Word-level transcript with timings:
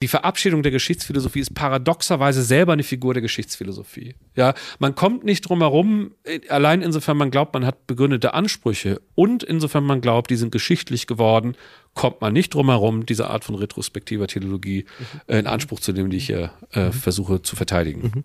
Die 0.00 0.06
Verabschiedung 0.06 0.62
der 0.62 0.70
Geschichtsphilosophie 0.70 1.40
ist 1.40 1.54
paradoxerweise 1.54 2.44
selber 2.44 2.72
eine 2.72 2.84
Figur 2.84 3.14
der 3.14 3.20
Geschichtsphilosophie. 3.20 4.14
Ja, 4.36 4.54
man 4.78 4.94
kommt 4.94 5.24
nicht 5.24 5.48
drum 5.48 5.58
herum, 5.58 6.12
allein 6.48 6.82
insofern 6.82 7.16
man 7.16 7.32
glaubt, 7.32 7.52
man 7.52 7.66
hat 7.66 7.88
begründete 7.88 8.32
Ansprüche 8.32 9.00
und 9.16 9.42
insofern 9.42 9.82
man 9.82 10.00
glaubt, 10.00 10.30
die 10.30 10.36
sind 10.36 10.52
geschichtlich 10.52 11.08
geworden, 11.08 11.56
kommt 11.94 12.20
man 12.20 12.32
nicht 12.32 12.54
drum 12.54 12.68
herum, 12.68 13.06
diese 13.06 13.28
Art 13.28 13.42
von 13.42 13.56
retrospektiver 13.56 14.28
Theologie 14.28 14.84
äh, 15.26 15.40
in 15.40 15.48
Anspruch 15.48 15.80
zu 15.80 15.92
nehmen, 15.92 16.10
die 16.10 16.18
ich 16.18 16.26
hier 16.26 16.52
äh, 16.70 16.92
versuche 16.92 17.42
zu 17.42 17.56
verteidigen. 17.56 18.12
Mhm. 18.14 18.22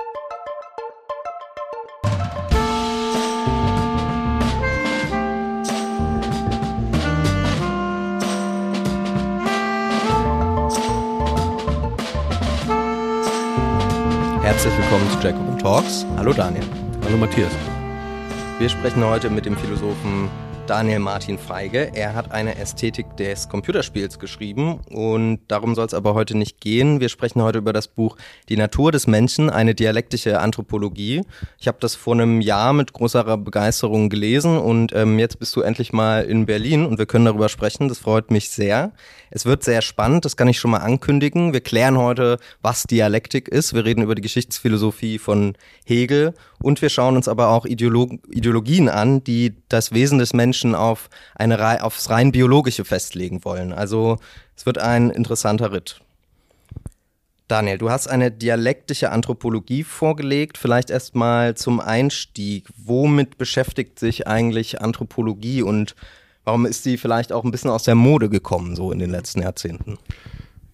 Herzlich 14.64 14.82
willkommen 14.82 15.12
zu 15.12 15.28
Jacobin 15.28 15.58
Talks. 15.60 16.06
Hallo 16.16 16.32
Daniel. 16.32 16.64
Hallo 17.04 17.18
Matthias. 17.18 17.52
Wir 18.60 18.70
sprechen 18.70 19.04
heute 19.04 19.30
mit 19.30 19.46
dem 19.46 19.58
Philosophen 19.58 20.30
Daniel 20.68 21.00
Martin 21.00 21.38
Feige. 21.38 21.92
Er 21.94 22.16
hat 22.16 22.32
eine 22.32 22.56
Ästhetik 22.56 23.18
des 23.18 23.50
Computerspiels 23.50 24.18
geschrieben 24.18 24.80
und 24.90 25.40
darum 25.50 25.76
soll 25.76 25.86
es 25.86 25.94
aber 25.94 26.14
heute 26.14 26.38
nicht 26.38 26.62
gehen. 26.62 27.02
Wir 27.02 27.10
sprechen 27.10 27.42
heute 27.42 27.58
über 27.58 27.74
das 27.74 27.90
Buch 27.90 28.16
Die 28.48 28.56
Natur 28.56 28.94
des 28.94 29.06
Menschen, 29.06 29.50
eine 29.50 29.76
dialektische 29.76 30.40
Anthropologie. 30.40 31.24
Ich 31.60 31.68
habe 31.68 31.80
das 31.82 31.96
vor 31.96 32.14
einem 32.14 32.40
Jahr 32.40 32.72
mit 32.72 32.94
großer 32.94 33.38
Begeisterung 33.38 34.10
gelesen 34.10 34.58
und 34.58 34.94
ähm, 34.96 35.20
jetzt 35.20 35.38
bist 35.38 35.54
du 35.58 35.62
endlich 35.62 35.92
mal 35.92 36.24
in 36.24 36.46
Berlin 36.46 36.86
und 36.86 36.98
wir 36.98 37.08
können 37.08 37.26
darüber 37.26 37.50
sprechen. 37.50 37.90
Das 37.90 38.00
freut 38.00 38.32
mich 38.32 38.50
sehr. 38.50 38.94
Es 39.32 39.46
wird 39.46 39.64
sehr 39.64 39.82
spannend, 39.82 40.24
das 40.24 40.38
kann 40.38 40.48
ich 40.48 40.60
schon 40.60 40.72
mal 40.72 40.78
ankündigen. 40.78 41.52
Wir 41.52 41.62
klären 41.62 41.98
heute, 41.98 42.38
was 42.62 42.84
Dialektik 42.84 43.50
ist. 43.50 43.74
Wir 43.74 43.84
reden 43.84 44.02
über 44.02 44.16
die 44.16 44.22
Geschichtsphilosophie 44.22 45.20
von 45.20 45.58
Hegel 45.86 46.34
und 46.64 46.82
wir 46.82 46.90
schauen 46.90 47.16
uns 47.16 47.28
aber 47.28 47.50
auch 47.50 47.66
Ideolog 47.66 48.12
Ideologien 48.30 48.90
an, 48.90 49.24
die 49.24 49.54
das 49.70 49.92
Wesen 49.92 50.18
des 50.18 50.34
Menschen 50.34 50.74
auf 50.74 51.10
eine, 51.36 51.84
aufs 51.84 52.10
rein 52.10 52.32
biologische 52.32 52.86
festlegen 52.86 53.44
wollen. 53.44 53.74
Also 53.74 54.18
es 54.56 54.66
wird 54.66 54.78
ein 54.78 55.10
interessanter 55.10 55.72
Ritt. 55.72 56.00
Daniel, 57.50 57.78
du 57.78 57.92
hast 57.92 58.08
eine 58.08 58.32
dialektische 58.32 59.12
Anthropologie 59.12 59.84
vorgelegt. 59.84 60.58
Vielleicht 60.58 60.90
erstmal 60.90 61.56
zum 61.56 61.82
Einstieg. 61.82 62.70
Womit 62.78 63.38
beschäftigt 63.38 64.00
sich 64.00 64.26
eigentlich 64.28 64.82
Anthropologie 64.82 65.62
und 65.62 65.96
warum 66.46 66.66
ist 66.66 66.84
sie 66.84 66.98
vielleicht 66.98 67.34
auch 67.34 67.44
ein 67.44 67.52
bisschen 67.52 67.70
aus 67.70 67.84
der 67.84 67.96
Mode 67.96 68.30
gekommen, 68.30 68.76
so 68.76 68.92
in 68.92 69.00
den 69.00 69.12
letzten 69.12 69.42
Jahrzehnten? 69.42 69.98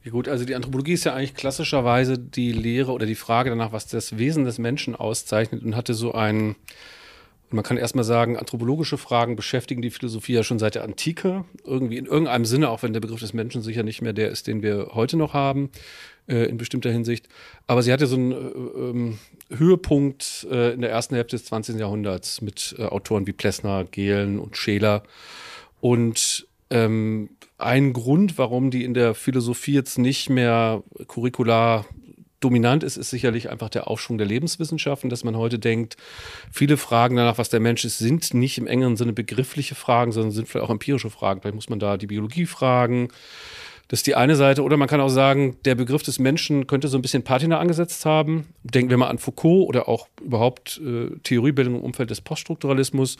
Ja 0.09 0.13
gut, 0.13 0.27
also 0.27 0.43
die 0.43 0.55
Anthropologie 0.55 0.93
ist 0.93 1.03
ja 1.03 1.13
eigentlich 1.13 1.35
klassischerweise 1.35 2.17
die 2.17 2.51
Lehre 2.51 2.93
oder 2.93 3.05
die 3.05 3.13
Frage 3.13 3.51
danach, 3.51 3.73
was 3.73 3.85
das 3.85 4.17
Wesen 4.17 4.43
des 4.43 4.57
Menschen 4.57 4.95
auszeichnet 4.95 5.61
und 5.61 5.75
hatte 5.75 5.93
so 5.93 6.13
einen, 6.13 6.55
man 7.51 7.63
kann 7.63 7.77
erstmal 7.77 8.03
sagen, 8.03 8.35
anthropologische 8.35 8.97
Fragen 8.97 9.35
beschäftigen 9.35 9.83
die 9.83 9.91
Philosophie 9.91 10.33
ja 10.33 10.41
schon 10.41 10.57
seit 10.57 10.73
der 10.73 10.83
Antike, 10.83 11.45
irgendwie 11.63 11.97
in 11.97 12.07
irgendeinem 12.07 12.45
Sinne, 12.45 12.71
auch 12.71 12.81
wenn 12.81 12.91
der 12.91 13.01
Begriff 13.01 13.19
des 13.19 13.33
Menschen 13.33 13.61
sicher 13.61 13.83
nicht 13.83 14.01
mehr 14.01 14.13
der 14.13 14.31
ist, 14.31 14.47
den 14.47 14.63
wir 14.63 14.95
heute 14.95 15.15
noch 15.15 15.35
haben, 15.35 15.69
äh, 16.27 16.45
in 16.45 16.57
bestimmter 16.57 16.89
Hinsicht. 16.89 17.29
Aber 17.67 17.83
sie 17.83 17.93
hatte 17.93 18.07
so 18.07 18.15
einen 18.15 18.31
äh, 18.31 18.35
ähm, 18.35 19.19
Höhepunkt 19.55 20.47
äh, 20.49 20.73
in 20.73 20.81
der 20.81 20.89
ersten 20.89 21.13
Hälfte 21.13 21.35
des 21.35 21.45
20. 21.45 21.75
Jahrhunderts 21.77 22.41
mit 22.41 22.73
äh, 22.79 22.85
Autoren 22.85 23.27
wie 23.27 23.33
Plessner, 23.33 23.83
Gehlen 23.83 24.39
und 24.39 24.57
Scheler. 24.57 25.03
Und 25.81 26.47
ähm, 26.71 27.29
ein 27.59 27.93
Grund, 27.93 28.37
warum 28.37 28.71
die 28.71 28.83
in 28.83 28.93
der 28.93 29.13
Philosophie 29.13 29.73
jetzt 29.73 29.97
nicht 29.97 30.29
mehr 30.29 30.83
curricular 31.07 31.85
dominant 32.39 32.83
ist, 32.83 32.97
ist 32.97 33.09
sicherlich 33.09 33.49
einfach 33.49 33.69
der 33.69 33.87
Aufschwung 33.87 34.17
der 34.17 34.27
Lebenswissenschaften, 34.27 35.09
dass 35.09 35.23
man 35.23 35.35
heute 35.35 35.59
denkt, 35.59 35.97
viele 36.51 36.77
Fragen 36.77 37.17
danach, 37.17 37.37
was 37.37 37.49
der 37.49 37.59
Mensch 37.59 37.83
ist, 37.83 37.97
sind 37.97 38.33
nicht 38.33 38.57
im 38.57 38.67
engeren 38.67 38.95
Sinne 38.95 39.13
begriffliche 39.13 39.75
Fragen, 39.75 40.11
sondern 40.11 40.31
sind 40.31 40.47
vielleicht 40.47 40.65
auch 40.65 40.71
empirische 40.71 41.09
Fragen. 41.09 41.41
Vielleicht 41.41 41.55
muss 41.55 41.69
man 41.69 41.79
da 41.79 41.97
die 41.97 42.07
Biologie 42.07 42.45
fragen. 42.45 43.09
Das 43.89 43.99
ist 43.99 44.07
die 44.07 44.15
eine 44.15 44.35
Seite. 44.35 44.63
Oder 44.63 44.77
man 44.77 44.87
kann 44.87 45.01
auch 45.01 45.09
sagen, 45.09 45.57
der 45.65 45.75
Begriff 45.75 46.03
des 46.03 46.19
Menschen 46.19 46.67
könnte 46.67 46.87
so 46.87 46.97
ein 46.97 47.01
bisschen 47.01 47.23
Patina 47.23 47.59
angesetzt 47.59 48.05
haben. 48.05 48.45
Denken 48.63 48.91
wir 48.91 48.97
mal 48.97 49.09
an 49.09 49.17
Foucault 49.17 49.67
oder 49.67 49.89
auch 49.89 50.07
überhaupt 50.23 50.79
äh, 50.85 51.09
Theoriebildung 51.23 51.75
im 51.75 51.81
Umfeld 51.81 52.11
des 52.11 52.21
Poststrukturalismus 52.21 53.17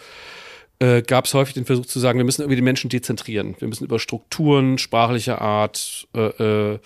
äh, 0.79 1.01
gab 1.01 1.25
es 1.25 1.33
häufig 1.33 1.53
den 1.53 1.65
Versuch 1.65 1.85
zu 1.85 1.99
sagen, 1.99 2.19
wir 2.19 2.25
müssen 2.25 2.41
irgendwie 2.41 2.55
die 2.55 2.61
Menschen 2.61 2.89
dezentrieren. 2.89 3.55
Wir 3.59 3.67
müssen 3.67 3.83
über 3.83 3.99
Strukturen 3.99 4.77
sprachlicher 4.77 5.41
Art 5.41 6.07
äh, 6.15 6.73
äh, 6.73 6.79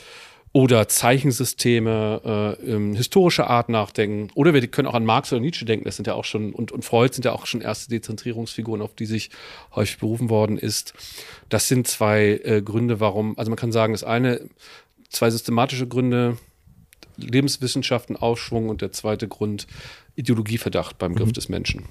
oder 0.51 0.87
Zeichensysteme, 0.87 2.57
äh, 2.61 2.71
ähm, 2.71 2.95
historische 2.95 3.47
Art 3.47 3.69
nachdenken. 3.69 4.29
Oder 4.35 4.53
wir 4.53 4.65
können 4.67 4.87
auch 4.87 4.93
an 4.93 5.05
Marx 5.05 5.33
oder 5.33 5.41
Nietzsche 5.41 5.65
denken. 5.65 5.85
Das 5.85 5.95
sind 5.95 6.05
ja 6.05 6.13
auch 6.13 6.25
schon, 6.25 6.53
und, 6.53 6.71
und 6.71 6.85
Freud 6.85 7.13
sind 7.13 7.25
ja 7.25 7.33
auch 7.33 7.47
schon 7.47 7.61
erste 7.61 7.89
Dezentrierungsfiguren, 7.89 8.81
auf 8.81 8.93
die 8.93 9.07
sich 9.07 9.31
häufig 9.75 9.97
berufen 9.97 10.29
worden 10.29 10.59
ist. 10.59 10.93
Das 11.49 11.67
sind 11.67 11.87
zwei 11.87 12.39
äh, 12.43 12.61
Gründe, 12.61 12.99
warum, 12.99 13.37
also 13.37 13.49
man 13.49 13.57
kann 13.57 13.71
sagen, 13.71 13.93
das 13.93 14.03
eine, 14.03 14.41
zwei 15.09 15.31
systematische 15.31 15.87
Gründe, 15.87 16.37
Lebenswissenschaften, 17.17 18.15
Aufschwung 18.15 18.69
und 18.69 18.81
der 18.81 18.91
zweite 18.91 19.27
Grund, 19.27 19.67
Ideologieverdacht 20.15 20.99
beim 20.99 21.15
Griff 21.15 21.29
mhm. 21.29 21.33
des 21.33 21.49
Menschen. 21.49 21.85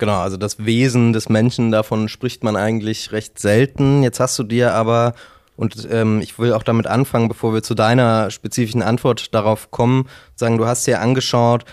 Genau, 0.00 0.20
also 0.20 0.38
das 0.38 0.64
Wesen 0.64 1.12
des 1.12 1.28
Menschen, 1.28 1.70
davon 1.70 2.08
spricht 2.08 2.42
man 2.42 2.56
eigentlich 2.56 3.12
recht 3.12 3.38
selten. 3.38 4.02
Jetzt 4.02 4.18
hast 4.18 4.38
du 4.38 4.44
dir 4.44 4.72
aber, 4.72 5.12
und 5.56 5.86
ähm, 5.90 6.22
ich 6.22 6.38
will 6.38 6.54
auch 6.54 6.62
damit 6.62 6.86
anfangen, 6.86 7.28
bevor 7.28 7.52
wir 7.52 7.62
zu 7.62 7.74
deiner 7.74 8.30
spezifischen 8.30 8.80
Antwort 8.80 9.34
darauf 9.34 9.70
kommen, 9.70 10.08
sagen, 10.36 10.56
du 10.56 10.64
hast 10.64 10.86
dir 10.86 11.02
angeschaut, 11.02 11.66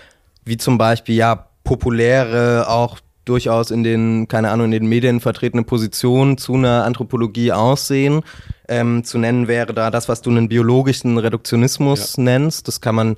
wie 0.43 0.57
zum 0.57 0.77
Beispiel 0.77 1.15
ja 1.15 1.47
populäre, 1.63 2.67
auch 2.67 2.99
durchaus 3.23 3.71
in 3.71 3.85
den, 3.85 4.27
keine 4.27 4.51
Ahnung, 4.51 4.65
in 4.65 4.71
den 4.71 4.87
Medien 4.87 5.21
vertretene 5.21 5.63
Positionen 5.63 6.37
zu 6.37 6.55
einer 6.55 6.83
Anthropologie 6.83 7.53
aussehen. 7.53 8.23
Ähm, 8.67 9.05
zu 9.05 9.19
nennen 9.19 9.47
wäre 9.47 9.73
da 9.73 9.89
das, 9.89 10.09
was 10.09 10.21
du 10.21 10.31
einen 10.31 10.49
biologischen 10.49 11.17
Reduktionismus 11.17 12.17
ja. 12.17 12.23
nennst. 12.23 12.67
Das 12.67 12.81
kann 12.81 12.95
man 12.95 13.15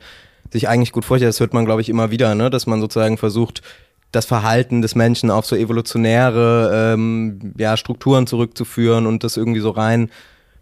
sich 0.51 0.69
eigentlich 0.69 0.91
gut 0.91 1.03
vorstellen. 1.03 1.29
Das 1.29 1.39
hört 1.39 1.55
man, 1.55 1.65
glaube 1.65 1.81
ich, 1.81 1.89
immer 1.89 2.11
wieder, 2.11 2.35
ne? 2.35 2.51
dass 2.51 2.67
man 2.67 2.79
sozusagen 2.79 3.17
versucht, 3.17 3.63
das 4.11 4.25
Verhalten 4.25 4.81
des 4.81 4.95
Menschen 4.95 5.29
auf 5.29 5.45
so 5.45 5.55
evolutionäre 5.55 6.93
ähm, 6.93 7.53
ja, 7.57 7.77
Strukturen 7.77 8.27
zurückzuführen 8.27 9.05
und 9.05 9.23
das 9.23 9.37
irgendwie 9.37 9.59
so 9.59 9.69
rein, 9.69 10.09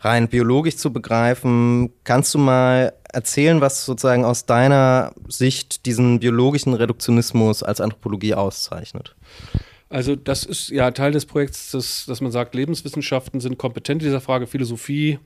rein 0.01 0.27
biologisch 0.27 0.77
zu 0.77 0.91
begreifen. 0.91 1.91
Kannst 2.03 2.33
du 2.33 2.39
mal 2.39 2.93
erzählen, 3.11 3.61
was 3.61 3.85
sozusagen 3.85 4.25
aus 4.25 4.45
deiner 4.45 5.13
Sicht 5.27 5.85
diesen 5.85 6.19
biologischen 6.19 6.73
Reduktionismus 6.73 7.63
als 7.63 7.79
Anthropologie 7.79 8.33
auszeichnet? 8.33 9.15
Also 9.89 10.17
das 10.17 10.43
ist 10.43 10.69
ja 10.69 10.91
Teil 10.91 11.13
des 11.13 11.25
Projekts, 11.25 11.71
dass, 11.71 12.05
dass 12.05 12.19
man 12.19 12.31
sagt, 12.31 12.55
Lebenswissenschaften 12.55 13.39
sind 13.39 13.57
kompetent 13.57 14.01
in 14.01 14.09
dieser 14.09 14.19
Frage, 14.19 14.45
Philosophie 14.45 15.19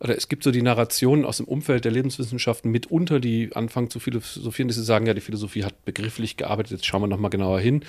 oder 0.00 0.16
es 0.16 0.28
gibt 0.28 0.44
so 0.44 0.50
die 0.50 0.62
Narrationen 0.62 1.24
aus 1.24 1.38
dem 1.38 1.46
Umfeld 1.46 1.84
der 1.84 1.92
Lebenswissenschaften 1.92 2.70
mitunter, 2.70 3.20
die 3.20 3.50
anfangen 3.54 3.90
zu 3.90 4.00
philosophieren, 4.00 4.68
dass 4.68 4.76
sie 4.76 4.84
sagen, 4.84 5.06
ja, 5.06 5.14
die 5.14 5.20
Philosophie 5.20 5.64
hat 5.64 5.84
begrifflich 5.84 6.36
gearbeitet, 6.36 6.72
jetzt 6.72 6.86
schauen 6.86 7.02
wir 7.02 7.08
nochmal 7.08 7.30
genauer 7.30 7.60
hin. 7.60 7.84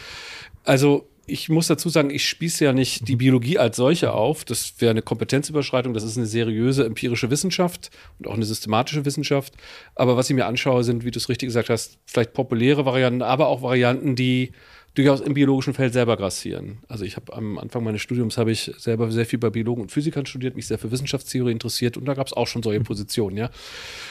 Also 0.63 1.07
ich 1.29 1.47
muss 1.47 1.67
dazu 1.67 1.89
sagen, 1.89 2.09
ich 2.09 2.27
spieße 2.27 2.65
ja 2.65 2.73
nicht 2.73 3.07
die 3.07 3.15
Biologie 3.15 3.57
als 3.59 3.77
solche 3.77 4.13
auf. 4.13 4.45
Das 4.45 4.73
wäre 4.79 4.91
eine 4.91 5.01
Kompetenzüberschreitung. 5.01 5.93
Das 5.93 6.03
ist 6.03 6.17
eine 6.17 6.25
seriöse 6.25 6.85
empirische 6.85 7.29
Wissenschaft 7.29 7.91
und 8.17 8.27
auch 8.27 8.33
eine 8.33 8.45
systematische 8.45 9.05
Wissenschaft. 9.05 9.53
Aber 9.95 10.17
was 10.17 10.29
ich 10.29 10.35
mir 10.35 10.47
anschaue, 10.47 10.83
sind, 10.83 11.05
wie 11.05 11.11
du 11.11 11.19
es 11.19 11.29
richtig 11.29 11.47
gesagt 11.47 11.69
hast, 11.69 11.99
vielleicht 12.05 12.33
populäre 12.33 12.85
Varianten, 12.85 13.21
aber 13.21 13.47
auch 13.47 13.61
Varianten, 13.61 14.15
die 14.15 14.51
durchaus 14.99 15.21
im 15.21 15.33
biologischen 15.33 15.73
Feld 15.73 15.93
selber 15.93 16.17
grassieren. 16.17 16.79
Also 16.87 17.05
ich 17.05 17.15
habe 17.15 17.33
am 17.33 17.57
Anfang 17.57 17.83
meines 17.83 18.01
Studiums 18.01 18.37
habe 18.37 18.51
ich 18.51 18.71
selber 18.77 19.11
sehr 19.11 19.25
viel 19.25 19.39
bei 19.39 19.49
Biologen 19.49 19.81
und 19.81 19.91
Physikern 19.91 20.25
studiert, 20.25 20.55
mich 20.55 20.67
sehr 20.67 20.77
für 20.77 20.91
Wissenschaftstheorie 20.91 21.51
interessiert 21.51 21.97
und 21.97 22.05
da 22.05 22.13
gab 22.13 22.27
es 22.27 22.33
auch 22.33 22.47
schon 22.47 22.63
solche 22.63 22.81
Positionen, 22.81 23.38
ja. 23.38 23.49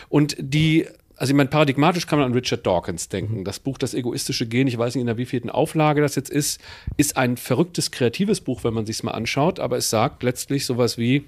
Und 0.08 0.36
die 0.38 0.86
also 1.16 1.32
ich 1.32 1.36
meine, 1.36 1.48
paradigmatisch 1.48 2.06
kann 2.06 2.20
man 2.20 2.26
an 2.26 2.32
Richard 2.32 2.64
Dawkins 2.64 3.08
denken. 3.08 3.42
Das 3.42 3.58
Buch 3.58 3.76
Das 3.76 3.92
egoistische 3.92 4.46
Gen, 4.46 4.68
ich 4.68 4.78
weiß 4.78 4.94
nicht 4.94 5.00
in 5.00 5.08
der 5.08 5.18
wievielten 5.18 5.50
Auflage 5.50 6.00
das 6.00 6.14
jetzt 6.14 6.30
ist, 6.30 6.60
ist 6.96 7.16
ein 7.16 7.36
verrücktes, 7.36 7.90
kreatives 7.90 8.40
Buch, 8.40 8.62
wenn 8.62 8.72
man 8.72 8.86
sich 8.86 9.02
mal 9.02 9.10
anschaut, 9.10 9.58
aber 9.58 9.76
es 9.76 9.90
sagt 9.90 10.22
letztlich 10.22 10.64
sowas 10.64 10.96
wie, 10.96 11.24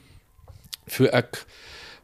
für 0.86 1.12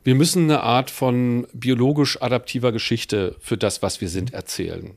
wir 0.06 0.14
müssen 0.14 0.44
eine 0.44 0.62
Art 0.62 0.88
von 0.88 1.48
biologisch 1.52 2.22
adaptiver 2.22 2.70
Geschichte 2.70 3.34
für 3.40 3.56
das, 3.56 3.82
was 3.82 4.00
wir 4.00 4.08
sind, 4.08 4.32
erzählen. 4.32 4.92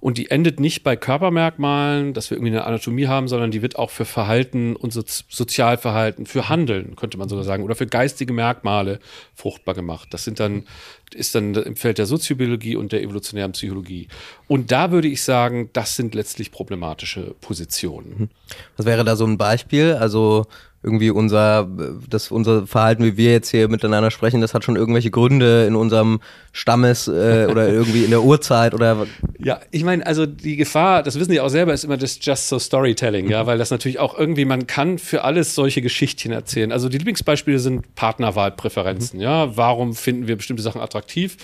Und 0.00 0.16
die 0.16 0.30
endet 0.30 0.60
nicht 0.60 0.82
bei 0.82 0.96
Körpermerkmalen, 0.96 2.14
dass 2.14 2.30
wir 2.30 2.38
irgendwie 2.38 2.52
eine 2.52 2.64
Anatomie 2.64 3.06
haben, 3.06 3.28
sondern 3.28 3.50
die 3.50 3.60
wird 3.60 3.76
auch 3.76 3.90
für 3.90 4.06
Verhalten 4.06 4.74
und 4.74 4.94
so 4.94 5.02
Sozialverhalten, 5.06 6.24
für 6.24 6.48
Handeln, 6.48 6.96
könnte 6.96 7.18
man 7.18 7.28
sogar 7.28 7.44
sagen, 7.44 7.64
oder 7.64 7.74
für 7.74 7.86
geistige 7.86 8.32
Merkmale 8.32 8.98
fruchtbar 9.34 9.74
gemacht. 9.74 10.08
Das 10.12 10.24
sind 10.24 10.40
dann, 10.40 10.64
ist 11.12 11.34
dann 11.34 11.52
im 11.54 11.76
Feld 11.76 11.98
der 11.98 12.06
Soziobiologie 12.06 12.76
und 12.76 12.92
der 12.92 13.02
evolutionären 13.02 13.52
Psychologie. 13.52 14.08
Und 14.48 14.72
da 14.72 14.90
würde 14.90 15.08
ich 15.08 15.22
sagen, 15.22 15.68
das 15.74 15.96
sind 15.96 16.14
letztlich 16.14 16.50
problematische 16.50 17.34
Positionen. 17.42 18.30
Was 18.78 18.86
wäre 18.86 19.04
da 19.04 19.16
so 19.16 19.26
ein 19.26 19.36
Beispiel? 19.36 19.92
Also 19.92 20.46
irgendwie 20.86 21.10
unser, 21.10 21.68
das, 22.08 22.30
unser 22.30 22.64
Verhalten, 22.64 23.02
wie 23.02 23.16
wir 23.16 23.32
jetzt 23.32 23.50
hier 23.50 23.68
miteinander 23.68 24.12
sprechen, 24.12 24.40
das 24.40 24.54
hat 24.54 24.62
schon 24.62 24.76
irgendwelche 24.76 25.10
Gründe 25.10 25.66
in 25.66 25.74
unserem 25.74 26.20
Stammes 26.52 27.08
äh, 27.08 27.48
oder 27.50 27.68
irgendwie 27.68 28.04
in 28.04 28.10
der 28.10 28.22
Urzeit 28.22 28.72
oder. 28.72 29.08
Ja, 29.38 29.58
ich 29.72 29.82
meine, 29.82 30.06
also 30.06 30.26
die 30.26 30.54
Gefahr, 30.54 31.02
das 31.02 31.18
wissen 31.18 31.32
die 31.32 31.40
auch 31.40 31.48
selber, 31.48 31.74
ist 31.74 31.82
immer 31.82 31.96
das 31.96 32.20
Just 32.22 32.46
so 32.46 32.60
Storytelling, 32.60 33.28
ja, 33.28 33.46
weil 33.46 33.58
das 33.58 33.72
natürlich 33.72 33.98
auch 33.98 34.16
irgendwie, 34.16 34.44
man 34.44 34.68
kann 34.68 34.98
für 34.98 35.24
alles 35.24 35.56
solche 35.56 35.82
Geschichtchen 35.82 36.30
erzählen. 36.30 36.70
Also 36.70 36.88
die 36.88 36.98
Lieblingsbeispiele 36.98 37.58
sind 37.58 37.96
Partnerwahlpräferenzen, 37.96 39.18
mhm. 39.18 39.24
ja. 39.24 39.56
Warum 39.56 39.94
finden 39.94 40.28
wir 40.28 40.36
bestimmte 40.36 40.62
Sachen 40.62 40.80
attraktiv? 40.80 41.36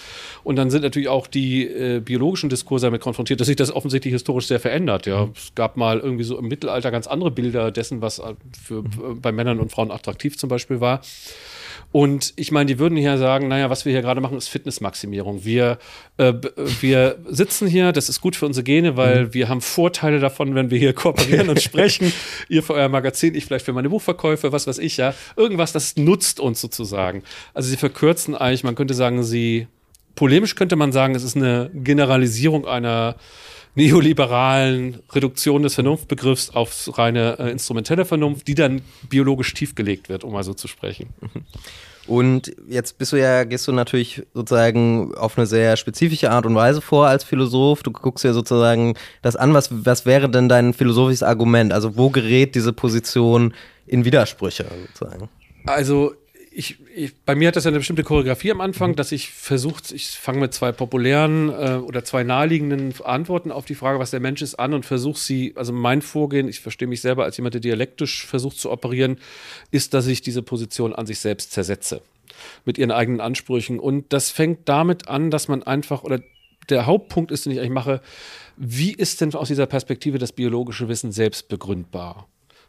Und 0.44 0.54
dann 0.54 0.70
sind 0.70 0.82
natürlich 0.82 1.08
auch 1.08 1.26
die 1.26 1.66
äh, 1.66 1.98
biologischen 1.98 2.48
Diskurse 2.48 2.86
damit 2.86 3.00
konfrontiert, 3.00 3.40
dass 3.40 3.48
sich 3.48 3.56
das 3.56 3.74
offensichtlich 3.74 4.12
historisch 4.12 4.46
sehr 4.46 4.60
verändert, 4.60 5.06
ja. 5.06 5.26
Mhm. 5.26 5.32
Es 5.34 5.52
gab 5.56 5.76
mal 5.76 5.98
irgendwie 5.98 6.24
so 6.24 6.38
im 6.38 6.46
Mittelalter 6.46 6.92
ganz 6.92 7.08
andere 7.08 7.32
Bilder 7.32 7.72
dessen, 7.72 8.02
was 8.02 8.22
für, 8.64 8.82
mhm. 8.82 9.20
bei 9.20 9.31
Männern 9.32 9.61
und 9.61 9.73
Frauen 9.73 9.90
attraktiv 9.90 10.38
zum 10.38 10.49
Beispiel 10.49 10.81
war. 10.81 11.00
Und 11.93 12.32
ich 12.37 12.50
meine, 12.50 12.67
die 12.67 12.79
würden 12.79 12.96
hier 12.96 13.19
sagen, 13.19 13.49
naja, 13.49 13.69
was 13.69 13.84
wir 13.84 13.93
hier 13.93 14.00
gerade 14.00 14.23
machen, 14.23 14.38
ist 14.38 14.49
Fitnessmaximierung. 14.49 15.44
Wir, 15.44 15.79
äh, 16.17 16.32
wir 16.81 17.19
sitzen 17.29 17.69
hier, 17.69 17.93
das 17.93 18.08
ist 18.08 18.23
gut 18.23 18.34
für 18.34 18.46
unsere 18.46 18.64
Gene, 18.64 18.96
weil 18.96 19.26
mhm. 19.26 19.34
wir 19.34 19.49
haben 19.50 19.61
Vorteile 19.61 20.19
davon, 20.19 20.55
wenn 20.55 20.70
wir 20.70 20.79
hier 20.79 20.94
kooperieren 20.94 21.50
und 21.50 21.61
sprechen. 21.62 22.11
Ihr 22.49 22.62
für 22.62 22.73
euer 22.73 22.88
Magazin, 22.88 23.34
ich 23.34 23.44
vielleicht 23.44 23.67
für 23.67 23.75
meine 23.75 23.90
Buchverkäufe, 23.90 24.52
was 24.52 24.67
weiß 24.67 24.79
ich, 24.79 24.96
ja. 24.96 25.14
Irgendwas, 25.37 25.73
das 25.73 25.96
nutzt 25.96 26.40
uns 26.40 26.62
sozusagen. 26.62 27.23
Also 27.52 27.69
sie 27.69 27.76
verkürzen 27.76 28.35
eigentlich, 28.35 28.64
man 28.64 28.75
könnte 28.75 28.94
sagen, 28.94 29.23
sie, 29.23 29.67
polemisch 30.14 30.55
könnte 30.55 30.76
man 30.76 30.93
sagen, 30.93 31.14
es 31.14 31.23
ist 31.23 31.37
eine 31.37 31.70
Generalisierung 31.75 32.67
einer 32.67 33.17
neoliberalen 33.74 34.98
Reduktion 35.12 35.62
des 35.62 35.74
Vernunftbegriffs 35.74 36.50
auf 36.50 36.90
reine 36.98 37.38
äh, 37.38 37.50
instrumentelle 37.50 38.04
Vernunft, 38.04 38.46
die 38.46 38.54
dann 38.54 38.82
biologisch 39.08 39.54
tiefgelegt 39.54 40.08
wird, 40.08 40.24
um 40.24 40.32
mal 40.32 40.44
so 40.44 40.54
zu 40.54 40.69
sprechen. 40.69 41.08
Und 42.06 42.52
jetzt 42.69 42.98
bist 42.98 43.12
du 43.12 43.16
ja, 43.16 43.44
gehst 43.44 43.69
du 43.69 43.72
natürlich 43.72 44.22
sozusagen 44.34 45.14
auf 45.14 45.38
eine 45.38 45.46
sehr 45.46 45.76
spezifische 45.76 46.30
Art 46.30 46.46
und 46.46 46.54
Weise 46.54 46.80
vor 46.80 47.06
als 47.06 47.22
Philosoph. 47.22 47.82
Du 47.84 47.92
guckst 47.92 48.24
ja 48.24 48.32
sozusagen 48.32 48.94
das 49.22 49.36
an, 49.36 49.54
was, 49.54 49.69
was 49.70 50.04
wäre 50.04 50.28
denn 50.28 50.48
dein 50.48 50.75
philosophisches 50.75 51.22
Argument? 51.22 51.72
Also 51.72 51.96
wo 51.96 52.10
gerät 52.10 52.56
diese 52.56 52.72
Position 52.72 53.54
in 53.86 54.04
Widersprüche 54.04 54.66
sozusagen? 54.88 55.28
Also 55.64 56.14
ich, 56.54 56.76
ich, 56.94 57.14
bei 57.25 57.34
mir 57.34 57.49
hat 57.49 57.56
das 57.56 57.64
ja 57.64 57.69
eine 57.69 57.78
bestimmte 57.78 58.02
Choreografie 58.02 58.50
am 58.50 58.60
Anfang, 58.60 58.93
mhm. 58.93 58.96
dass 58.96 59.12
ich 59.12 59.31
versucht, 59.31 59.90
ich 59.93 60.08
fange 60.08 60.40
mit 60.40 60.54
zwei 60.54 60.72
populären 60.72 61.49
äh, 61.49 61.76
oder 61.76 62.04
zwei 62.04 62.22
naheliegenden 62.22 62.94
Antworten 63.04 63.50
auf 63.50 63.64
die 63.64 63.75
Frage, 63.75 63.99
was 63.99 64.10
der 64.10 64.20
Mensch 64.20 64.43
ist, 64.43 64.56
an 64.56 64.75
und 64.75 64.87
versuche 64.87 65.19
sie, 65.19 65.52
also 65.56 65.72
mein 65.72 66.02
Vorgehen, 66.02 66.49
ich 66.49 66.60
verstehe 66.60 66.88
mich 66.88 67.00
selber 67.00 67.25
als 67.25 67.37
jemand, 67.37 67.54
der 67.54 67.60
dialektisch 67.60 68.26
versucht 68.26 68.58
zu 68.58 68.70
operieren, 68.70 69.19
ist, 69.70 69.94
dass 69.94 70.06
ich 70.06 70.20
diese 70.20 70.43
Position 70.43 70.94
an 70.94 71.06
sich 71.06 71.19
selbst 71.19 71.52
zersetze 71.52 72.02
mit 72.64 72.78
ihren 72.78 72.90
eigenen 72.90 73.20
Ansprüchen. 73.20 73.78
Und 73.78 74.12
das 74.12 74.31
fängt 74.31 74.69
damit 74.69 75.08
an, 75.08 75.31
dass 75.31 75.49
man 75.49 75.62
einfach, 75.62 76.02
oder 76.02 76.20
der 76.69 76.87
Hauptpunkt 76.87 77.31
ist, 77.31 77.46
den 77.46 77.52
ich 77.52 77.58
eigentlich 77.58 77.70
mache, 77.70 78.00
wie 78.56 78.93
ist 78.93 79.20
denn 79.20 79.34
aus 79.34 79.49
dieser 79.49 79.66
Perspektive 79.66 80.19
das 80.19 80.32
biologische 80.32 80.88
Wissen 80.88 81.12
selbst 81.12 81.49
begründbar? 81.49 82.28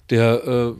Der 0.09 0.43
äh, 0.45 0.73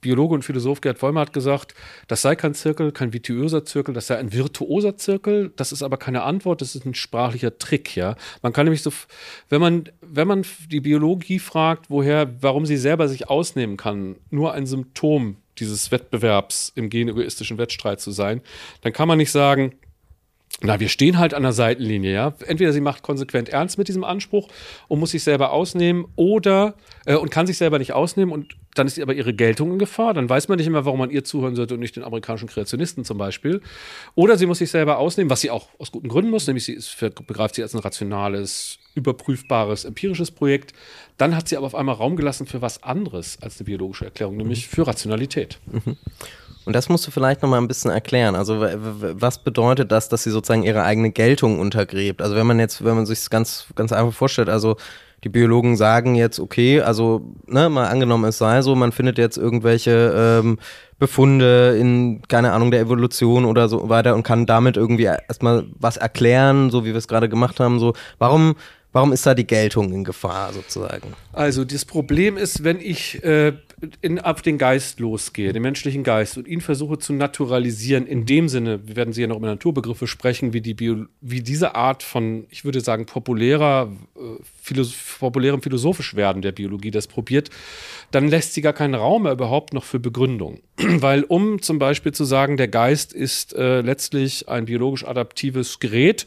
Biologe 0.00 0.34
und 0.34 0.42
Philosoph 0.42 0.80
Gerd 0.80 0.98
Vollmer 0.98 1.20
hat 1.20 1.32
gesagt, 1.32 1.74
das 2.06 2.22
sei 2.22 2.36
kein 2.36 2.54
Zirkel, 2.54 2.92
kein 2.92 3.12
virtuöser 3.12 3.64
Zirkel, 3.64 3.94
das 3.94 4.06
sei 4.06 4.16
ein 4.16 4.32
virtuoser 4.32 4.96
Zirkel. 4.96 5.52
Das 5.56 5.72
ist 5.72 5.82
aber 5.82 5.96
keine 5.96 6.22
Antwort, 6.22 6.60
das 6.60 6.74
ist 6.74 6.84
ein 6.86 6.94
sprachlicher 6.94 7.58
Trick, 7.58 7.96
ja. 7.96 8.16
Man 8.42 8.52
kann 8.52 8.66
nämlich 8.66 8.82
so, 8.82 8.92
wenn 9.48 9.60
man, 9.60 9.88
wenn 10.00 10.28
man 10.28 10.44
die 10.70 10.80
Biologie 10.80 11.38
fragt, 11.38 11.90
woher, 11.90 12.30
warum 12.40 12.66
sie 12.66 12.76
selber 12.76 13.08
sich 13.08 13.28
ausnehmen 13.28 13.76
kann, 13.76 14.16
nur 14.30 14.52
ein 14.52 14.66
Symptom 14.66 15.36
dieses 15.58 15.90
Wettbewerbs 15.90 16.72
im 16.76 16.88
genegoistischen 16.88 17.58
Wettstreit 17.58 18.00
zu 18.00 18.12
sein, 18.12 18.40
dann 18.82 18.92
kann 18.92 19.08
man 19.08 19.18
nicht 19.18 19.32
sagen, 19.32 19.72
na, 20.60 20.80
wir 20.80 20.88
stehen 20.88 21.18
halt 21.18 21.34
an 21.34 21.44
der 21.44 21.52
Seitenlinie, 21.52 22.12
ja. 22.12 22.34
Entweder 22.46 22.72
sie 22.72 22.80
macht 22.80 23.02
konsequent 23.02 23.48
ernst 23.48 23.78
mit 23.78 23.86
diesem 23.86 24.02
Anspruch 24.02 24.48
und 24.88 24.98
muss 24.98 25.12
sich 25.12 25.22
selber 25.22 25.52
ausnehmen 25.52 26.06
oder 26.16 26.74
äh, 27.06 27.14
und 27.14 27.30
kann 27.30 27.46
sich 27.46 27.58
selber 27.58 27.78
nicht 27.78 27.92
ausnehmen 27.92 28.32
und 28.32 28.56
dann 28.78 28.86
ist 28.86 28.98
aber 29.00 29.14
ihre 29.14 29.34
Geltung 29.34 29.72
in 29.72 29.78
Gefahr. 29.78 30.14
Dann 30.14 30.28
weiß 30.28 30.48
man 30.48 30.58
nicht 30.58 30.66
immer, 30.66 30.84
warum 30.84 30.98
man 31.00 31.10
ihr 31.10 31.24
zuhören 31.24 31.56
sollte 31.56 31.74
und 31.74 31.80
nicht 31.80 31.96
den 31.96 32.04
amerikanischen 32.04 32.48
Kreationisten 32.48 33.04
zum 33.04 33.18
Beispiel. 33.18 33.60
Oder 34.14 34.38
sie 34.38 34.46
muss 34.46 34.58
sich 34.58 34.70
selber 34.70 34.98
ausnehmen, 34.98 35.30
was 35.30 35.40
sie 35.40 35.50
auch 35.50 35.68
aus 35.78 35.90
guten 35.90 36.08
Gründen 36.08 36.30
muss, 36.30 36.46
nämlich 36.46 36.64
sie 36.64 36.74
ist, 36.74 36.96
begreift 36.98 37.56
sie 37.56 37.62
als 37.62 37.74
ein 37.74 37.80
rationales, 37.80 38.78
überprüfbares, 38.94 39.84
empirisches 39.84 40.30
Projekt. 40.30 40.72
Dann 41.16 41.34
hat 41.34 41.48
sie 41.48 41.56
aber 41.56 41.66
auf 41.66 41.74
einmal 41.74 41.96
Raum 41.96 42.16
gelassen 42.16 42.46
für 42.46 42.62
was 42.62 42.82
anderes 42.82 43.38
als 43.42 43.58
eine 43.58 43.64
biologische 43.64 44.04
Erklärung, 44.04 44.36
nämlich 44.36 44.68
für 44.68 44.86
Rationalität. 44.86 45.58
Mhm. 45.66 45.96
Und 46.64 46.74
das 46.74 46.90
musst 46.90 47.06
du 47.06 47.10
vielleicht 47.10 47.40
noch 47.40 47.48
mal 47.48 47.56
ein 47.56 47.66
bisschen 47.66 47.90
erklären. 47.90 48.34
Also 48.34 48.60
was 48.60 49.42
bedeutet 49.42 49.90
das, 49.90 50.10
dass 50.10 50.24
sie 50.24 50.30
sozusagen 50.30 50.64
ihre 50.64 50.82
eigene 50.82 51.10
Geltung 51.10 51.60
untergräbt? 51.60 52.20
Also 52.20 52.36
wenn 52.36 52.46
man 52.46 52.58
jetzt, 52.58 52.84
wenn 52.84 52.94
man 52.94 53.06
sich 53.06 53.30
ganz 53.30 53.68
ganz 53.74 53.90
einfach 53.90 54.12
vorstellt, 54.12 54.50
also 54.50 54.76
die 55.24 55.28
Biologen 55.28 55.76
sagen 55.76 56.14
jetzt, 56.14 56.38
okay, 56.38 56.80
also 56.80 57.22
ne, 57.46 57.68
mal 57.68 57.88
angenommen 57.88 58.24
es 58.26 58.38
sei 58.38 58.62
so, 58.62 58.74
man 58.74 58.92
findet 58.92 59.18
jetzt 59.18 59.36
irgendwelche 59.36 60.40
ähm, 60.42 60.58
Befunde 60.98 61.76
in, 61.78 62.22
keine 62.28 62.52
Ahnung, 62.52 62.70
der 62.70 62.80
Evolution 62.80 63.44
oder 63.44 63.68
so 63.68 63.88
weiter 63.88 64.14
und 64.14 64.22
kann 64.22 64.46
damit 64.46 64.76
irgendwie 64.76 65.04
erstmal 65.04 65.66
was 65.78 65.96
erklären, 65.96 66.70
so 66.70 66.84
wie 66.84 66.90
wir 66.90 66.96
es 66.96 67.08
gerade 67.08 67.28
gemacht 67.28 67.60
haben. 67.60 67.78
So, 67.78 67.94
warum 68.18 68.56
Warum 68.98 69.12
ist 69.12 69.24
da 69.24 69.32
die 69.32 69.46
Geltung 69.46 69.92
in 69.92 70.02
Gefahr 70.02 70.52
sozusagen? 70.52 71.14
Also 71.32 71.64
das 71.64 71.84
Problem 71.84 72.36
ist, 72.36 72.64
wenn 72.64 72.80
ich 72.80 73.22
äh, 73.22 73.52
in, 74.00 74.18
auf 74.18 74.42
den 74.42 74.58
Geist 74.58 74.98
losgehe, 74.98 75.52
den 75.52 75.62
menschlichen 75.62 76.02
Geist, 76.02 76.36
und 76.36 76.48
ihn 76.48 76.60
versuche 76.60 76.98
zu 76.98 77.12
naturalisieren, 77.12 78.08
in 78.08 78.26
dem 78.26 78.48
Sinne, 78.48 78.80
wir 78.88 78.96
werden 78.96 79.12
Sie 79.12 79.20
ja 79.20 79.28
noch 79.28 79.36
über 79.36 79.46
Naturbegriffe 79.46 80.08
sprechen, 80.08 80.52
wie, 80.52 80.60
die 80.60 80.74
Bio, 80.74 81.06
wie 81.20 81.42
diese 81.42 81.76
Art 81.76 82.02
von, 82.02 82.46
ich 82.50 82.64
würde 82.64 82.80
sagen, 82.80 83.06
populärer, 83.06 83.88
äh, 84.16 84.20
philosoph, 84.60 85.18
populärem 85.20 85.62
philosophisch 85.62 86.16
werden 86.16 86.42
der 86.42 86.50
Biologie 86.50 86.90
das 86.90 87.06
probiert, 87.06 87.50
dann 88.10 88.26
lässt 88.26 88.54
sie 88.54 88.62
gar 88.62 88.72
keinen 88.72 88.96
Raum 88.96 89.22
mehr 89.22 89.32
überhaupt 89.32 89.74
noch 89.74 89.84
für 89.84 90.00
Begründung. 90.00 90.58
Weil 90.76 91.22
um 91.22 91.62
zum 91.62 91.78
Beispiel 91.78 92.10
zu 92.10 92.24
sagen, 92.24 92.56
der 92.56 92.66
Geist 92.66 93.12
ist 93.12 93.54
äh, 93.54 93.80
letztlich 93.80 94.48
ein 94.48 94.64
biologisch 94.64 95.06
adaptives 95.06 95.78
Gerät, 95.78 96.26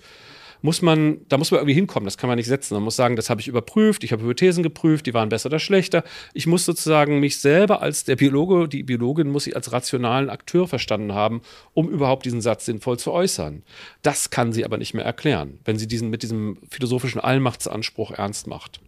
muss 0.62 0.81
man, 0.81 1.22
da 1.28 1.38
muss 1.38 1.52
man 1.52 1.60
irgendwie 1.60 1.74
hinkommen, 1.74 2.06
das 2.06 2.18
kann 2.18 2.28
man 2.28 2.38
nicht 2.38 2.48
setzen. 2.48 2.75
Man 2.75 2.84
muss 2.84 2.96
sagen, 2.96 3.16
das 3.16 3.30
habe 3.30 3.42
ich 3.42 3.48
überprüft, 3.48 4.04
ich 4.04 4.12
habe 4.12 4.24
Hypothesen 4.24 4.63
geprüft, 4.63 5.06
die 5.06 5.13
waren 5.13 5.30
besser 5.30 5.48
oder 5.48 5.60
schlechter. 5.60 6.04
Ich 6.34 6.48
muss 6.48 6.66
sozusagen 6.66 7.19
mich 7.19 7.40
selber 7.40 7.81
als 7.81 8.04
der 8.04 8.16
Biologe, 8.16 8.68
die 8.68 8.84
Biologin 8.84 9.30
muss 9.30 9.48
ich 9.48 9.56
als 9.56 9.72
rationalen 9.72 10.30
Akteur 10.30 10.68
verstanden 10.68 11.13
haben, 11.13 11.42
um 11.74 11.90
überhaupt 11.90 12.25
diesen 12.25 12.42
Satz 12.42 12.66
sinnvoll 12.66 13.00
zu 13.00 13.12
äußern. 13.12 13.63
Das 14.02 14.30
kann 14.30 14.54
sie 14.54 14.66
aber 14.66 14.78
nicht 14.78 14.94
mehr 14.94 15.06
erklären, 15.06 15.60
wenn 15.66 15.78
sie 15.78 15.88
diesen 15.88 16.10
mit 16.10 16.24
diesem 16.24 16.57
philosophischen 16.69 17.21
Allmachtsanspruch 17.21 18.12
ernst 18.12 18.47
macht. 18.47 18.81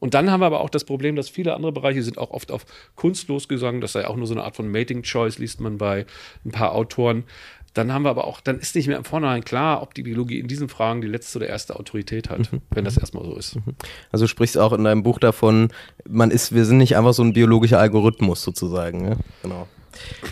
Und 0.00 0.14
dann 0.14 0.30
haben 0.30 0.40
wir 0.40 0.46
aber 0.46 0.60
auch 0.60 0.70
das 0.70 0.84
Problem, 0.84 1.14
dass 1.14 1.28
viele 1.28 1.54
andere 1.54 1.72
Bereiche 1.72 2.02
sind 2.02 2.18
auch 2.18 2.30
oft 2.30 2.50
auf 2.50 2.64
Kunst 2.96 3.28
losgegangen. 3.28 3.80
Das 3.80 3.92
sei 3.92 4.06
auch 4.06 4.16
nur 4.16 4.26
so 4.26 4.34
eine 4.34 4.42
Art 4.42 4.56
von 4.56 4.68
Mating 4.68 5.02
Choice, 5.02 5.38
liest 5.38 5.60
man 5.60 5.78
bei 5.78 6.06
ein 6.44 6.50
paar 6.50 6.74
Autoren. 6.74 7.24
Dann 7.74 7.92
haben 7.92 8.02
wir 8.02 8.10
aber 8.10 8.26
auch, 8.26 8.40
dann 8.40 8.58
ist 8.58 8.74
nicht 8.74 8.88
mehr 8.88 8.96
im 8.96 9.04
Vornherein 9.04 9.44
klar, 9.44 9.82
ob 9.82 9.94
die 9.94 10.02
Biologie 10.02 10.40
in 10.40 10.48
diesen 10.48 10.68
Fragen 10.68 11.00
die 11.00 11.06
letzte 11.06 11.38
oder 11.38 11.48
erste 11.48 11.76
Autorität 11.76 12.28
hat, 12.28 12.52
mhm. 12.52 12.62
wenn 12.70 12.84
das 12.84 12.96
erstmal 12.96 13.24
so 13.24 13.36
ist. 13.36 13.56
Mhm. 13.56 13.74
Also 14.10 14.24
du 14.24 14.28
sprichst 14.28 14.58
auch 14.58 14.72
in 14.72 14.82
deinem 14.82 15.02
Buch 15.04 15.18
davon, 15.20 15.68
man 16.08 16.30
ist, 16.30 16.52
wir 16.52 16.64
sind 16.64 16.78
nicht 16.78 16.96
einfach 16.96 17.14
so 17.14 17.22
ein 17.22 17.32
biologischer 17.32 17.78
Algorithmus 17.78 18.42
sozusagen. 18.42 19.08
Ja? 19.08 19.16
Genau. 19.42 19.68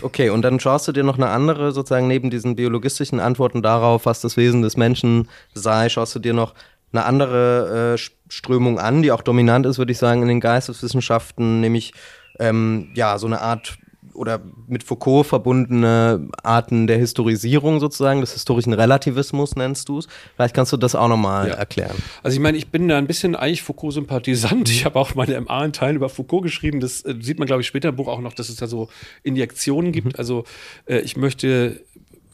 Okay, 0.01 0.29
und 0.29 0.41
dann 0.41 0.59
schaust 0.59 0.87
du 0.87 0.91
dir 0.91 1.03
noch 1.03 1.17
eine 1.17 1.29
andere, 1.29 1.71
sozusagen 1.71 2.07
neben 2.07 2.29
diesen 2.29 2.55
biologistischen 2.55 3.19
Antworten 3.19 3.61
darauf, 3.61 4.05
was 4.05 4.21
das 4.21 4.35
Wesen 4.37 4.61
des 4.61 4.77
Menschen 4.77 5.29
sei, 5.53 5.89
schaust 5.89 6.15
du 6.15 6.19
dir 6.19 6.33
noch 6.33 6.53
eine 6.91 7.05
andere 7.05 7.95
äh, 7.95 7.97
Strömung 8.29 8.79
an, 8.79 9.01
die 9.01 9.11
auch 9.11 9.21
dominant 9.21 9.65
ist, 9.65 9.77
würde 9.77 9.91
ich 9.91 9.97
sagen, 9.97 10.21
in 10.21 10.27
den 10.27 10.39
Geisteswissenschaften, 10.39 11.61
nämlich 11.61 11.93
ähm, 12.39 12.89
ja, 12.95 13.17
so 13.17 13.27
eine 13.27 13.41
Art 13.41 13.77
oder 14.19 14.41
mit 14.67 14.83
Foucault 14.83 15.25
verbundene 15.25 16.27
Arten 16.43 16.87
der 16.87 16.97
Historisierung 16.97 17.79
sozusagen, 17.79 18.19
des 18.19 18.33
historischen 18.33 18.73
Relativismus 18.73 19.55
nennst 19.55 19.87
du 19.87 19.99
es. 19.99 20.07
Vielleicht 20.35 20.53
kannst 20.53 20.73
du 20.73 20.77
das 20.77 20.93
auch 20.93 21.07
nochmal 21.07 21.47
ja. 21.47 21.53
erklären. 21.53 21.95
Also 22.21 22.35
ich 22.35 22.41
meine, 22.41 22.57
ich 22.57 22.67
bin 22.67 22.89
da 22.89 22.97
ein 22.97 23.07
bisschen 23.07 23.37
eigentlich 23.37 23.63
Foucault-Sympathisant. 23.63 24.69
Ich 24.69 24.83
habe 24.83 24.99
auch 24.99 25.15
meine 25.15 25.39
MA 25.39 25.63
in 25.63 25.71
Teilen 25.71 25.95
über 25.95 26.09
Foucault 26.09 26.43
geschrieben. 26.43 26.81
Das 26.81 27.01
äh, 27.05 27.15
sieht 27.21 27.39
man, 27.39 27.47
glaube 27.47 27.61
ich, 27.61 27.67
später 27.67 27.89
im 27.89 27.95
Buch 27.95 28.09
auch 28.09 28.19
noch, 28.19 28.33
dass 28.33 28.49
es 28.49 28.57
da 28.57 28.67
so 28.67 28.89
Injektionen 29.23 29.93
gibt. 29.93 30.07
Mhm. 30.07 30.13
Also 30.17 30.43
äh, 30.85 30.99
ich 30.99 31.15
möchte 31.15 31.79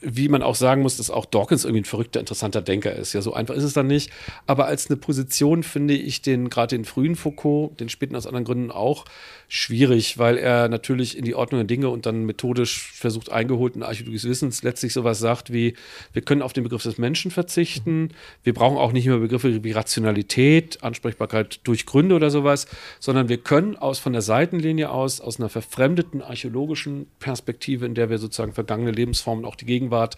wie 0.08 0.30
man 0.30 0.44
auch 0.44 0.56
sagen 0.56 0.84
muss, 0.84 0.98
dass 0.98 1.10
auch 1.10 1.26
Dawkins 1.26 1.66
irgendwie 1.66 1.82
ein 1.82 1.86
verrückter, 1.86 2.20
interessanter 2.20 2.62
Denker 2.62 2.94
ist. 2.94 3.14
Ja, 3.14 3.22
so 3.22 3.34
einfach 3.34 3.56
ist 3.56 3.64
es 3.64 3.74
dann 3.74 3.88
nicht. 3.88 4.12
Aber 4.46 4.68
als 4.68 4.88
eine 4.88 4.98
Position 4.98 5.64
finde 5.64 5.96
ich 5.96 6.22
den, 6.22 6.50
gerade 6.50 6.76
den 6.76 6.86
frühen 6.86 7.16
Foucault, 7.16 7.80
den 7.80 7.90
späten 7.90 8.16
aus 8.16 8.28
anderen 8.28 8.46
Gründen 8.46 8.72
auch, 8.72 9.06
schwierig, 9.48 10.18
weil 10.18 10.38
er 10.38 10.70
natürlich 10.70 11.18
in 11.18 11.26
die 11.26 11.36
Ordnung 11.36 11.60
der 11.60 11.68
Dinge 11.68 11.90
und 11.90 12.06
dann 12.06 12.26
methodisch 12.26 12.92
versucht, 12.92 13.32
eingeholten 13.32 13.84
Archäologie 13.84 14.18
des 14.18 14.28
Wissens 14.28 14.64
letztlich 14.64 14.94
sowas 14.94 15.20
sagt 15.20 15.52
wie, 15.52 15.76
wir 16.14 16.22
können 16.22 16.42
auf 16.42 16.54
den 16.54 16.64
Begriff 16.64 16.84
des 16.84 16.98
Menschen 16.98 17.32
verzichten, 17.32 18.10
wir 18.44 18.54
brauchen 18.54 18.78
auch 18.78 18.92
nicht 18.92 19.06
mehr 19.06 19.18
Begriffe 19.18 19.64
wie 19.64 19.72
Rationalität, 19.72 20.84
Ansprechbarkeit 20.84 21.60
durch 21.64 21.86
Gründe 21.86 22.16
oder 22.16 22.30
sowas, 22.30 22.68
sondern 23.00 23.30
wir 23.30 23.38
können 23.38 23.76
aus 23.76 24.00
von 24.00 24.14
der 24.14 24.22
Seitenlinie 24.22 24.90
aus, 24.90 25.22
aus 25.22 25.40
einer 25.40 25.50
verfremdeten 25.50 26.22
archäologischen 26.22 27.08
Perspektive, 27.20 27.86
in 27.86 27.96
der 27.96 28.10
wir 28.10 28.18
sozusagen 28.18 28.54
vergangene 28.54 28.92
Lebensformen, 28.92 29.46
auch 29.46 29.56
die 29.56 29.66
Gegenwart, 29.66 30.18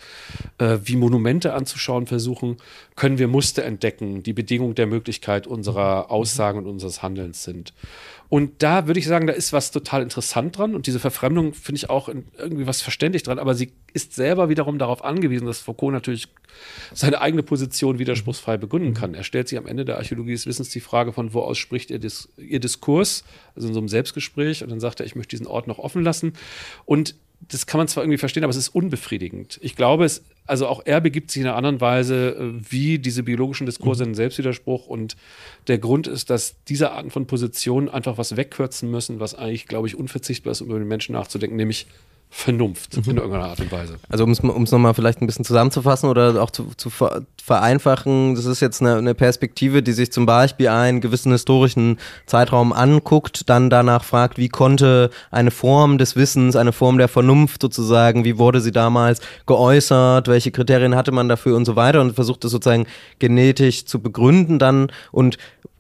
äh, 0.57 0.77
wie 0.84 0.96
Monumente 0.96 1.53
anzuschauen 1.53 2.07
versuchen, 2.07 2.57
können 2.96 3.17
wir 3.17 3.27
Muster 3.27 3.63
entdecken, 3.63 4.24
die 4.24 4.34
Bedingung 4.34 4.75
der 4.75 4.88
Möglichkeit 4.88 5.48
unserer 5.48 6.12
Aussagen 6.12 6.60
und 6.60 6.67
unseres 6.67 7.03
Handelns 7.03 7.43
sind. 7.43 7.74
Und 8.29 8.62
da 8.62 8.88
würde 8.88 9.00
ich 9.00 9.07
sagen, 9.07 9.27
da 9.27 9.34
ist 9.34 9.53
was 9.53 9.72
total 9.72 10.01
interessant 10.01 10.57
dran. 10.57 10.75
Und 10.75 10.88
diese 10.88 11.00
Verfremdung 11.00 11.53
finde 11.53 11.77
ich 11.77 11.89
auch 11.89 12.10
irgendwie 12.10 12.67
was 12.67 12.81
verständlich 12.81 13.24
dran. 13.24 13.39
Aber 13.39 13.55
sie 13.55 13.72
ist 13.93 14.13
selber 14.13 14.50
wiederum 14.50 14.79
darauf 14.79 15.03
angewiesen, 15.03 15.46
dass 15.46 15.62
Foucault 15.62 15.93
natürlich 15.93 16.27
seine 16.93 17.22
eigene 17.22 17.43
Position 17.43 18.00
widerspruchsfrei 18.00 18.57
begründen 18.57 18.93
kann. 18.93 19.13
Er 19.13 19.24
stellt 19.24 19.48
sich 19.48 19.57
am 19.57 19.65
Ende 19.65 19.86
der 19.86 19.98
Archäologie 19.98 20.34
des 20.34 20.46
Wissens 20.46 20.69
die 20.69 20.81
Frage 20.81 21.13
von, 21.13 21.34
wo 21.34 21.41
aus 21.41 21.57
spricht 21.57 21.89
ihr, 21.89 22.00
Dis 22.00 22.29
ihr 22.38 22.60
Diskurs, 22.60 23.24
also 23.55 23.69
in 23.69 23.74
so 23.74 23.79
einem 23.79 23.89
Selbstgespräch. 23.89 24.62
Und 24.63 24.69
dann 24.69 24.79
sagt 24.79 25.00
er, 25.00 25.05
ich 25.05 25.15
möchte 25.15 25.36
diesen 25.36 25.48
Ort 25.48 25.67
noch 25.67 25.79
offen 25.79 26.03
lassen. 26.03 26.34
Und 26.86 27.15
das 27.39 27.65
kann 27.65 27.77
man 27.77 27.88
zwar 27.88 28.03
irgendwie 28.03 28.17
verstehen, 28.17 28.44
aber 28.44 28.51
es 28.51 28.58
ist 28.58 28.70
unbefriedigend. 28.70 29.60
Ich 29.62 29.75
glaube, 29.75 30.06
es, 30.06 30.24
also 30.46 30.67
auch 30.67 30.82
er 30.86 31.01
begibt 31.01 31.32
sich 31.32 31.41
in 31.41 31.48
einer 31.48 31.56
anderen 31.56 31.79
Weise 31.79 32.36
äh, 32.36 32.72
wie 32.72 33.00
diese 33.00 33.24
biologischen 33.24 33.65
Diskurse 33.65 34.03
in 34.03 34.15
Selbstwiderspruch. 34.15 34.88
Und 34.88 35.15
der 35.67 35.77
Grund 35.77 36.08
ist, 36.08 36.29
dass 36.29 36.56
diese 36.67 36.91
Arten 36.91 37.12
von 37.12 37.27
Positionen 37.27 37.89
einfach 37.89 38.17
was 38.17 38.36
wegkürzen 38.36 38.89
müssen, 38.89 39.20
was 39.20 39.36
eigentlich, 39.36 39.67
glaube 39.67 39.88
ich, 39.88 39.96
unverzichtbar 39.96 40.51
ist, 40.51 40.62
um 40.62 40.70
über 40.70 40.79
den 40.79 40.88
Menschen 40.88 41.13
nachzudenken, 41.13 41.56
nämlich 41.56 41.88
Vernunft 42.29 42.98
mhm. 42.98 43.12
in 43.12 43.17
irgendeiner 43.17 43.46
Art 43.46 43.60
und 43.60 43.72
Weise. 43.72 43.96
Also 44.10 44.25
um 44.25 44.31
es 44.31 44.72
nochmal 44.72 44.93
vielleicht 44.93 45.22
ein 45.22 45.27
bisschen 45.27 45.46
zusammenzufassen 45.46 46.10
oder 46.10 46.41
auch 46.41 46.51
zu, 46.51 46.72
zu 46.75 46.91
vereinfachen, 47.41 48.36
das 48.36 48.46
ist 48.46 48.60
jetzt 48.60 48.81
eine, 48.81 48.98
eine, 48.98 49.15
Perspektive, 49.15 49.81
die 49.81 49.93
sich 49.93 50.12
zum 50.12 50.25
Beispiel 50.25 50.67
einen 50.67 51.00
gewissen 51.00 51.31
historischen 51.31 51.98
Zeitraum 52.25 52.74
anguckt, 52.74 53.50
dann 53.50 53.69
danach 53.69 54.03
fragt, 54.03 54.38
wie 54.38 54.50
konnte 54.50 55.10
eine 55.31 55.51
Form 55.51 55.98
des 55.98 56.15
Wissens, 56.15 56.55
eine 56.57 56.74
Form 56.74 56.98
der 56.98 57.07
Vernunft 57.07 57.62
sozusagen, 57.62 58.25
wie 58.25 58.38
wurde 58.38 58.60
sie 58.60 58.72
damals 58.72 59.22
geäußert, 59.46 60.27
welche 60.27 60.51
Kriterien 60.51 60.96
hatte 60.96 61.13
man 61.13 61.29
dafür 61.29 61.55
und 61.55 61.65
so 61.65 61.75
weiter 61.75 62.01
und 62.01 62.13
versucht 62.13 62.43
es 62.43 62.51
sozusagen 62.51 62.88
genetisch 63.19 63.86
zu 63.86 64.01
begründen 64.01 64.60
dann 64.60 64.91
und 65.12 65.38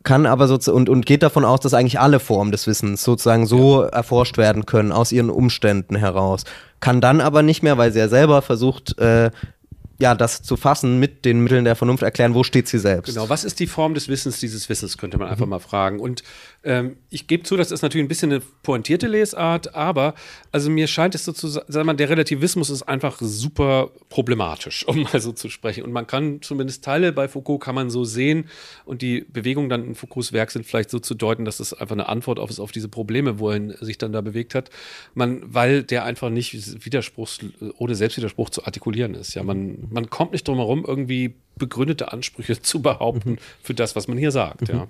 kann 0.07 0.25
aber 0.25 0.47
so 0.47 0.71
und, 0.71 0.87
und 0.87 1.05
geht 1.05 1.21
davon 1.21 1.43
aus, 1.43 1.59
dass 1.59 1.73
eigentlich 1.73 1.99
alle 1.99 2.21
Formen 2.21 2.53
des 2.53 2.65
Wissens 2.65 3.03
sozusagen 3.03 3.45
so 3.45 3.83
ja. 3.83 3.89
erforscht 3.89 4.37
werden 4.37 4.65
können 4.65 4.93
aus 4.93 5.11
ihren 5.11 5.29
Umständen 5.29 5.97
heraus. 5.97 6.45
Kann 6.79 7.01
dann 7.01 7.19
aber 7.19 7.43
nicht 7.43 7.61
mehr, 7.61 7.77
weil 7.77 7.91
sie 7.91 7.99
ja 7.99 8.07
selber 8.07 8.41
versucht, 8.41 8.97
äh, 8.99 9.31
ja, 9.99 10.15
das 10.15 10.43
zu 10.43 10.55
fassen 10.55 10.97
mit 10.97 11.25
den 11.25 11.41
Mitteln 11.41 11.65
der 11.65 11.75
Vernunft 11.75 12.03
erklären, 12.03 12.35
wo 12.35 12.43
steht 12.43 12.69
sie 12.69 12.79
selbst. 12.79 13.13
Genau, 13.13 13.27
was 13.27 13.43
ist 13.43 13.59
die 13.59 13.67
Form 13.67 13.95
des 13.95 14.07
Wissens 14.07 14.39
dieses 14.39 14.69
Wissens, 14.69 14.97
könnte 14.97 15.17
man 15.17 15.27
einfach 15.27 15.45
mhm. 15.45 15.49
mal 15.49 15.59
fragen. 15.59 15.99
Und 15.99 16.23
ähm, 16.67 16.97
ich 17.09 17.27
gebe 17.27 17.43
zu, 17.43 17.55
das 17.55 17.71
ist 17.71 17.81
natürlich 17.81 18.03
ein 18.03 18.09
bisschen 18.09 18.29
eine 18.29 18.41
pointierte 18.61 19.07
Lesart, 19.07 19.73
aber 19.73 20.15
also 20.51 20.69
mir 20.69 20.87
scheint 20.87 21.15
es 21.15 21.23
so 21.23 21.31
zu 21.31 21.47
sagen, 21.47 21.95
der 21.95 22.09
Relativismus 22.09 22.69
ist 22.69 22.83
einfach 22.83 23.19
super 23.21 23.91
problematisch, 24.09 24.85
um 24.87 25.03
mal 25.03 25.21
so 25.21 25.31
zu 25.31 25.47
sprechen. 25.47 25.85
Und 25.85 25.93
man 25.93 26.05
kann 26.07 26.41
zumindest 26.41 26.83
Teile 26.83 27.13
bei 27.13 27.29
Foucault 27.29 27.61
kann 27.61 27.73
man 27.73 27.89
so 27.89 28.03
sehen 28.03 28.49
und 28.83 29.01
die 29.01 29.21
Bewegungen 29.21 29.69
dann 29.69 29.85
in 29.85 29.95
Foucaults 29.95 30.33
Werk 30.33 30.51
sind 30.51 30.65
vielleicht 30.65 30.89
so 30.89 30.99
zu 30.99 31.15
deuten, 31.15 31.45
dass 31.45 31.61
es 31.61 31.73
einfach 31.73 31.95
eine 31.95 32.09
Antwort 32.09 32.37
auf, 32.37 32.59
auf 32.59 32.73
diese 32.73 32.89
Probleme, 32.89 33.39
wo 33.39 33.49
er 33.49 33.77
sich 33.83 33.97
dann 33.97 34.11
da 34.11 34.19
bewegt 34.19 34.53
hat. 34.53 34.69
Man, 35.13 35.41
weil 35.45 35.83
der 35.83 36.03
einfach 36.03 36.29
nicht 36.29 36.83
widerspruchs, 36.83 37.39
ohne 37.77 37.95
Selbstwiderspruch 37.95 38.49
zu 38.49 38.65
artikulieren 38.65 39.15
ist. 39.15 39.35
Ja, 39.35 39.43
man 39.43 39.87
man 39.89 40.09
kommt 40.09 40.33
nicht 40.33 40.45
drum 40.45 40.57
herum, 40.57 40.83
irgendwie 40.85 41.35
begründete 41.57 42.11
Ansprüche 42.11 42.61
zu 42.61 42.81
behaupten 42.81 43.31
mhm. 43.31 43.37
für 43.61 43.73
das, 43.73 43.95
was 43.95 44.07
man 44.07 44.17
hier 44.17 44.31
sagt. 44.31 44.69
Mhm. 44.69 44.75
Ja. 44.75 44.87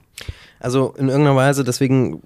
Also 0.59 0.93
in 0.97 1.09
irgendeiner 1.09 1.35
Weise, 1.35 1.63
deswegen 1.63 2.21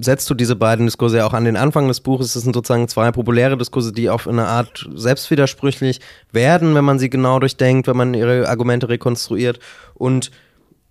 setzt 0.00 0.28
du 0.30 0.34
diese 0.34 0.56
beiden 0.56 0.86
Diskurse 0.86 1.18
ja 1.18 1.26
auch 1.26 1.34
an 1.34 1.44
den 1.44 1.56
Anfang 1.56 1.88
des 1.88 2.00
Buches. 2.00 2.32
Das 2.32 2.42
sind 2.42 2.54
sozusagen 2.54 2.88
zwei 2.88 3.12
populäre 3.12 3.56
Diskurse, 3.56 3.92
die 3.92 4.10
auf 4.10 4.26
eine 4.26 4.46
Art 4.46 4.88
selbstwidersprüchlich 4.94 6.00
werden, 6.32 6.74
wenn 6.74 6.84
man 6.84 6.98
sie 6.98 7.10
genau 7.10 7.38
durchdenkt, 7.38 7.86
wenn 7.86 7.96
man 7.96 8.14
ihre 8.14 8.48
Argumente 8.48 8.88
rekonstruiert. 8.88 9.60
Und 9.94 10.30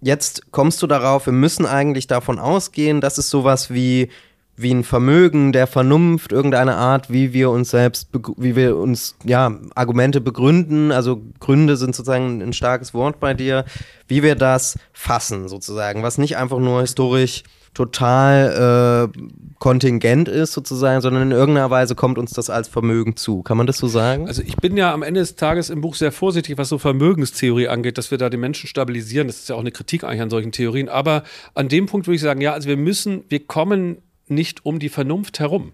jetzt 0.02 0.52
kommst 0.52 0.82
du 0.82 0.88
darauf, 0.88 1.26
wir 1.26 1.34
müssen 1.34 1.66
eigentlich 1.66 2.08
davon 2.08 2.40
ausgehen, 2.40 3.02
dass 3.02 3.18
es 3.18 3.30
sowas 3.30 3.72
wie 3.72 4.10
wie 4.58 4.74
ein 4.74 4.84
Vermögen 4.84 5.54
der 5.54 5.68
Vernunft, 5.68 6.32
irgendeine 6.32 6.76
Art, 6.76 7.12
wie 7.12 7.32
wir 7.32 7.52
uns 7.52 7.70
selbst, 7.70 8.10
wie 8.38 8.56
wir 8.56 8.76
uns, 8.76 9.16
ja, 9.24 9.56
Argumente 9.76 10.20
begründen, 10.20 10.92
also 10.92 11.22
Gründe 11.40 11.78
sind 11.78 11.96
sozusagen 11.96 12.42
ein 12.42 12.54
starkes 12.54 12.94
Wort 12.96 13.20
bei 13.20 13.36
dir, 13.36 13.66
wie 14.08 14.24
wir 14.24 14.36
das 14.36 14.80
fassen 14.94 15.48
sozusagen, 15.48 16.02
was 16.02 16.18
nicht 16.18 16.38
einfach 16.38 16.58
nur 16.58 16.82
historisch 16.82 17.44
total 17.78 19.12
äh, 19.14 19.20
kontingent 19.60 20.28
ist 20.28 20.54
sozusagen, 20.54 21.02
sondern 21.02 21.24
in 21.24 21.32
irgendeiner 21.32 21.70
Weise 21.70 21.94
kommt 21.94 22.18
uns 22.18 22.32
das 22.32 22.50
als 22.50 22.68
Vermögen 22.68 23.16
zu. 23.16 23.44
Kann 23.44 23.56
man 23.56 23.68
das 23.68 23.78
so 23.78 23.88
sagen? 23.88 24.28
Also 24.28 24.42
ich 24.42 24.56
bin 24.56 24.78
ja 24.78 24.92
am 24.92 25.04
Ende 25.04 25.20
des 25.20 25.36
Tages 25.36 25.70
im 25.70 25.82
Buch 25.82 25.94
sehr 25.94 26.12
vorsichtig, 26.12 26.58
was 26.58 26.70
so 26.70 26.80
Vermögenstheorie 26.80 27.68
angeht, 27.68 28.00
dass 28.00 28.10
wir 28.10 28.18
da 28.18 28.32
den 28.32 28.40
Menschen 28.40 28.68
stabilisieren. 28.68 29.28
Das 29.28 29.38
ist 29.38 29.50
ja 29.50 29.56
auch 29.56 29.60
eine 29.60 29.72
Kritik 29.72 30.04
eigentlich 30.04 30.22
an 30.22 30.32
solchen 30.32 30.52
Theorien. 30.52 30.90
Aber 30.90 31.24
an 31.54 31.70
dem 31.70 31.86
Punkt 31.86 32.08
würde 32.08 32.16
ich 32.16 32.22
sagen, 32.22 32.42
ja, 32.42 32.54
also 32.54 32.68
wir 32.68 32.78
müssen, 32.78 33.26
wir 33.30 33.46
kommen 33.46 33.98
nicht 34.30 34.66
um 34.66 34.80
die 34.80 34.90
Vernunft 34.90 35.40
herum. 35.40 35.74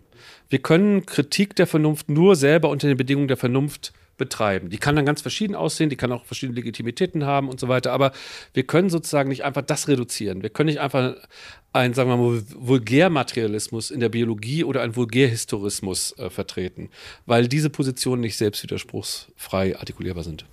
Wir 0.50 0.60
können 0.60 1.06
Kritik 1.06 1.56
der 1.56 1.68
Vernunft 1.68 2.10
nur 2.10 2.36
selber 2.36 2.70
unter 2.70 2.88
den 2.88 2.98
Bedingungen 2.98 3.28
der 3.28 3.38
Vernunft 3.38 3.94
betreiben. 4.18 4.70
Die 4.70 4.78
kann 4.78 4.96
dann 4.96 5.06
ganz 5.06 5.22
verschieden 5.22 5.56
aussehen, 5.56 5.90
die 5.90 5.96
kann 5.96 6.12
auch 6.12 6.26
verschiedene 6.26 6.56
Legitimitäten 6.56 7.26
haben 7.26 7.50
und 7.50 7.60
so 7.60 7.68
weiter, 7.68 7.92
aber 7.92 8.12
wir 8.54 8.64
können 8.64 8.90
sozusagen 8.90 9.30
nicht 9.30 9.44
einfach 9.44 9.64
das 9.64 9.88
reduzieren. 9.88 10.44
Wir 10.44 10.50
können 10.50 10.68
nicht 10.68 10.80
einfach 10.80 11.16
einen, 11.74 11.94
sagen 11.94 12.10
wir 12.10 12.18
mal, 12.18 12.44
Vulgärmaterialismus 12.56 13.90
in 13.90 14.00
der 14.00 14.10
Biologie 14.10 14.64
oder 14.64 14.82
einen 14.82 14.96
Vulgärhistorismus 14.96 16.18
äh, 16.20 16.30
vertreten, 16.30 16.90
weil 17.26 17.48
diese 17.48 17.72
Positionen 17.72 18.22
nicht 18.22 18.38
selbstwiderspruchsfrei 18.38 19.78
artikulierbar 19.80 20.24
sind. 20.24 20.46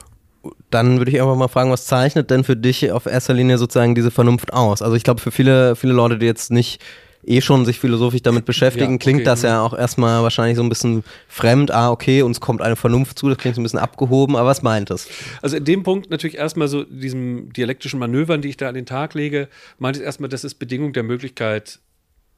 Dann 0.70 0.96
würde 0.96 1.10
ich 1.10 1.20
einfach 1.20 1.36
mal 1.36 1.48
fragen, 1.48 1.70
was 1.70 1.84
zeichnet 1.84 2.30
denn 2.30 2.44
für 2.44 2.56
dich 2.56 2.90
auf 2.92 3.04
erster 3.04 3.34
Linie 3.34 3.58
sozusagen 3.58 3.94
diese 3.94 4.10
Vernunft 4.10 4.54
aus? 4.54 4.80
Also 4.80 4.96
ich 4.96 5.04
glaube, 5.04 5.20
für 5.20 5.30
viele, 5.30 5.76
viele 5.76 5.92
Leute, 5.92 6.16
die 6.16 6.24
jetzt 6.24 6.50
nicht 6.50 6.80
eh 7.24 7.40
schon 7.40 7.64
sich 7.64 7.78
philosophisch 7.78 8.22
damit 8.22 8.44
beschäftigen, 8.44 8.92
ja, 8.92 8.94
okay, 8.94 8.98
klingt 8.98 9.26
das 9.26 9.42
ja 9.42 9.62
auch 9.62 9.76
erstmal 9.76 10.22
wahrscheinlich 10.22 10.56
so 10.56 10.62
ein 10.62 10.68
bisschen 10.68 11.04
fremd. 11.28 11.70
Ah, 11.70 11.90
okay, 11.90 12.22
uns 12.22 12.40
kommt 12.40 12.62
eine 12.62 12.76
Vernunft 12.76 13.18
zu, 13.18 13.28
das 13.28 13.38
klingt 13.38 13.56
so 13.56 13.60
ein 13.60 13.64
bisschen 13.64 13.78
abgehoben, 13.78 14.36
aber 14.36 14.48
was 14.48 14.62
meint 14.62 14.90
das? 14.90 15.08
Also 15.42 15.56
in 15.56 15.64
dem 15.64 15.82
Punkt 15.82 16.10
natürlich 16.10 16.36
erstmal 16.36 16.68
so 16.68 16.84
diesem 16.84 17.52
dialektischen 17.52 18.00
Manövern, 18.00 18.40
die 18.40 18.48
ich 18.48 18.56
da 18.56 18.68
an 18.68 18.74
den 18.74 18.86
Tag 18.86 19.14
lege, 19.14 19.48
meint 19.78 19.96
es 19.96 20.02
erstmal, 20.02 20.28
dass 20.28 20.44
es 20.44 20.54
Bedingung 20.54 20.92
der 20.92 21.02
Möglichkeit 21.02 21.78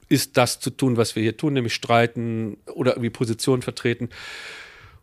ist, 0.09 0.37
das 0.37 0.59
zu 0.59 0.69
tun, 0.69 0.97
was 0.97 1.15
wir 1.15 1.23
hier 1.23 1.37
tun, 1.37 1.53
nämlich 1.53 1.73
streiten 1.73 2.57
oder 2.73 2.91
irgendwie 2.91 3.09
Positionen 3.09 3.61
vertreten. 3.61 4.09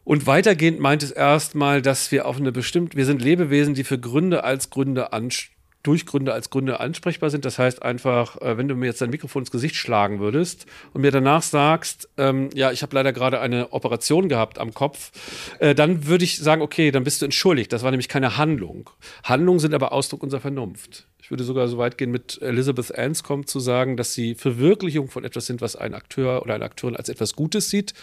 Und 0.05 0.27
weitergehend 0.27 0.81
meint 0.81 1.03
es 1.03 1.11
erstmal, 1.11 1.83
dass 1.83 2.11
wir 2.13 2.27
auf 2.27 2.39
eine 2.39 2.53
bestimmte, 2.53 2.97
wir 2.97 3.07
sind 3.07 3.23
Lebewesen, 3.23 3.75
die 3.75 3.85
für 3.85 3.99
Gründe 3.99 4.45
als 4.45 4.71
Gründe 4.71 5.13
anstehen 5.13 5.60
durch 5.83 6.07
Gründe 6.07 6.33
als 6.33 6.51
Gründe 6.51 6.81
ansprechbar 6.81 7.31
sind. 7.31 7.45
Das 7.45 7.59
heißt 7.59 7.83
einfach, 7.83 8.41
äh, 8.41 8.59
wenn 8.59 8.69
du 8.69 8.75
mir 8.75 8.87
jetzt 8.87 9.01
dein 9.01 9.11
Mikrofon 9.11 9.43
ins 9.43 9.51
Gesicht 9.51 9.77
schlagen 9.77 10.21
würdest 10.21 10.67
und 10.93 11.01
mir 11.01 11.11
danach 11.11 11.43
sagst, 11.43 12.09
ähm, 12.19 12.51
ja, 12.55 12.71
ich 12.71 12.83
habe 12.83 12.95
leider 12.95 13.13
gerade 13.13 13.41
eine 13.41 13.73
Operation 13.73 14.29
gehabt 14.29 14.59
am 14.59 14.75
Kopf, 14.75 15.13
äh, 15.59 15.75
dann 15.75 16.07
würde 16.07 16.25
ich 16.25 16.39
sagen, 16.39 16.63
okay, 16.63 16.91
dann 16.91 17.05
bist 17.05 17.23
du 17.23 17.25
entschuldigt. 17.25 17.73
Das 17.73 17.83
war 17.83 17.91
nämlich 17.91 18.09
keine 18.09 18.37
Handlung. 18.37 18.91
Handlungen 19.25 19.61
sind 19.61 19.75
aber 19.75 19.93
Ausdruck 19.93 20.23
unserer 20.23 20.41
Vernunft. 20.41 21.07
Ich 21.23 21.33
würde 21.33 21.45
sogar 21.45 21.69
so 21.69 21.79
weit 21.79 21.97
gehen, 21.97 22.11
mit 22.11 22.43
Elizabeth 22.43 22.93
Anscombe 22.93 23.47
zu 23.47 23.61
sagen, 23.61 23.97
dass 23.97 24.15
sie 24.15 24.35
Verwirklichung 24.35 25.09
von 25.09 25.23
etwas 25.23 25.47
sind, 25.47 25.61
was 25.61 25.77
ein 25.77 25.95
Akteur 25.95 26.43
oder 26.43 26.55
eine 26.55 26.65
Akteurin 26.65 26.97
als 26.97 27.09
etwas 27.09 27.37
Gutes 27.37 27.71
sieht. 27.71 27.95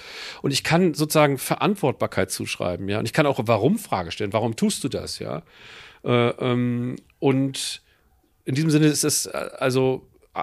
Und 0.42 0.52
ich 0.52 0.64
kann 0.64 0.94
sozusagen 0.94 1.38
Verantwortbarkeit 1.38 2.32
zuschreiben, 2.32 2.88
ja. 2.88 3.00
Und 3.00 3.06
ich 3.06 3.12
kann 3.12 3.26
auch 3.26 3.42
Warum-Frage 3.44 4.12
stellen. 4.12 4.32
Warum 4.32 4.56
tust 4.56 4.82
du 4.86 4.88
das, 4.88 5.20
ja? 5.20 5.44
Äh, 6.08 6.30
ähm, 6.40 6.96
und 7.20 7.82
in 8.46 8.56
diesem 8.56 8.70
Sinne 8.70 8.86
ist 8.86 9.04
es 9.04 9.26
äh, 9.26 9.50
also 9.60 10.08
äh, 10.34 10.42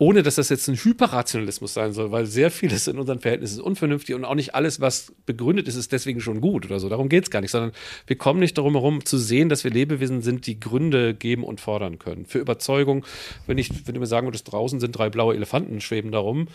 ohne 0.00 0.22
dass 0.22 0.36
das 0.36 0.48
jetzt 0.48 0.66
ein 0.66 0.76
Hyperrationalismus 0.76 1.74
sein 1.74 1.92
soll, 1.92 2.10
weil 2.10 2.24
sehr 2.24 2.50
vieles 2.50 2.86
in 2.86 2.98
unseren 2.98 3.20
Verhältnissen 3.20 3.58
ist 3.58 3.60
unvernünftig 3.60 4.14
und 4.14 4.24
auch 4.24 4.34
nicht 4.34 4.54
alles, 4.54 4.80
was 4.80 5.12
begründet 5.26 5.68
ist, 5.68 5.76
ist 5.76 5.92
deswegen 5.92 6.22
schon 6.22 6.40
gut 6.40 6.64
oder 6.64 6.80
so. 6.80 6.88
Darum 6.88 7.10
geht 7.10 7.24
es 7.24 7.30
gar 7.30 7.42
nicht, 7.42 7.50
sondern 7.50 7.72
wir 8.06 8.16
kommen 8.16 8.40
nicht 8.40 8.56
darum 8.56 8.72
herum 8.72 9.04
zu 9.04 9.18
sehen, 9.18 9.50
dass 9.50 9.62
wir 9.62 9.70
Lebewesen 9.70 10.22
sind, 10.22 10.46
die 10.46 10.58
Gründe 10.58 11.12
geben 11.12 11.44
und 11.44 11.60
fordern 11.60 11.98
können. 11.98 12.24
Für 12.24 12.38
Überzeugung, 12.38 13.04
wenn 13.46 13.58
ich, 13.58 13.86
wenn 13.86 13.92
du 13.92 14.00
mir 14.00 14.06
sagen 14.06 14.26
würdest, 14.26 14.50
draußen 14.50 14.80
sind 14.80 14.92
drei 14.92 15.10
blaue 15.10 15.34
Elefanten, 15.34 15.82
schweben 15.82 16.12
darum, 16.12 16.48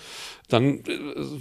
dann 0.49 0.79
äh, 0.79 0.83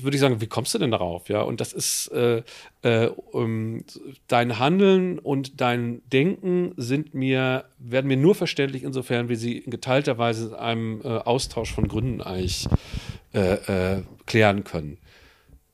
würde 0.02 0.14
ich 0.14 0.20
sagen, 0.20 0.42
wie 0.42 0.46
kommst 0.46 0.74
du 0.74 0.78
denn 0.78 0.90
darauf? 0.90 1.30
Ja, 1.30 1.40
und 1.40 1.62
das 1.62 1.72
ist 1.72 2.08
äh, 2.08 2.42
äh, 2.82 3.06
um, 3.06 3.82
dein 4.28 4.58
Handeln 4.58 5.18
und 5.18 5.62
dein 5.62 6.02
Denken 6.12 6.72
sind 6.76 7.14
mir, 7.14 7.64
werden 7.90 8.08
mir 8.08 8.16
nur 8.16 8.34
verständlich, 8.34 8.82
insofern, 8.82 9.28
wie 9.28 9.36
sie 9.36 9.58
in 9.58 9.70
geteilter 9.70 10.18
Weise 10.18 10.48
in 10.48 10.54
einem 10.54 11.00
äh, 11.02 11.08
Austausch 11.08 11.72
von 11.72 11.88
Gründen 11.88 12.20
eigentlich 12.20 12.68
äh, 13.32 13.96
äh, 13.96 14.02
klären 14.26 14.64
können. 14.64 14.98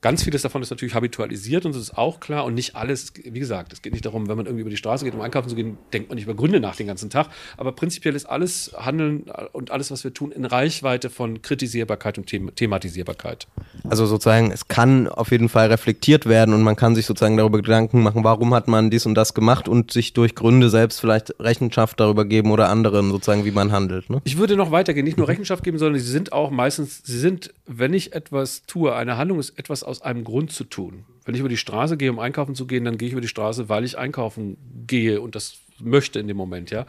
Ganz 0.03 0.23
vieles 0.23 0.41
davon 0.41 0.63
ist 0.63 0.71
natürlich 0.71 0.95
habitualisiert 0.95 1.67
und 1.67 1.75
das 1.75 1.83
ist 1.83 1.99
auch 1.99 2.21
klar 2.21 2.47
und 2.47 2.55
nicht 2.55 2.75
alles, 2.75 3.13
wie 3.23 3.39
gesagt, 3.39 3.75
es 3.75 3.83
geht 3.83 3.93
nicht 3.93 4.07
darum, 4.07 4.29
wenn 4.29 4.37
man 4.39 4.47
irgendwie 4.47 4.63
über 4.63 4.71
die 4.71 4.79
Straße 4.79 5.05
geht, 5.05 5.13
um 5.13 5.21
einkaufen 5.21 5.51
zu 5.51 5.55
gehen, 5.55 5.77
denkt 5.93 6.09
man 6.09 6.17
nicht 6.17 6.25
über 6.25 6.35
Gründe 6.35 6.59
nach 6.59 6.75
den 6.75 6.87
ganzen 6.87 7.11
Tag, 7.11 7.29
aber 7.59 7.73
prinzipiell 7.73 8.15
ist 8.15 8.25
alles 8.25 8.73
Handeln 8.79 9.25
und 9.53 9.71
alles, 9.71 9.91
was 9.91 10.03
wir 10.03 10.15
tun, 10.15 10.33
in 10.33 10.47
Reichweite 10.47 11.11
von 11.11 11.43
Kritisierbarkeit 11.43 12.17
und 12.17 12.29
Them 12.29 12.51
Thematisierbarkeit. 12.55 13.47
Also 13.91 14.07
sozusagen, 14.07 14.51
es 14.53 14.69
kann 14.69 15.07
auf 15.07 15.33
jeden 15.33 15.51
Fall 15.51 15.69
reflektiert 15.69 16.25
werden 16.25 16.55
und 16.55 16.63
man 16.63 16.77
kann 16.77 16.95
sich 16.95 17.05
sozusagen 17.05 17.37
darüber 17.37 17.59
Gedanken 17.59 18.03
machen, 18.03 18.25
warum 18.25 18.55
hat 18.55 18.69
man 18.69 18.89
dies 18.89 19.05
und 19.05 19.15
das 19.15 19.35
gemacht 19.35 19.69
und 19.69 19.93
sich 19.93 20.15
durch 20.15 20.35
Gründe 20.35 20.71
selbst 20.71 20.99
vielleicht 21.01 21.35
Rechenschaft 21.39 22.01
darüber 22.01 22.25
geben 22.25 22.53
oder 22.53 22.71
anderen 22.71 23.11
sozusagen, 23.11 23.45
wie 23.45 23.51
man 23.51 23.71
handelt. 23.71 24.09
Ne? 24.09 24.23
Ich 24.25 24.39
würde 24.39 24.57
noch 24.57 24.71
weitergehen, 24.71 25.05
nicht 25.05 25.19
nur 25.19 25.29
Rechenschaft 25.29 25.63
geben, 25.63 25.79
sondern 25.79 26.01
sie 26.01 26.11
sind 26.11 26.33
auch 26.33 26.51
meistens, 26.51 27.03
sie 27.05 27.19
sind, 27.19 27.53
wenn 27.67 27.93
ich 27.93 28.15
etwas 28.15 28.63
tue, 28.67 28.95
eine 28.95 29.19
Handlung 29.19 29.39
ist 29.39 29.59
etwas 29.59 29.90
aus 29.91 30.03
einem 30.03 30.25
Grund 30.25 30.53
zu 30.53 30.65
tun. 30.65 31.05
Wenn 31.25 31.35
ich 31.35 31.41
über 31.41 31.49
die 31.49 31.57
Straße 31.57 31.97
gehe, 31.97 32.11
um 32.11 32.19
einkaufen 32.19 32.55
zu 32.55 32.67
gehen, 32.67 32.85
dann 32.85 32.97
gehe 32.97 33.09
ich 33.09 33.13
über 33.13 33.21
die 33.21 33.29
Straße, 33.29 33.69
weil 33.69 33.85
ich 33.85 33.99
einkaufen 33.99 34.57
gehe 34.87 35.21
und 35.21 35.35
das 35.35 35.59
möchte 35.83 36.19
in 36.19 36.29
dem 36.29 36.37
Moment, 36.37 36.71
ja. 36.71 36.87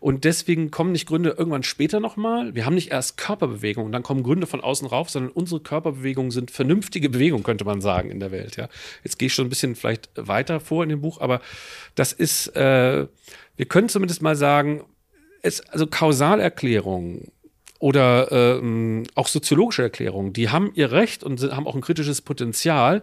Und 0.00 0.24
deswegen 0.24 0.70
kommen 0.70 0.92
nicht 0.92 1.06
Gründe 1.06 1.30
irgendwann 1.30 1.62
später 1.62 2.00
nochmal. 2.00 2.54
Wir 2.54 2.66
haben 2.66 2.74
nicht 2.74 2.90
erst 2.90 3.16
Körperbewegungen 3.16 3.86
und 3.86 3.92
dann 3.92 4.02
kommen 4.02 4.22
Gründe 4.22 4.46
von 4.46 4.60
außen 4.60 4.86
rauf, 4.86 5.10
sondern 5.10 5.32
unsere 5.32 5.60
Körperbewegungen 5.60 6.30
sind 6.30 6.50
vernünftige 6.50 7.08
Bewegungen, 7.08 7.44
könnte 7.44 7.64
man 7.64 7.80
sagen, 7.80 8.10
in 8.10 8.20
der 8.20 8.30
Welt, 8.32 8.56
ja. 8.56 8.68
Jetzt 9.04 9.18
gehe 9.18 9.26
ich 9.26 9.34
schon 9.34 9.46
ein 9.46 9.50
bisschen 9.50 9.74
vielleicht 9.76 10.10
weiter 10.16 10.60
vor 10.60 10.82
in 10.82 10.88
dem 10.88 11.00
Buch, 11.00 11.20
aber 11.20 11.40
das 11.94 12.12
ist, 12.12 12.48
äh, 12.56 13.06
wir 13.56 13.66
können 13.66 13.88
zumindest 13.88 14.22
mal 14.22 14.36
sagen, 14.36 14.84
es, 15.42 15.60
also 15.68 15.86
Kausalerklärungen 15.86 17.32
oder 17.82 18.30
äh, 18.30 19.02
auch 19.16 19.26
soziologische 19.26 19.82
Erklärungen, 19.82 20.32
die 20.32 20.50
haben 20.50 20.70
ihr 20.74 20.92
Recht 20.92 21.24
und 21.24 21.42
haben 21.42 21.66
auch 21.66 21.74
ein 21.74 21.80
kritisches 21.80 22.20
Potenzial, 22.20 23.02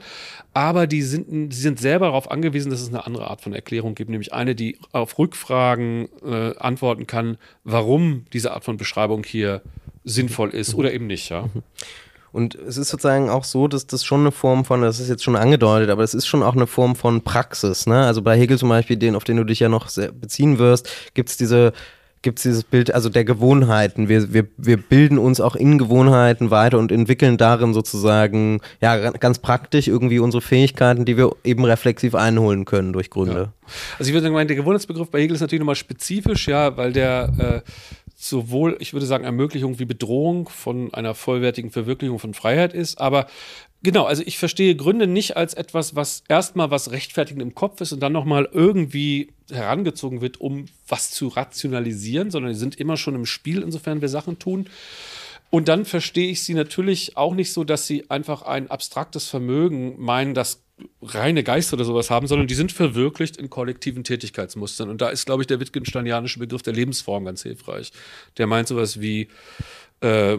aber 0.53 0.87
die 0.87 1.01
sind, 1.01 1.51
die 1.51 1.55
sind 1.57 1.81
selber 1.81 2.05
darauf 2.05 2.31
angewiesen, 2.31 2.71
dass 2.71 2.79
es 2.79 2.87
eine 2.87 3.05
andere 3.05 3.29
Art 3.29 3.41
von 3.41 3.53
Erklärung 3.53 3.93
gibt, 3.93 4.09
nämlich 4.09 4.31
eine, 4.31 4.55
die 4.55 4.79
auf 4.93 5.19
Rückfragen 5.19 6.07
äh, 6.25 6.55
antworten 6.55 7.07
kann, 7.07 7.37
warum 7.65 8.23
diese 8.31 8.53
Art 8.53 8.63
von 8.63 8.77
Beschreibung 8.77 9.25
hier 9.25 9.61
sinnvoll 10.05 10.51
ist 10.51 10.73
oder 10.75 10.93
eben 10.93 11.07
nicht, 11.07 11.27
ja. 11.27 11.49
Und 12.31 12.55
es 12.55 12.77
ist 12.77 12.87
sozusagen 12.87 13.29
auch 13.29 13.43
so, 13.43 13.67
dass 13.67 13.85
das 13.85 14.05
schon 14.05 14.21
eine 14.21 14.31
Form 14.31 14.63
von, 14.63 14.81
das 14.81 15.01
ist 15.01 15.09
jetzt 15.09 15.25
schon 15.25 15.35
angedeutet, 15.35 15.89
aber 15.89 16.03
es 16.03 16.13
ist 16.13 16.27
schon 16.27 16.43
auch 16.43 16.55
eine 16.55 16.67
Form 16.67 16.95
von 16.95 17.21
Praxis. 17.21 17.85
Ne? 17.85 18.05
Also 18.05 18.21
bei 18.21 18.37
Hegel 18.37 18.57
zum 18.57 18.69
Beispiel, 18.69 18.97
den, 18.97 19.15
auf 19.15 19.23
den 19.23 19.37
du 19.37 19.43
dich 19.43 19.59
ja 19.59 19.67
noch 19.67 19.89
beziehen 20.13 20.59
wirst, 20.59 20.87
gibt 21.15 21.29
es 21.29 21.37
diese 21.37 21.73
gibt 22.21 22.39
es 22.39 22.43
dieses 22.43 22.63
Bild, 22.63 22.93
also 22.93 23.09
der 23.09 23.23
Gewohnheiten. 23.23 24.09
Wir, 24.09 24.33
wir, 24.33 24.47
wir 24.57 24.77
bilden 24.77 25.17
uns 25.17 25.39
auch 25.39 25.55
in 25.55 25.77
Gewohnheiten 25.77 26.51
weiter 26.51 26.77
und 26.77 26.91
entwickeln 26.91 27.37
darin 27.37 27.73
sozusagen, 27.73 28.61
ja, 28.81 29.11
ganz 29.11 29.39
praktisch 29.39 29.87
irgendwie 29.87 30.19
unsere 30.19 30.41
Fähigkeiten, 30.41 31.05
die 31.05 31.17
wir 31.17 31.31
eben 31.43 31.63
reflexiv 31.65 32.15
einholen 32.15 32.65
können 32.65 32.93
durch 32.93 33.09
Gründe. 33.09 33.51
Ja. 33.53 33.73
Also 33.97 34.09
ich 34.09 34.13
würde 34.13 34.31
sagen, 34.31 34.47
der 34.47 34.57
Gewohnheitsbegriff 34.57 35.09
bei 35.09 35.21
Hegel 35.21 35.35
ist 35.35 35.41
natürlich 35.41 35.61
nochmal 35.61 35.75
spezifisch, 35.75 36.47
ja, 36.47 36.75
weil 36.75 36.91
der 36.91 37.63
äh, 37.65 37.69
sowohl, 38.15 38.75
ich 38.79 38.91
würde 38.91 39.05
sagen, 39.05 39.23
Ermöglichung 39.23 39.79
wie 39.79 39.85
Bedrohung 39.85 40.49
von 40.49 40.93
einer 40.93 41.15
vollwertigen 41.15 41.71
Verwirklichung 41.71 42.19
von 42.19 42.33
Freiheit 42.33 42.73
ist, 42.73 42.99
aber 42.99 43.27
Genau, 43.81 44.03
also 44.03 44.23
ich 44.25 44.37
verstehe 44.37 44.75
Gründe 44.75 45.07
nicht 45.07 45.37
als 45.37 45.53
etwas, 45.53 45.95
was 45.95 46.23
erstmal 46.27 46.69
was 46.69 46.91
rechtfertigend 46.91 47.41
im 47.41 47.55
Kopf 47.55 47.79
ist 47.79 47.93
und 47.93 48.01
dann 48.01 48.11
nochmal 48.11 48.49
irgendwie 48.51 49.31
herangezogen 49.49 50.19
wird, 50.19 50.41
um 50.41 50.65
was 50.87 51.11
zu 51.11 51.29
rationalisieren, 51.29 52.29
sondern 52.29 52.51
die 52.51 52.59
sind 52.59 52.75
immer 52.75 52.97
schon 52.97 53.15
im 53.15 53.25
Spiel, 53.25 53.61
insofern 53.61 54.01
wir 54.01 54.09
Sachen 54.09 54.37
tun. 54.37 54.69
Und 55.49 55.67
dann 55.69 55.85
verstehe 55.85 56.29
ich 56.29 56.43
sie 56.43 56.53
natürlich 56.53 57.15
auch 57.15 57.33
nicht 57.33 57.53
so, 57.53 57.63
dass 57.63 57.87
sie 57.87 58.09
einfach 58.09 58.41
ein 58.43 58.69
abstraktes 58.69 59.29
Vermögen 59.29 59.95
meinen, 59.97 60.33
das 60.33 60.61
reine 61.01 61.43
Geist 61.43 61.73
oder 61.73 61.85
sowas 61.85 62.09
haben, 62.09 62.27
sondern 62.27 62.47
die 62.47 62.55
sind 62.55 62.71
verwirklicht 62.71 63.37
in 63.37 63.49
kollektiven 63.49 64.03
Tätigkeitsmustern. 64.03 64.89
Und 64.89 65.01
da 65.01 65.09
ist, 65.09 65.25
glaube 65.25 65.43
ich, 65.43 65.47
der 65.47 65.59
Wittgensteinianische 65.59 66.39
Begriff 66.39 66.61
der 66.61 66.73
Lebensform 66.73 67.25
ganz 67.25 67.43
hilfreich. 67.43 67.91
Der 68.37 68.47
meint 68.47 68.67
sowas 68.67 69.01
wie 69.01 69.27
äh, 70.01 70.37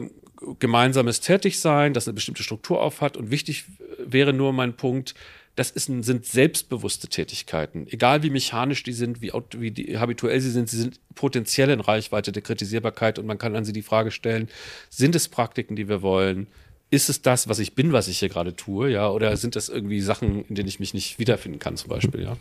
gemeinsames 0.58 1.20
Tätigsein, 1.20 1.94
das 1.94 2.06
eine 2.06 2.14
bestimmte 2.14 2.42
Struktur 2.42 2.80
aufhat. 2.80 3.16
Und 3.16 3.30
wichtig 3.30 3.64
wäre 3.98 4.32
nur 4.32 4.52
mein 4.52 4.76
Punkt, 4.76 5.14
das 5.56 5.70
ist 5.70 5.86
sind 5.86 6.24
selbstbewusste 6.24 7.08
Tätigkeiten. 7.08 7.86
Egal 7.90 8.22
wie 8.22 8.30
mechanisch 8.30 8.82
die 8.82 8.92
sind, 8.92 9.20
wie, 9.20 9.32
wie 9.58 9.70
die, 9.70 9.98
habituell 9.98 10.40
sie 10.40 10.50
sind, 10.50 10.70
sie 10.70 10.78
sind 10.78 11.00
potenziell 11.14 11.70
in 11.70 11.80
Reichweite 11.80 12.32
der 12.32 12.42
Kritisierbarkeit 12.42 13.18
und 13.18 13.26
man 13.26 13.36
kann 13.36 13.56
an 13.56 13.64
sie 13.64 13.72
die 13.72 13.82
Frage 13.82 14.10
stellen, 14.10 14.48
sind 14.88 15.14
es 15.14 15.28
Praktiken, 15.28 15.76
die 15.76 15.88
wir 15.88 16.02
wollen? 16.02 16.46
Ist 16.90 17.08
es 17.08 17.22
das, 17.22 17.48
was 17.48 17.60
ich 17.60 17.74
bin, 17.74 17.92
was 17.92 18.08
ich 18.08 18.18
hier 18.18 18.28
gerade 18.28 18.56
tue, 18.56 18.90
ja, 18.90 19.08
oder 19.08 19.36
sind 19.36 19.54
das 19.54 19.68
irgendwie 19.68 20.00
Sachen, 20.00 20.44
in 20.46 20.54
denen 20.56 20.68
ich 20.68 20.80
mich 20.80 20.92
nicht 20.92 21.18
wiederfinden 21.18 21.58
kann, 21.58 21.76
zum 21.76 21.88
Beispiel, 21.88 22.22
ja? 22.22 22.36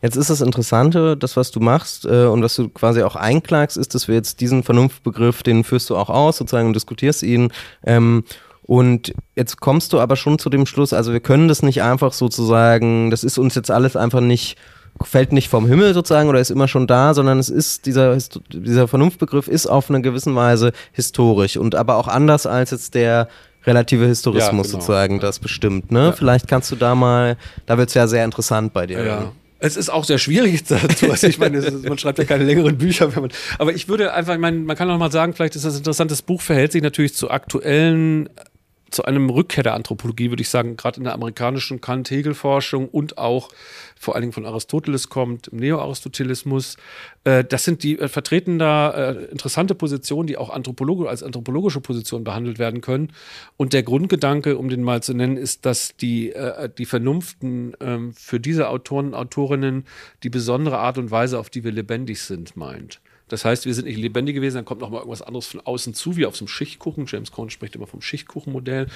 Jetzt 0.00 0.16
ist 0.16 0.30
das 0.30 0.40
Interessante, 0.40 1.16
das, 1.16 1.36
was 1.36 1.52
du 1.52 1.60
machst 1.60 2.06
äh, 2.06 2.24
und 2.24 2.42
was 2.42 2.56
du 2.56 2.68
quasi 2.70 3.02
auch 3.02 3.14
einklagst, 3.14 3.76
ist, 3.76 3.94
dass 3.94 4.08
wir 4.08 4.16
jetzt 4.16 4.40
diesen 4.40 4.64
Vernunftbegriff, 4.64 5.42
den 5.44 5.62
führst 5.62 5.90
du 5.90 5.96
auch 5.96 6.10
aus, 6.10 6.38
sozusagen, 6.38 6.68
und 6.68 6.74
diskutierst 6.74 7.22
ihn. 7.22 7.52
Ähm, 7.84 8.24
und 8.64 9.12
jetzt 9.36 9.60
kommst 9.60 9.92
du 9.92 10.00
aber 10.00 10.16
schon 10.16 10.38
zu 10.38 10.48
dem 10.48 10.66
Schluss, 10.66 10.92
also 10.92 11.12
wir 11.12 11.20
können 11.20 11.46
das 11.46 11.62
nicht 11.62 11.82
einfach 11.82 12.14
sozusagen, 12.14 13.10
das 13.10 13.24
ist 13.24 13.38
uns 13.38 13.54
jetzt 13.54 13.70
alles 13.70 13.94
einfach 13.94 14.20
nicht 14.20 14.56
fällt 15.00 15.32
nicht 15.32 15.48
vom 15.48 15.66
Himmel 15.66 15.94
sozusagen 15.94 16.28
oder 16.28 16.38
ist 16.38 16.50
immer 16.50 16.68
schon 16.68 16.86
da, 16.86 17.14
sondern 17.14 17.38
es 17.38 17.48
ist 17.48 17.86
dieser, 17.86 18.16
dieser 18.52 18.86
Vernunftbegriff 18.86 19.48
ist 19.48 19.66
auf 19.66 19.88
eine 19.88 20.02
gewisse 20.02 20.34
Weise 20.34 20.72
historisch 20.92 21.56
und 21.56 21.74
aber 21.74 21.96
auch 21.96 22.08
anders 22.08 22.46
als 22.46 22.70
jetzt 22.70 22.94
der 22.94 23.28
relative 23.64 24.06
Historismus 24.06 24.44
ja, 24.46 24.50
genau. 24.50 24.62
sozusagen 24.64 25.20
das 25.20 25.38
bestimmt. 25.38 25.90
Ne? 25.90 26.06
Ja. 26.06 26.12
Vielleicht 26.12 26.48
kannst 26.48 26.70
du 26.70 26.76
da 26.76 26.94
mal, 26.94 27.36
da 27.66 27.78
wird 27.78 27.88
es 27.88 27.94
ja 27.94 28.06
sehr 28.06 28.24
interessant 28.24 28.72
bei 28.72 28.86
dir. 28.86 29.04
Ja. 29.04 29.32
Es 29.58 29.76
ist 29.76 29.90
auch 29.90 30.04
sehr 30.04 30.18
schwierig 30.18 30.64
dazu. 30.68 31.10
Also 31.10 31.28
ich 31.28 31.38
meine, 31.38 31.58
ist, 31.58 31.88
man 31.88 31.96
schreibt 31.96 32.18
ja 32.18 32.24
keine 32.24 32.44
längeren 32.44 32.76
Bücher. 32.76 33.08
Man, 33.14 33.30
aber 33.58 33.72
ich 33.72 33.88
würde 33.88 34.12
einfach, 34.12 34.34
ich 34.34 34.40
meine, 34.40 34.58
man 34.58 34.76
kann 34.76 34.90
auch 34.90 34.98
mal 34.98 35.12
sagen, 35.12 35.34
vielleicht 35.34 35.54
ist 35.54 35.64
das 35.64 35.74
ein 35.74 35.78
interessantes 35.78 36.22
Buch, 36.22 36.42
verhält 36.42 36.72
sich 36.72 36.82
natürlich 36.82 37.14
zu 37.14 37.30
aktuellen 37.30 38.28
zu 38.92 39.04
einem 39.04 39.30
Rückkehr 39.30 39.62
der 39.62 39.74
Anthropologie, 39.74 40.30
würde 40.30 40.42
ich 40.42 40.50
sagen, 40.50 40.76
gerade 40.76 40.98
in 40.98 41.04
der 41.04 41.14
amerikanischen 41.14 41.80
Kant-Hegel-Forschung 41.80 42.88
und 42.88 43.18
auch 43.18 43.48
vor 44.02 44.14
allen 44.16 44.22
Dingen 44.22 44.32
von 44.32 44.46
Aristoteles 44.46 45.08
kommt, 45.08 45.48
im 45.48 45.58
Neo-Aristotelismus. 45.58 46.76
Äh, 47.22 47.44
das 47.44 47.64
sind 47.64 47.84
die 47.84 48.00
äh, 48.00 48.08
vertreten 48.08 48.58
da 48.58 48.90
äh, 48.90 49.24
interessante 49.26 49.76
Positionen, 49.76 50.26
die 50.26 50.36
auch 50.36 50.50
Anthropologe, 50.50 51.08
als 51.08 51.22
anthropologische 51.22 51.80
Position 51.80 52.24
behandelt 52.24 52.58
werden 52.58 52.80
können. 52.80 53.12
Und 53.56 53.72
der 53.72 53.84
Grundgedanke, 53.84 54.58
um 54.58 54.68
den 54.68 54.82
mal 54.82 55.04
zu 55.04 55.14
nennen, 55.14 55.36
ist, 55.36 55.64
dass 55.64 55.96
die, 55.96 56.34
die 56.78 56.84
Vernunften 56.84 57.76
ähm, 57.80 58.12
für 58.14 58.40
diese 58.40 58.68
Autoren 58.68 59.08
und 59.08 59.14
Autorinnen 59.14 59.84
die 60.24 60.30
besondere 60.30 60.78
Art 60.78 60.98
und 60.98 61.10
Weise, 61.10 61.38
auf 61.38 61.48
die 61.48 61.62
wir 61.62 61.72
lebendig 61.72 62.22
sind, 62.22 62.56
meint. 62.56 63.00
Das 63.32 63.46
heißt, 63.46 63.64
wir 63.64 63.72
sind 63.72 63.86
nicht 63.86 63.96
lebendig 63.96 64.34
gewesen, 64.34 64.56
dann 64.56 64.66
kommt 64.66 64.82
noch 64.82 64.90
mal 64.90 64.98
irgendwas 64.98 65.22
anderes 65.22 65.46
von 65.46 65.60
außen 65.60 65.94
zu, 65.94 66.18
wie 66.18 66.26
auf 66.26 66.36
so 66.36 66.42
einem 66.42 66.48
Schichtkuchen. 66.48 67.06
James 67.08 67.32
Cohn 67.32 67.48
spricht 67.48 67.74
immer 67.74 67.86
vom 67.86 68.02
Schichtkuchenmodell, 68.02 68.88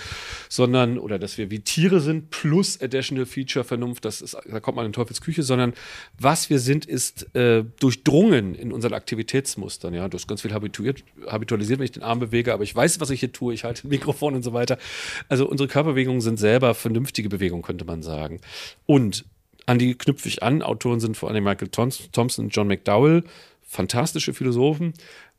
sondern, 0.51 0.99
oder 0.99 1.19
dass 1.19 1.39
wir 1.39 1.51
wie 1.51 1.61
Tiere 1.61 2.01
sind, 2.01 2.29
plus 2.29 2.79
Additional 2.83 3.25
Feature 3.25 3.65
Vernunft, 3.65 4.05
das 4.05 4.21
ist, 4.21 4.37
da 4.47 4.61
kommt 4.61 4.77
man 4.77 4.85
in 4.85 4.93
Teufelsküche, 4.93 5.43
sondern 5.43 5.73
was 6.19 6.51
wir 6.51 6.59
sind, 6.59 6.85
ist 6.85 7.35
äh, 7.35 7.65
durchdrungen 7.81 8.55
in 8.55 8.73
unseren 8.73 8.93
Aktivitätsmustern. 8.93 9.95
Ja, 9.95 10.07
du 10.07 10.19
hast 10.19 10.27
ganz 10.27 10.43
viel 10.43 10.53
habituiert, 10.53 11.03
habitualisiert, 11.27 11.79
wenn 11.79 11.87
ich 11.87 11.93
den 11.93 12.03
Arm 12.03 12.19
bewege, 12.19 12.53
aber 12.53 12.63
ich 12.63 12.77
weiß, 12.77 13.01
was 13.01 13.09
ich 13.09 13.21
hier 13.21 13.33
tue, 13.33 13.55
ich 13.55 13.65
halte 13.65 13.89
ein 13.89 13.89
Mikrofon 13.97 14.35
und 14.35 14.43
so 14.43 14.53
weiter. 14.53 14.77
Also 15.31 15.49
unsere 15.49 15.67
Körperbewegungen 15.67 16.21
sind 16.21 16.39
selber 16.39 16.75
vernünftige 16.75 17.31
Bewegungen, 17.31 17.63
könnte 17.63 17.87
man 17.87 18.03
sagen. 18.03 18.43
Und 18.85 19.25
an 19.65 19.79
die 19.79 19.95
knüpfe 19.95 20.29
ich 20.29 20.43
an. 20.43 20.63
Autoren 20.63 21.01
sind 21.01 21.17
vor 21.17 21.31
allem 21.31 21.43
Michael 21.43 21.69
Thompson 21.69 22.45
und 22.45 22.55
John 22.55 22.69
McDowell 22.69 23.25
fantastische 23.67 24.33
Philosophen. 24.33 24.95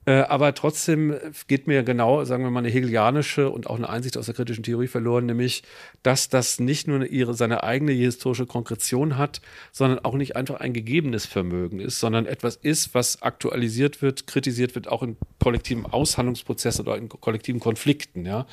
Äh, 0.07 0.21
aber 0.21 0.53
trotzdem 0.53 1.15
geht 1.47 1.67
mir 1.67 1.83
genau, 1.83 2.23
sagen 2.23 2.43
wir 2.43 2.49
mal, 2.49 2.59
eine 2.59 2.69
hegelianische 2.69 3.49
und 3.49 3.69
auch 3.69 3.75
eine 3.75 3.89
Einsicht 3.89 4.17
aus 4.17 4.27
der 4.27 4.35
kritischen 4.35 4.63
Theorie 4.63 4.87
verloren, 4.87 5.25
nämlich, 5.25 5.63
dass 6.01 6.29
das 6.29 6.61
nicht 6.61 6.87
nur 6.87 7.05
ihre, 7.05 7.33
seine 7.33 7.63
eigene 7.63 7.91
historische 7.91 8.45
Konkretion 8.45 9.17
hat, 9.17 9.41
sondern 9.73 9.99
auch 9.99 10.13
nicht 10.13 10.37
einfach 10.37 10.61
ein 10.61 10.71
gegebenes 10.71 11.25
Vermögen 11.25 11.81
ist, 11.81 11.99
sondern 11.99 12.25
etwas 12.25 12.55
ist, 12.55 12.93
was 12.93 13.21
aktualisiert 13.21 14.01
wird, 14.01 14.27
kritisiert 14.27 14.75
wird, 14.75 14.87
auch 14.87 15.03
in 15.03 15.17
kollektiven 15.43 15.85
Aushandlungsprozessen 15.85 16.87
oder 16.87 16.97
in 16.97 17.09
kollektiven 17.09 17.59
Konflikten. 17.59 18.25
Ja. 18.25 18.47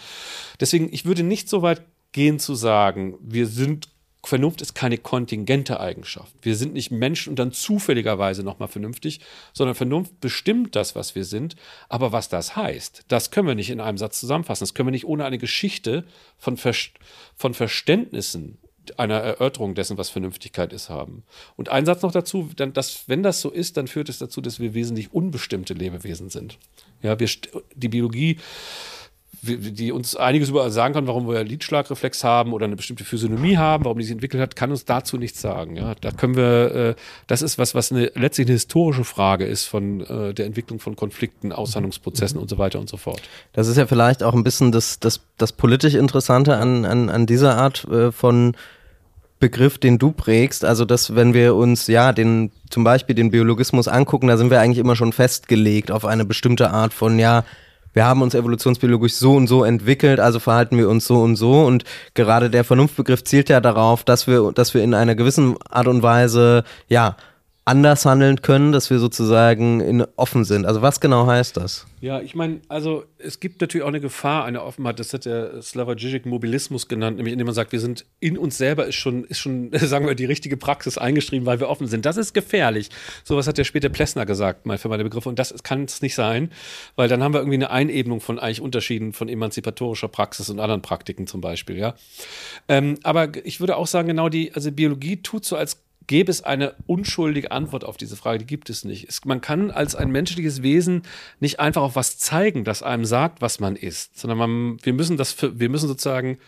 Deswegen, 0.58 0.92
ich 0.92 1.04
würde 1.04 1.22
nicht 1.22 1.48
so 1.48 1.62
weit 1.62 1.82
gehen 2.10 2.40
zu 2.40 2.56
sagen, 2.56 3.16
wir 3.20 3.46
sind 3.46 3.93
Vernunft 4.28 4.62
ist 4.62 4.74
keine 4.74 4.98
kontingente 4.98 5.80
Eigenschaft. 5.80 6.32
Wir 6.42 6.56
sind 6.56 6.74
nicht 6.74 6.90
Menschen 6.90 7.30
und 7.30 7.38
dann 7.38 7.52
zufälligerweise 7.52 8.42
nochmal 8.42 8.68
vernünftig, 8.68 9.20
sondern 9.52 9.74
Vernunft 9.74 10.20
bestimmt 10.20 10.76
das, 10.76 10.94
was 10.94 11.14
wir 11.14 11.24
sind. 11.24 11.56
Aber 11.88 12.12
was 12.12 12.28
das 12.28 12.56
heißt, 12.56 13.04
das 13.08 13.30
können 13.30 13.48
wir 13.48 13.54
nicht 13.54 13.70
in 13.70 13.80
einem 13.80 13.98
Satz 13.98 14.20
zusammenfassen. 14.20 14.62
Das 14.62 14.74
können 14.74 14.88
wir 14.88 14.92
nicht 14.92 15.06
ohne 15.06 15.24
eine 15.24 15.38
Geschichte 15.38 16.04
von, 16.38 16.56
Ver 16.56 16.74
von 17.36 17.54
Verständnissen 17.54 18.58
einer 18.96 19.20
Erörterung 19.20 19.74
dessen, 19.74 19.96
was 19.96 20.10
Vernünftigkeit 20.10 20.72
ist, 20.72 20.90
haben. 20.90 21.24
Und 21.56 21.68
ein 21.68 21.86
Satz 21.86 22.02
noch 22.02 22.12
dazu, 22.12 22.50
dann, 22.56 22.72
dass, 22.72 23.08
wenn 23.08 23.22
das 23.22 23.40
so 23.40 23.50
ist, 23.50 23.76
dann 23.76 23.88
führt 23.88 24.08
es 24.08 24.18
dazu, 24.18 24.40
dass 24.40 24.60
wir 24.60 24.74
wesentlich 24.74 25.12
unbestimmte 25.12 25.74
Lebewesen 25.74 26.28
sind. 26.28 26.58
Ja, 27.02 27.18
wir, 27.18 27.28
die 27.74 27.88
Biologie 27.88 28.38
die 29.42 29.92
uns 29.92 30.16
einiges 30.16 30.48
über 30.48 30.70
sagen 30.70 30.94
kann, 30.94 31.06
warum 31.06 31.28
wir 31.28 31.42
Lidschlagreflex 31.44 32.24
haben 32.24 32.52
oder 32.52 32.66
eine 32.66 32.76
bestimmte 32.76 33.04
Physiognomie 33.04 33.56
haben, 33.56 33.84
warum 33.84 33.98
die 33.98 34.04
sich 34.04 34.12
entwickelt 34.12 34.42
hat, 34.42 34.56
kann 34.56 34.70
uns 34.70 34.84
dazu 34.84 35.16
nichts 35.16 35.40
sagen. 35.40 35.76
Ja, 35.76 35.94
da 36.00 36.10
können 36.10 36.36
wir, 36.36 36.74
äh, 36.74 36.94
das 37.26 37.42
ist 37.42 37.58
was, 37.58 37.74
was 37.74 37.92
eine, 37.92 38.10
letztlich 38.14 38.46
eine 38.46 38.54
historische 38.54 39.04
Frage 39.04 39.44
ist 39.44 39.64
von 39.64 40.00
äh, 40.00 40.34
der 40.34 40.46
Entwicklung 40.46 40.80
von 40.80 40.96
Konflikten, 40.96 41.52
Aushandlungsprozessen 41.52 42.38
und 42.38 42.48
so 42.48 42.58
weiter 42.58 42.78
und 42.78 42.88
so 42.88 42.96
fort. 42.96 43.22
Das 43.52 43.68
ist 43.68 43.76
ja 43.76 43.86
vielleicht 43.86 44.22
auch 44.22 44.34
ein 44.34 44.44
bisschen 44.44 44.72
das, 44.72 45.00
das, 45.00 45.20
das 45.38 45.52
politisch 45.52 45.94
Interessante 45.94 46.56
an, 46.56 46.84
an, 46.84 47.08
an 47.08 47.26
dieser 47.26 47.56
Art 47.56 47.84
äh, 47.88 48.12
von 48.12 48.56
Begriff, 49.40 49.78
den 49.78 49.98
du 49.98 50.12
prägst. 50.12 50.64
Also, 50.64 50.84
dass 50.84 51.14
wenn 51.14 51.34
wir 51.34 51.54
uns 51.54 51.86
ja 51.86 52.12
den 52.12 52.50
zum 52.70 52.84
Beispiel 52.84 53.14
den 53.14 53.30
Biologismus 53.30 53.88
angucken, 53.88 54.28
da 54.28 54.36
sind 54.36 54.50
wir 54.50 54.60
eigentlich 54.60 54.78
immer 54.78 54.96
schon 54.96 55.12
festgelegt 55.12 55.90
auf 55.90 56.04
eine 56.04 56.24
bestimmte 56.24 56.70
Art 56.70 56.94
von 56.94 57.18
ja 57.18 57.44
wir 57.94 58.04
haben 58.04 58.22
uns 58.22 58.34
evolutionsbiologisch 58.34 59.14
so 59.14 59.34
und 59.34 59.46
so 59.46 59.64
entwickelt, 59.64 60.20
also 60.20 60.40
verhalten 60.40 60.76
wir 60.76 60.88
uns 60.88 61.06
so 61.06 61.22
und 61.22 61.36
so. 61.36 61.62
Und 61.62 61.84
gerade 62.12 62.50
der 62.50 62.64
Vernunftbegriff 62.64 63.24
zielt 63.24 63.48
ja 63.48 63.60
darauf, 63.60 64.04
dass 64.04 64.26
wir, 64.26 64.52
dass 64.52 64.74
wir 64.74 64.82
in 64.82 64.92
einer 64.94 65.14
gewissen 65.14 65.56
Art 65.70 65.86
und 65.86 66.02
Weise, 66.02 66.64
ja, 66.88 67.16
anders 67.66 68.04
handeln 68.04 68.42
können, 68.42 68.72
dass 68.72 68.90
wir 68.90 68.98
sozusagen 68.98 69.80
in, 69.80 70.04
offen 70.16 70.44
sind. 70.44 70.66
Also 70.66 70.82
was 70.82 71.00
genau 71.00 71.26
heißt 71.26 71.56
das? 71.56 71.86
Ja, 72.02 72.20
ich 72.20 72.34
meine, 72.34 72.60
also 72.68 73.04
es 73.16 73.40
gibt 73.40 73.62
natürlich 73.62 73.82
auch 73.84 73.88
eine 73.88 74.00
Gefahr, 74.00 74.44
eine 74.44 74.62
Offenheit, 74.62 75.00
das 75.00 75.14
hat 75.14 75.24
der 75.24 75.62
Slavoj 75.62 75.94
Žižek 75.94 76.26
Mobilismus 76.26 76.88
genannt, 76.88 77.16
nämlich 77.16 77.32
indem 77.32 77.46
man 77.46 77.54
sagt, 77.54 77.72
wir 77.72 77.80
sind 77.80 78.04
in 78.20 78.36
uns 78.36 78.58
selber 78.58 78.86
ist 78.86 78.96
schon, 78.96 79.24
ist 79.24 79.38
schon, 79.38 79.70
sagen 79.72 80.06
wir, 80.06 80.14
die 80.14 80.26
richtige 80.26 80.58
Praxis 80.58 80.98
eingeschrieben, 80.98 81.46
weil 81.46 81.60
wir 81.60 81.70
offen 81.70 81.86
sind. 81.86 82.04
Das 82.04 82.18
ist 82.18 82.34
gefährlich. 82.34 82.90
Sowas 83.24 83.46
hat 83.46 83.56
ja 83.56 83.64
später 83.64 83.88
Plessner 83.88 84.26
gesagt, 84.26 84.66
mal 84.66 84.76
für 84.76 84.90
meine 84.90 85.04
Begriffe. 85.04 85.30
Und 85.30 85.38
das 85.38 85.54
kann 85.62 85.84
es 85.84 86.02
nicht 86.02 86.14
sein, 86.14 86.50
weil 86.96 87.08
dann 87.08 87.22
haben 87.22 87.32
wir 87.32 87.40
irgendwie 87.40 87.56
eine 87.56 87.70
Einebnung 87.70 88.20
von 88.20 88.38
eigentlich 88.38 88.60
Unterschieden 88.60 89.14
von 89.14 89.30
emanzipatorischer 89.30 90.08
Praxis 90.08 90.50
und 90.50 90.60
anderen 90.60 90.82
Praktiken 90.82 91.26
zum 91.26 91.40
Beispiel, 91.40 91.78
ja. 91.78 91.94
Ähm, 92.68 92.98
aber 93.02 93.28
ich 93.46 93.60
würde 93.60 93.76
auch 93.76 93.86
sagen, 93.86 94.08
genau 94.08 94.28
die, 94.28 94.52
also 94.52 94.70
Biologie 94.70 95.22
tut 95.22 95.46
so 95.46 95.56
als 95.56 95.83
gäbe 96.06 96.30
es 96.30 96.42
eine 96.42 96.74
unschuldige 96.86 97.50
Antwort 97.50 97.84
auf 97.84 97.96
diese 97.96 98.16
Frage. 98.16 98.38
Die 98.38 98.46
gibt 98.46 98.70
es 98.70 98.84
nicht. 98.84 99.08
Es, 99.08 99.24
man 99.24 99.40
kann 99.40 99.70
als 99.70 99.94
ein 99.94 100.10
menschliches 100.10 100.62
Wesen 100.62 101.02
nicht 101.40 101.60
einfach 101.60 101.82
auf 101.82 101.96
was 101.96 102.18
zeigen, 102.18 102.64
das 102.64 102.82
einem 102.82 103.04
sagt, 103.04 103.40
was 103.40 103.60
man 103.60 103.76
ist, 103.76 104.18
sondern 104.18 104.38
man, 104.38 104.78
wir 104.84 104.92
müssen 104.92 105.16
das, 105.16 105.36
wir 105.40 105.68
müssen 105.68 105.88
sozusagen, 105.88 106.38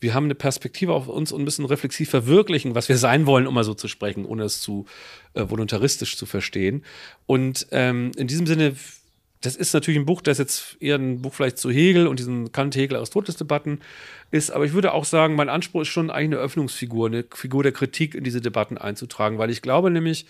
wir 0.00 0.14
haben 0.14 0.24
eine 0.24 0.34
Perspektive 0.34 0.94
auf 0.94 1.08
uns 1.08 1.30
und 1.30 1.44
müssen 1.44 1.66
reflexiv 1.66 2.08
verwirklichen, 2.10 2.74
was 2.74 2.88
wir 2.88 2.96
sein 2.96 3.26
wollen, 3.26 3.46
um 3.46 3.54
mal 3.54 3.64
so 3.64 3.74
zu 3.74 3.86
sprechen, 3.86 4.24
ohne 4.24 4.44
es 4.44 4.60
zu 4.60 4.86
äh, 5.34 5.44
voluntaristisch 5.48 6.16
zu 6.16 6.24
verstehen. 6.26 6.84
Und 7.26 7.66
ähm, 7.70 8.12
in 8.16 8.26
diesem 8.26 8.46
Sinne 8.46 8.74
das 9.42 9.56
ist 9.56 9.72
natürlich 9.72 9.98
ein 9.98 10.06
Buch, 10.06 10.20
das 10.20 10.38
jetzt 10.38 10.76
eher 10.80 10.96
ein 10.96 11.22
Buch 11.22 11.32
vielleicht 11.32 11.58
zu 11.58 11.70
Hegel 11.70 12.06
und 12.06 12.18
diesen 12.18 12.52
Kant-Hegel-Aristoteles-Debatten 12.52 13.80
ist. 14.30 14.50
Aber 14.50 14.64
ich 14.66 14.74
würde 14.74 14.92
auch 14.92 15.06
sagen, 15.06 15.34
mein 15.34 15.48
Anspruch 15.48 15.82
ist 15.82 15.88
schon 15.88 16.10
eigentlich 16.10 16.38
eine 16.38 16.44
Öffnungsfigur, 16.44 17.06
eine 17.06 17.24
Figur 17.32 17.62
der 17.62 17.72
Kritik 17.72 18.14
in 18.14 18.22
diese 18.22 18.42
Debatten 18.42 18.76
einzutragen, 18.76 19.38
weil 19.38 19.50
ich 19.50 19.62
glaube 19.62 19.90
nämlich, 19.90 20.26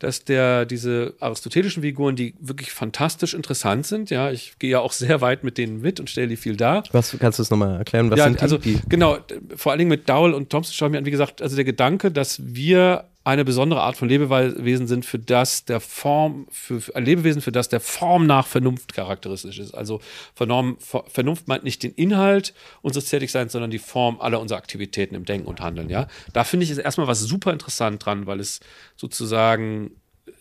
dass 0.00 0.24
der 0.24 0.64
diese 0.64 1.14
aristotelischen 1.20 1.82
Figuren, 1.82 2.16
die 2.16 2.34
wirklich 2.40 2.72
fantastisch 2.72 3.34
interessant 3.34 3.86
sind, 3.86 4.10
ja, 4.10 4.32
ich 4.32 4.58
gehe 4.58 4.70
ja 4.70 4.80
auch 4.80 4.92
sehr 4.92 5.20
weit 5.20 5.44
mit 5.44 5.56
denen 5.56 5.80
mit 5.80 6.00
und 6.00 6.10
stelle 6.10 6.26
die 6.26 6.36
viel 6.36 6.56
dar. 6.56 6.82
Was 6.90 7.16
kannst 7.20 7.38
du 7.38 7.42
es 7.42 7.50
nochmal 7.50 7.76
erklären? 7.76 8.10
Was 8.10 8.18
ja, 8.18 8.24
sind 8.24 8.38
die? 8.38 8.42
also 8.42 8.58
genau, 8.88 9.18
vor 9.54 9.70
allen 9.70 9.78
Dingen 9.78 9.90
mit 9.90 10.08
Dowell 10.08 10.32
und 10.32 10.50
Thompson 10.50 10.74
schaue 10.74 10.88
ich 10.88 10.92
mir 10.92 10.98
an, 10.98 11.04
wie 11.04 11.10
gesagt, 11.12 11.40
also 11.40 11.54
der 11.54 11.66
Gedanke, 11.66 12.10
dass 12.10 12.40
wir 12.42 13.04
eine 13.30 13.44
besondere 13.44 13.80
Art 13.80 13.96
von 13.96 14.08
Lebewesen 14.08 14.86
sind, 14.86 15.06
für 15.06 15.18
das 15.18 15.64
der 15.64 15.80
Form, 15.80 16.46
für, 16.50 16.80
für 16.80 16.96
ein 16.96 17.04
Lebewesen, 17.04 17.42
für 17.42 17.52
das 17.52 17.68
der 17.68 17.80
Form 17.80 18.26
nach 18.26 18.46
Vernunft 18.46 18.92
charakteristisch 18.92 19.58
ist. 19.58 19.74
Also 19.74 20.00
Vernunft 20.34 21.48
meint 21.48 21.64
nicht 21.64 21.82
den 21.82 21.92
Inhalt 21.92 22.54
unseres 22.82 23.06
Tätigseins, 23.08 23.52
sondern 23.52 23.70
die 23.70 23.78
Form 23.78 24.20
aller 24.20 24.40
unserer 24.40 24.58
Aktivitäten 24.58 25.14
im 25.14 25.24
Denken 25.24 25.46
und 25.46 25.60
Handeln. 25.60 25.88
Ja, 25.88 26.08
da 26.32 26.44
finde 26.44 26.64
ich 26.64 26.70
es 26.70 26.78
erstmal 26.78 27.06
was 27.06 27.20
super 27.20 27.52
interessant 27.52 28.04
dran, 28.04 28.26
weil 28.26 28.40
es 28.40 28.60
sozusagen 28.96 29.92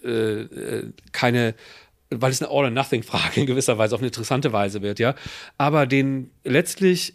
äh, 0.03 0.41
äh 0.41 0.93
keine 1.11 1.55
weil 2.11 2.31
es 2.31 2.41
eine 2.41 2.49
All-or-Nothing-Frage 2.49 3.41
in 3.41 3.45
gewisser 3.45 3.77
Weise 3.77 3.93
auf 3.93 4.01
eine 4.01 4.07
interessante 4.07 4.51
Weise 4.51 4.81
wird, 4.81 4.97
ja. 4.97 5.13
Aber 5.59 5.85
den 5.85 6.31
letztlich 6.43 7.13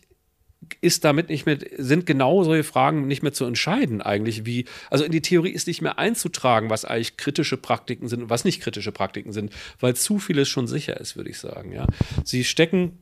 ist 0.81 1.05
damit 1.05 1.29
nicht 1.29 1.46
mehr, 1.46 1.59
sind 1.77 2.07
genau 2.07 2.44
solche 2.44 2.64
Fragen 2.64 3.07
nicht 3.07 3.22
mehr 3.22 3.33
zu 3.33 3.44
entscheiden 3.44 4.03
eigentlich, 4.03 4.46
wie, 4.46 4.64
also 4.90 5.05
in 5.05 5.12
die 5.12 5.22
Theorie 5.22 5.50
ist 5.50 5.66
nicht 5.66 5.83
mehr 5.83 5.98
einzutragen, 5.98 6.70
was 6.70 6.85
eigentlich 6.85 7.16
kritische 7.16 7.57
Praktiken 7.57 8.09
sind 8.09 8.22
und 8.22 8.31
was 8.31 8.44
nicht 8.44 8.61
kritische 8.61 8.92
Praktiken 8.92 9.33
sind, 9.33 9.53
weil 9.81 9.94
zu 9.94 10.18
vieles 10.18 10.48
schon 10.48 10.66
sicher 10.66 11.00
ist, 11.00 11.16
würde 11.16 11.31
ich 11.31 11.38
sagen, 11.38 11.72
ja. 11.72 11.87
Sie 12.24 12.44
stecken, 12.44 12.98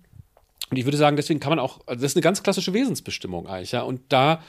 und 0.70 0.76
ich 0.76 0.84
würde 0.84 0.98
sagen, 0.98 1.16
deswegen 1.16 1.40
kann 1.40 1.50
man 1.50 1.58
auch, 1.58 1.80
also 1.86 2.02
das 2.02 2.12
ist 2.12 2.16
eine 2.16 2.22
ganz 2.22 2.42
klassische 2.42 2.72
Wesensbestimmung 2.72 3.46
eigentlich, 3.46 3.72
ja, 3.72 3.82
und 3.82 4.00
da 4.08 4.42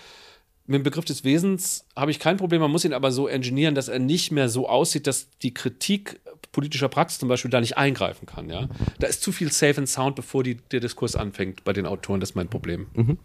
mit 0.66 0.80
dem 0.80 0.84
Begriff 0.84 1.06
des 1.06 1.24
Wesens 1.24 1.86
habe 1.96 2.12
ich 2.12 2.20
kein 2.20 2.38
Problem, 2.38 2.62
man 2.62 2.72
muss 2.72 2.86
ihn 2.86 2.94
aber 2.94 3.12
so 3.12 3.28
engineieren, 3.28 3.76
dass 3.76 3.90
er 3.90 4.00
nicht 4.00 4.32
mehr 4.32 4.48
so 4.48 4.70
aussieht, 4.70 5.08
dass 5.08 5.30
die 5.40 5.54
Kritik 5.54 6.22
politischer 6.52 6.90
Praxis 6.90 7.20
zum 7.20 7.30
Beispiel 7.30 7.52
da 7.52 7.60
nicht 7.60 7.78
eingreifen 7.78 8.26
kann. 8.26 8.50
Ja? 8.50 8.68
Da 9.00 9.08
ist 9.08 9.22
zu 9.22 9.32
viel 9.32 9.52
Safe 9.52 9.78
and 9.78 9.90
Sound, 9.90 10.16
bevor 10.16 10.44
die, 10.44 10.56
der 10.56 10.80
Diskurs 10.80 11.16
anfängt 11.16 11.64
bei 11.64 11.74
den 11.74 11.86
Autoren. 11.86 12.20
Das 12.20 12.32
ist 12.32 12.36
mein 12.36 12.48
Problem. 12.48 12.88
Mhm. 12.94 13.18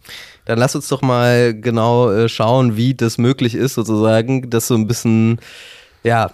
Dann 0.45 0.57
lass 0.57 0.75
uns 0.75 0.87
doch 0.87 1.01
mal 1.01 1.53
genau 1.53 2.11
äh, 2.11 2.29
schauen, 2.29 2.75
wie 2.77 2.93
das 2.93 3.17
möglich 3.17 3.55
ist, 3.55 3.75
sozusagen, 3.75 4.49
das 4.49 4.67
so 4.67 4.75
ein 4.75 4.87
bisschen 4.87 5.39
ja, 6.03 6.31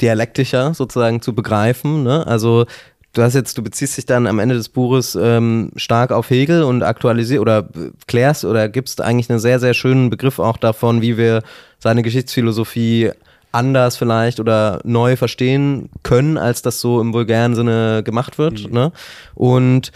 dialektischer 0.00 0.74
sozusagen 0.74 1.20
zu 1.20 1.34
begreifen. 1.34 2.02
Ne? 2.02 2.26
Also 2.26 2.66
du 3.12 3.22
hast 3.22 3.34
jetzt, 3.34 3.58
du 3.58 3.62
beziehst 3.62 3.96
dich 3.96 4.06
dann 4.06 4.26
am 4.26 4.38
Ende 4.38 4.54
des 4.54 4.68
Buches 4.68 5.16
ähm, 5.20 5.70
stark 5.76 6.12
auf 6.12 6.30
Hegel 6.30 6.62
und 6.62 6.82
aktualisierst 6.82 7.40
oder 7.40 7.68
klärst 8.06 8.44
oder 8.44 8.68
gibst 8.68 9.00
eigentlich 9.00 9.28
einen 9.30 9.40
sehr, 9.40 9.58
sehr 9.58 9.74
schönen 9.74 10.10
Begriff 10.10 10.38
auch 10.38 10.56
davon, 10.56 11.02
wie 11.02 11.16
wir 11.16 11.42
seine 11.78 12.02
Geschichtsphilosophie 12.02 13.10
anders 13.52 13.96
vielleicht 13.96 14.40
oder 14.40 14.80
neu 14.84 15.16
verstehen 15.16 15.90
können, 16.02 16.38
als 16.38 16.62
das 16.62 16.80
so 16.80 17.00
im 17.00 17.12
vulgären 17.12 17.54
Sinne 17.54 18.02
gemacht 18.02 18.38
wird. 18.38 18.68
Mhm. 18.68 18.74
Ne? 18.74 18.92
Und 19.34 19.92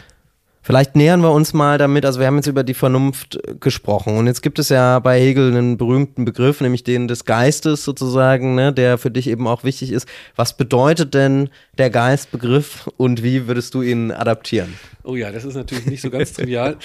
Vielleicht 0.65 0.95
nähern 0.95 1.23
wir 1.23 1.33
uns 1.33 1.55
mal 1.55 1.77
damit, 1.77 2.07
also 2.07 2.21
wir 2.21 2.29
haben 2.29 2.37
jetzt 2.37 2.47
über 2.47 2.63
die 2.63 2.75
Vernunft 2.75 3.41
gesprochen 3.59 4.17
und 4.17 4.29
jetzt 4.29 4.43
gibt 4.43 4.61
es 4.61 4.69
ja 4.69 5.01
bei 5.01 5.19
Hegel 5.19 5.51
einen 5.51 5.77
berühmten 5.77 6.25
Begriff, 6.25 6.61
nämlich 6.61 6.85
den 6.85 7.09
des 7.09 7.25
Geistes 7.25 7.83
sozusagen, 7.83 8.55
ne, 8.55 8.73
der 8.73 8.97
für 8.97 9.11
dich 9.11 9.27
eben 9.27 9.49
auch 9.49 9.65
wichtig 9.65 9.91
ist. 9.91 10.07
Was 10.37 10.57
bedeutet 10.57 11.15
denn 11.15 11.51
der 11.79 11.91
Geistbegriff 11.91 12.89
und 12.97 13.25
wie 13.25 13.49
würdest 13.49 13.75
du 13.75 13.83
ihn 13.83 14.13
adaptieren? 14.13 14.75
Oh 15.03 15.17
ja, 15.17 15.33
das 15.33 15.45
ist 15.45 15.57
natürlich 15.57 15.87
nicht 15.87 16.01
so 16.01 16.11
ganz 16.11 16.33
trivial. 16.35 16.77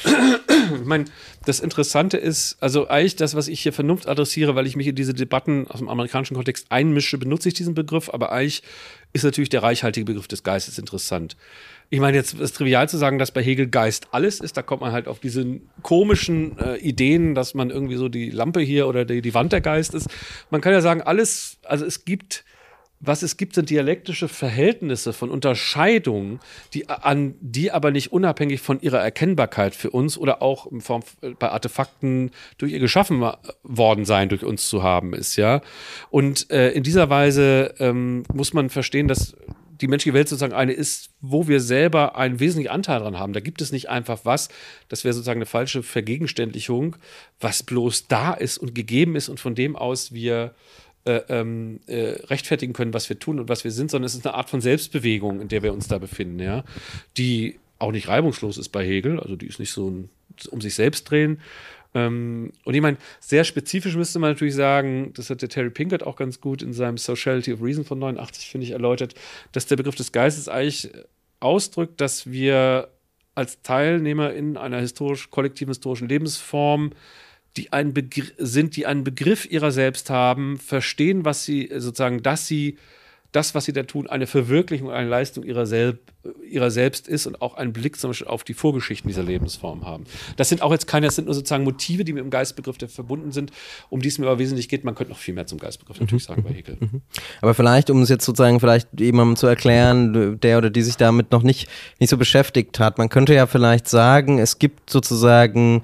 ich 0.73 0.85
meine, 0.85 1.05
das 1.45 1.59
Interessante 1.59 2.17
ist, 2.17 2.57
also 2.59 2.87
eigentlich 2.87 3.15
das, 3.15 3.35
was 3.35 3.47
ich 3.47 3.61
hier 3.61 3.73
Vernunft 3.73 4.07
adressiere, 4.07 4.55
weil 4.55 4.65
ich 4.65 4.75
mich 4.75 4.87
in 4.87 4.95
diese 4.95 5.13
Debatten 5.13 5.67
aus 5.67 5.77
dem 5.77 5.89
amerikanischen 5.89 6.35
Kontext 6.35 6.65
einmische, 6.69 7.19
benutze 7.19 7.49
ich 7.49 7.53
diesen 7.53 7.75
Begriff, 7.75 8.09
aber 8.11 8.31
eigentlich 8.31 8.63
ist 9.13 9.23
natürlich 9.23 9.49
der 9.49 9.61
reichhaltige 9.61 10.05
Begriff 10.05 10.27
des 10.27 10.41
Geistes 10.41 10.79
interessant. 10.79 11.37
Ich 11.89 11.99
meine, 11.99 12.17
jetzt 12.17 12.37
ist 12.39 12.55
trivial 12.55 12.89
zu 12.89 12.97
sagen, 12.97 13.17
dass 13.17 13.31
bei 13.31 13.41
Hegel 13.41 13.67
Geist 13.67 14.07
alles 14.11 14.39
ist. 14.39 14.57
Da 14.57 14.61
kommt 14.61 14.81
man 14.81 14.91
halt 14.91 15.07
auf 15.07 15.19
diese 15.19 15.59
komischen 15.83 16.57
äh, 16.59 16.77
Ideen, 16.77 17.33
dass 17.33 17.53
man 17.53 17.69
irgendwie 17.69 17.95
so 17.95 18.09
die 18.09 18.29
Lampe 18.29 18.59
hier 18.59 18.87
oder 18.87 19.05
die, 19.05 19.21
die 19.21 19.33
Wand 19.33 19.53
der 19.53 19.61
Geist 19.61 19.93
ist. 19.93 20.09
Man 20.49 20.59
kann 20.59 20.73
ja 20.73 20.81
sagen, 20.81 21.01
alles, 21.01 21.59
also 21.63 21.85
es 21.85 22.03
gibt 22.03 22.43
was 22.99 23.21
es 23.21 23.37
gibt, 23.37 23.53
sind 23.53 23.69
dialektische 23.69 24.27
Verhältnisse 24.27 25.13
von 25.13 25.29
Unterscheidungen, 25.29 26.39
die, 26.73 26.89
an, 26.89 27.35
die 27.41 27.71
aber 27.71 27.91
nicht 27.91 28.11
unabhängig 28.11 28.61
von 28.61 28.81
ihrer 28.81 28.99
Erkennbarkeit 28.99 29.75
für 29.75 29.91
uns 29.91 30.17
oder 30.17 30.41
auch 30.41 30.65
in 30.67 30.81
Form 30.81 31.03
bei 31.37 31.49
Artefakten 31.49 32.31
durch 32.57 32.71
ihr 32.71 32.79
geschaffen 32.79 33.23
worden 33.63 34.05
sein, 34.05 34.29
durch 34.29 34.43
uns 34.43 34.67
zu 34.67 34.81
haben 34.81 35.13
ist, 35.13 35.35
ja. 35.35 35.61
Und 36.09 36.49
äh, 36.49 36.71
in 36.71 36.83
dieser 36.83 37.09
Weise 37.09 37.75
ähm, 37.79 38.23
muss 38.33 38.53
man 38.53 38.69
verstehen, 38.69 39.07
dass 39.07 39.35
die 39.81 39.87
menschliche 39.87 40.13
Welt 40.13 40.27
sozusagen 40.27 40.53
eine 40.53 40.73
ist, 40.73 41.09
wo 41.21 41.47
wir 41.47 41.59
selber 41.59 42.15
einen 42.15 42.39
wesentlichen 42.39 42.71
Anteil 42.71 42.99
dran 42.99 43.19
haben. 43.19 43.33
Da 43.33 43.39
gibt 43.39 43.61
es 43.61 43.71
nicht 43.71 43.89
einfach 43.89 44.21
was, 44.23 44.49
das 44.89 45.03
wäre 45.03 45.13
sozusagen 45.13 45.39
eine 45.39 45.45
falsche 45.45 45.83
Vergegenständlichung, 45.83 46.95
was 47.39 47.63
bloß 47.63 48.07
da 48.07 48.33
ist 48.33 48.57
und 48.57 48.75
gegeben 48.75 49.15
ist 49.15 49.29
und 49.29 49.39
von 49.39 49.55
dem 49.55 49.75
aus 49.75 50.13
wir 50.13 50.53
äh, 51.05 51.21
ähm, 51.29 51.79
äh, 51.87 52.15
rechtfertigen 52.25 52.73
können, 52.73 52.93
was 52.93 53.09
wir 53.09 53.19
tun 53.19 53.39
und 53.39 53.49
was 53.49 53.63
wir 53.63 53.71
sind, 53.71 53.91
sondern 53.91 54.07
es 54.07 54.15
ist 54.15 54.25
eine 54.25 54.35
Art 54.35 54.49
von 54.49 54.61
Selbstbewegung, 54.61 55.41
in 55.41 55.47
der 55.47 55.63
wir 55.63 55.73
uns 55.73 55.87
da 55.87 55.97
befinden, 55.97 56.39
ja, 56.39 56.63
die 57.17 57.59
auch 57.79 57.91
nicht 57.91 58.07
reibungslos 58.07 58.57
ist 58.57 58.69
bei 58.69 58.85
Hegel, 58.85 59.19
also 59.19 59.35
die 59.35 59.47
ist 59.47 59.59
nicht 59.59 59.71
so 59.71 59.89
ein 59.89 60.09
um 60.51 60.61
sich 60.61 60.75
selbst 60.75 61.09
drehen. 61.09 61.39
Ähm, 61.97 62.51
und 62.63 62.73
ich 62.75 62.81
meine, 62.81 62.97
sehr 63.19 63.43
spezifisch 63.43 63.95
müsste 63.95 64.19
man 64.19 64.31
natürlich 64.31 64.55
sagen, 64.55 65.11
das 65.15 65.29
hat 65.29 65.41
der 65.41 65.49
Terry 65.49 65.71
Pinkett 65.71 66.03
auch 66.03 66.15
ganz 66.15 66.39
gut 66.39 66.61
in 66.61 66.73
seinem 66.73 66.97
Sociality 66.97 67.53
of 67.53 67.61
Reason 67.61 67.83
von 67.83 67.97
89, 67.97 68.49
finde 68.49 68.65
ich, 68.65 68.71
erläutert, 68.71 69.15
dass 69.51 69.65
der 69.65 69.77
Begriff 69.77 69.95
des 69.95 70.11
Geistes 70.11 70.47
eigentlich 70.47 70.91
ausdrückt, 71.39 71.99
dass 71.99 72.29
wir 72.29 72.89
als 73.33 73.61
Teilnehmer 73.61 74.33
in 74.33 74.57
einer 74.57 74.79
historisch, 74.79 75.29
kollektiven 75.29 75.71
historischen 75.71 76.07
Lebensform 76.07 76.91
die 77.55 77.73
einen 77.73 77.93
Begr 77.93 78.25
sind, 78.37 78.75
die 78.75 78.85
einen 78.85 79.03
Begriff 79.03 79.49
ihrer 79.49 79.71
selbst 79.71 80.11
haben, 80.11 80.57
verstehen, 80.57 81.25
was 81.25 81.43
sie 81.43 81.69
sozusagen, 81.75 82.21
dass 82.21 82.45
sie 82.45 82.77
das, 83.31 83.53
was 83.53 83.65
sie 83.65 83.73
da 83.73 83.83
tun, 83.83 84.07
eine 84.07 84.25
Verwirklichung, 84.25 84.89
eine 84.89 85.09
Leistung 85.09 85.43
ihrer, 85.43 85.65
Selb, 85.65 85.99
ihrer 86.49 86.71
selbst 86.71 87.07
ist 87.07 87.27
und 87.27 87.41
auch 87.41 87.55
einen 87.55 87.73
Blick 87.73 87.99
zum 87.99 88.09
Beispiel 88.09 88.27
auf 88.27 88.43
die 88.43 88.53
Vorgeschichten 88.53 89.07
dieser 89.07 89.23
Lebensform 89.23 89.85
haben. 89.85 90.05
Das 90.37 90.49
sind 90.49 90.61
auch 90.61 90.71
jetzt 90.71 90.87
keine, 90.87 91.07
das 91.07 91.15
sind 91.15 91.25
nur 91.25 91.33
sozusagen 91.33 91.63
Motive, 91.63 92.03
die 92.03 92.13
mit 92.13 92.23
dem 92.23 92.29
Geistbegriff 92.29 92.77
verbunden 92.87 93.31
sind, 93.31 93.51
um 93.89 94.01
die 94.01 94.07
es 94.07 94.17
mir 94.17 94.27
aber 94.27 94.39
wesentlich 94.39 94.69
geht. 94.69 94.83
Man 94.83 94.95
könnte 94.95 95.11
noch 95.11 95.19
viel 95.19 95.33
mehr 95.33 95.45
zum 95.45 95.59
Geistbegriff 95.59 95.99
natürlich 95.99 96.23
sagen 96.23 96.43
bei 96.43 96.51
Hegel. 96.51 96.77
Mhm. 96.79 97.01
Aber 97.41 97.53
vielleicht, 97.53 97.89
um 97.89 98.01
es 98.01 98.09
jetzt 98.09 98.25
sozusagen 98.25 98.59
vielleicht 98.59 98.87
jemandem 98.97 99.35
zu 99.35 99.47
erklären, 99.47 100.39
der 100.39 100.57
oder 100.57 100.69
die 100.69 100.81
sich 100.81 100.97
damit 100.97 101.31
noch 101.31 101.43
nicht, 101.43 101.69
nicht 101.99 102.09
so 102.09 102.17
beschäftigt 102.17 102.79
hat, 102.79 102.97
man 102.97 103.09
könnte 103.09 103.33
ja 103.33 103.45
vielleicht 103.45 103.87
sagen, 103.87 104.39
es 104.39 104.57
gibt 104.59 104.89
sozusagen 104.89 105.83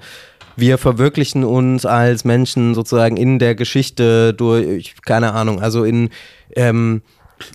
wir 0.56 0.78
verwirklichen 0.78 1.44
uns 1.44 1.84
als 1.84 2.24
Menschen 2.24 2.74
sozusagen 2.74 3.16
in 3.16 3.38
der 3.38 3.54
Geschichte 3.54 4.34
durch, 4.34 4.94
keine 5.02 5.32
Ahnung, 5.32 5.60
also 5.60 5.84
in 5.84 6.10
ähm, 6.54 7.02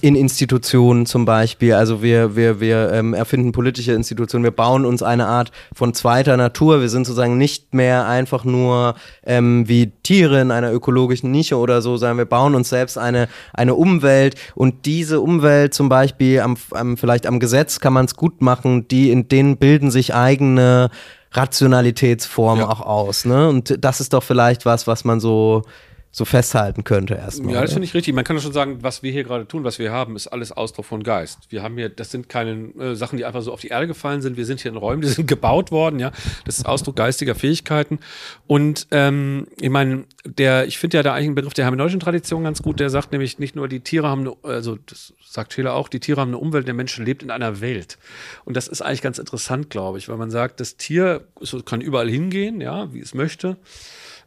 in 0.02 0.16
Institutionen 0.16 1.06
zum 1.06 1.26
Beispiel. 1.26 1.74
Also 1.74 2.02
wir, 2.02 2.36
wir, 2.36 2.60
wir 2.60 2.92
ähm, 2.92 3.14
erfinden 3.14 3.52
politische 3.52 3.94
Institutionen, 3.94 4.44
wir 4.44 4.52
bauen 4.52 4.86
uns 4.86 5.04
eine 5.04 5.28
Art 5.28 5.52
von 5.74 5.94
zweiter 5.94 6.38
Natur. 6.38 6.82
Wir 6.82 6.90
sind 6.90 7.06
sozusagen 7.06 7.38
nicht 7.38 7.74
mehr 7.74 8.08
einfach 8.08 8.44
nur 8.46 8.96
ähm, 9.26 9.68
wie 9.68 9.92
Tiere 10.04 10.42
in 10.42 10.52
einer 10.52 10.72
ökologischen 10.72 11.32
Nische 11.32 11.58
oder 11.58 11.82
so, 11.82 11.98
sondern 11.98 12.18
wir 12.18 12.26
bauen 12.26 12.56
uns 12.56 12.70
selbst 12.70 12.98
eine, 12.98 13.28
eine 13.54 13.76
Umwelt 13.76 14.36
und 14.56 14.86
diese 14.86 15.22
Umwelt 15.22 15.74
zum 15.74 15.90
Beispiel 15.90 16.42
am, 16.42 16.58
am 16.72 16.98
vielleicht 16.98 17.28
am 17.28 17.40
Gesetz 17.40 17.80
kann 17.80 17.94
man 17.94 18.06
es 18.06 18.16
gut 18.16 18.42
machen, 18.42 18.88
die 18.88 19.12
in 19.12 19.28
denen 19.28 19.58
bilden 19.58 19.92
sich 19.92 20.14
eigene 20.14 20.90
Rationalitätsformen 21.32 22.66
ja. 22.66 22.70
auch 22.70 22.82
aus. 22.82 23.26
Ne? 23.26 23.50
Und 23.50 23.84
das 23.84 24.00
ist 24.00 24.14
doch 24.14 24.24
vielleicht 24.24 24.66
was, 24.66 24.88
was 24.88 25.04
man 25.06 25.20
so 25.20 25.64
so 26.12 26.26
festhalten 26.26 26.84
könnte 26.84 27.14
erstmal. 27.14 27.54
Ja, 27.54 27.62
das 27.62 27.74
finde 27.74 27.86
ich 27.86 27.94
richtig. 27.94 28.16
Man 28.16 28.24
kann 28.24 28.36
ja 28.36 28.42
schon 28.42 28.52
sagen, 28.52 28.80
was 28.82 29.04
wir 29.04 29.12
hier 29.12 29.24
gerade 29.24 29.48
tun, 29.48 29.64
was 29.64 29.78
wir 29.78 29.92
haben, 29.92 30.16
ist 30.16 30.28
alles 30.28 30.52
Ausdruck 30.52 30.86
von 30.86 31.04
Geist. 31.04 31.40
Wir 31.50 31.62
haben 31.62 31.78
hier, 31.78 31.90
das 31.90 32.10
sind 32.10 32.28
keine 32.28 32.74
äh, 32.80 32.96
Sachen, 32.96 33.18
die 33.18 33.26
einfach 33.26 33.44
so 33.44 33.54
auf 33.54 33.62
die 33.62 33.68
Erde 33.68 33.86
gefallen 33.86 34.22
sind. 34.22 34.36
Wir 34.36 34.46
sind 34.46 34.60
hier 34.60 34.72
in 34.72 34.78
Räumen, 34.78 35.04
die 35.04 35.08
sind 35.08 35.28
gebaut 35.28 35.72
worden, 35.72 36.00
ja. 36.00 36.12
Das 36.46 36.58
ist 36.58 36.66
Ausdruck 36.66 36.96
geistiger 36.96 37.36
Fähigkeiten. 37.36 38.00
Und 38.48 38.88
ähm, 38.90 39.48
ich 39.62 39.70
meine, 39.70 40.06
der, 40.26 40.66
ich 40.66 40.80
finde 40.80 40.98
ja 40.98 41.04
da 41.04 41.14
eigentlich 41.14 41.28
einen 41.28 41.36
Begriff 41.36 41.54
der 41.54 41.66
hermeneutischen 41.66 42.00
Tradition 42.00 42.44
ganz 42.44 42.64
gut, 42.64 42.80
der 42.80 42.90
sagt 42.90 43.12
nämlich 43.12 43.38
nicht 43.38 43.56
nur, 43.56 43.68
die 43.68 43.82
Tiere 43.82 44.08
haben, 44.08 44.22
eine, 44.22 44.36
also 44.42 44.78
das 44.88 45.14
sagt 45.24 45.54
Scheler 45.54 45.76
auch, 45.76 45.90
die 45.90 46.00
Tiere 46.00 46.22
haben 46.22 46.30
eine 46.30 46.40
Umwelt, 46.40 46.66
der 46.66 46.74
Mensch 46.74 46.98
lebt 46.98 47.22
in 47.22 47.30
einer 47.30 47.62
Welt. 47.62 48.00
Und 48.46 48.58
das 48.58 48.68
ist 48.68 48.82
eigentlich 48.82 49.04
ganz 49.04 49.20
interessant, 49.20 49.70
glaube 49.70 50.00
ich, 50.00 50.10
weil 50.10 50.18
man 50.18 50.32
sagt, 50.32 50.60
das 50.60 50.76
Tier 50.76 51.28
kann 51.66 51.82
überall 51.82 52.10
hingehen, 52.10 52.62
ja, 52.62 52.92
wie 52.94 53.00
es 53.00 53.14
möchte. 53.14 53.58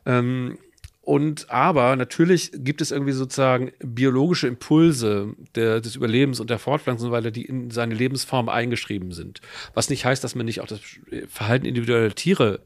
Ähm, 0.07 0.59
und 1.05 1.51
aber 1.51 1.97
natürlich 1.97 2.53
gibt 2.55 2.81
es 2.81 2.93
irgendwie 2.93 3.12
sozusagen 3.12 3.73
biologische 3.81 4.47
Impulse 4.47 5.35
der, 5.57 5.81
des 5.81 5.97
Überlebens 5.97 6.38
und 6.38 6.49
der 6.49 6.61
Fortpflanzung 6.61 7.09
so 7.09 7.12
weiter, 7.12 7.33
die 7.33 7.45
in 7.45 7.73
seine 7.73 7.95
Lebensform 7.95 8.49
eingeschrieben 8.49 9.11
sind. 9.11 9.41
Was 9.75 9.91
nicht 9.91 10.05
heißt, 10.05 10.23
dass 10.23 10.37
man 10.37 10.47
nicht 10.47 10.61
auch 10.61 10.69
das 10.69 10.81
Verhalten 11.27 11.67
individueller 11.67 12.15
Tiere 12.15 12.61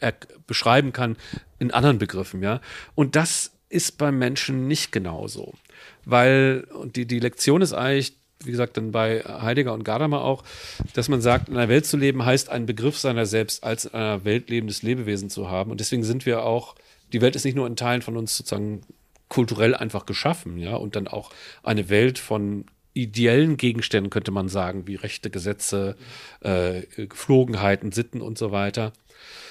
beschreiben 0.47 0.93
kann 0.93 1.17
in 1.59 1.71
anderen 1.71 1.97
Begriffen, 1.97 2.43
ja. 2.43 2.61
Und 2.95 3.17
das 3.17 3.53
ist 3.71 3.97
beim 3.97 4.19
Menschen 4.19 4.69
nicht 4.69 4.93
genauso. 4.93 5.55
Weil, 6.05 6.67
und 6.79 6.97
die, 6.97 7.07
die 7.07 7.21
Lektion 7.21 7.63
ist 7.63 7.73
eigentlich, 7.73 8.19
wie 8.45 8.51
gesagt, 8.51 8.77
dann 8.77 8.93
bei 8.93 9.23
Heidegger 9.25 9.73
und 9.73 9.83
Gadamer 9.83 10.21
auch, 10.21 10.45
dass 10.93 11.09
man 11.09 11.23
sagt, 11.23 11.49
in 11.49 11.57
einer 11.57 11.71
Welt 11.71 11.87
zu 11.87 11.97
leben 11.97 12.23
heißt, 12.25 12.51
einen 12.51 12.67
Begriff 12.67 12.99
seiner 12.99 13.25
selbst 13.25 13.65
als 13.65 13.87
in 13.87 13.95
einer 13.95 14.27
Welt 14.27 14.51
lebendes 14.51 14.83
Lebewesen 14.83 15.31
zu 15.31 15.51
haben. 15.51 15.71
Und 15.71 15.81
deswegen 15.81 16.05
sind 16.05 16.27
wir 16.27 16.45
auch 16.45 16.75
die 17.17 17.23
Welt 17.23 17.35
ist 17.35 17.45
nicht 17.45 17.55
nur 17.55 17.67
in 17.67 17.77
Teilen 17.77 18.03
von 18.03 18.19
uns 18.19 18.37
sozusagen 18.37 18.83
kulturell 19.29 19.75
einfach 19.75 20.05
geschaffen, 20.05 20.59
ja, 20.59 20.77
und 20.77 20.97
dann 20.97 21.09
auch 21.09 21.31
eine 21.63 21.89
Welt 21.89 22.19
von 22.19 22.67
ideellen 22.93 23.57
Gegenständen, 23.57 24.11
könnte 24.11 24.33
man 24.33 24.51
sagen, 24.51 24.87
wie 24.87 24.97
Rechte, 24.97 25.31
Gesetze, 25.31 25.97
äh, 26.41 26.83
Geflogenheiten, 27.07 27.91
Sitten 27.91 28.21
und 28.21 28.37
so 28.37 28.53
weiter. 28.53 28.93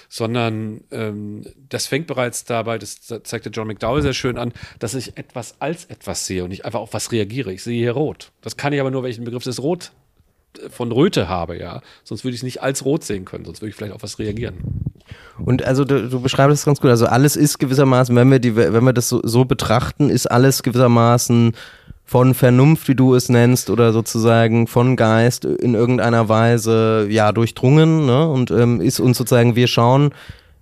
Sondern 0.10 0.84
ähm, 0.92 1.44
das 1.68 1.88
fängt 1.88 2.06
bereits 2.06 2.46
dabei, 2.46 2.78
das 2.78 3.02
zeigte 3.02 3.50
John 3.50 3.68
McDowell 3.68 4.04
sehr 4.04 4.14
schön 4.14 4.38
an, 4.38 4.54
dass 4.78 4.94
ich 4.94 5.18
etwas 5.18 5.60
als 5.60 5.86
etwas 5.86 6.28
sehe 6.28 6.44
und 6.44 6.52
nicht 6.52 6.66
einfach 6.66 6.82
auf 6.82 6.94
was 6.94 7.12
reagiere. 7.12 7.52
Ich 7.52 7.64
sehe 7.64 7.80
hier 7.80 7.94
rot. 7.94 8.32
Das 8.42 8.58
kann 8.58 8.74
ich 8.74 8.80
aber 8.80 8.92
nur, 8.92 9.02
wenn 9.02 9.10
ich 9.10 9.18
den 9.18 9.26
Begriff 9.26 9.44
des 9.44 9.64
Rot 9.64 9.92
von 10.70 10.92
Röte 10.92 11.28
habe, 11.28 11.58
ja. 11.58 11.82
Sonst 12.04 12.24
würde 12.24 12.36
ich 12.36 12.40
es 12.40 12.44
nicht 12.44 12.62
als 12.62 12.86
rot 12.86 13.04
sehen 13.04 13.26
können, 13.26 13.46
sonst 13.46 13.62
würde 13.62 13.70
ich 13.70 13.76
vielleicht 13.76 13.94
auf 13.94 14.04
was 14.04 14.20
reagieren. 14.20 14.56
Und 15.38 15.64
also 15.64 15.86
du, 15.86 16.10
du 16.10 16.20
beschreibst 16.20 16.60
es 16.60 16.66
ganz 16.66 16.82
gut. 16.82 16.90
Also 16.90 17.06
alles 17.06 17.36
ist 17.36 17.60
gewissermaßen, 17.60 18.16
wenn 18.16 18.30
wir 18.32 18.40
die, 18.40 18.56
wenn 18.56 18.84
wir 18.84 18.94
das 18.94 19.10
so, 19.10 19.22
so 19.24 19.46
betrachten, 19.46 20.10
ist 20.10 20.28
alles 20.28 20.64
gewissermaßen 20.64 21.54
von 22.06 22.34
Vernunft, 22.36 22.88
wie 22.88 22.96
du 22.96 23.16
es 23.16 23.30
nennst, 23.30 23.70
oder 23.70 23.92
sozusagen 23.92 24.68
von 24.68 24.96
Geist 24.96 25.44
in 25.44 25.74
irgendeiner 25.74 26.30
Weise 26.30 27.08
ja 27.10 27.32
durchdrungen, 27.32 28.06
ne? 28.06 28.30
Und 28.30 28.52
ähm, 28.52 28.80
ist 28.80 29.00
uns 29.00 29.18
sozusagen, 29.18 29.56
wir 29.56 29.68
schauen, 29.68 30.14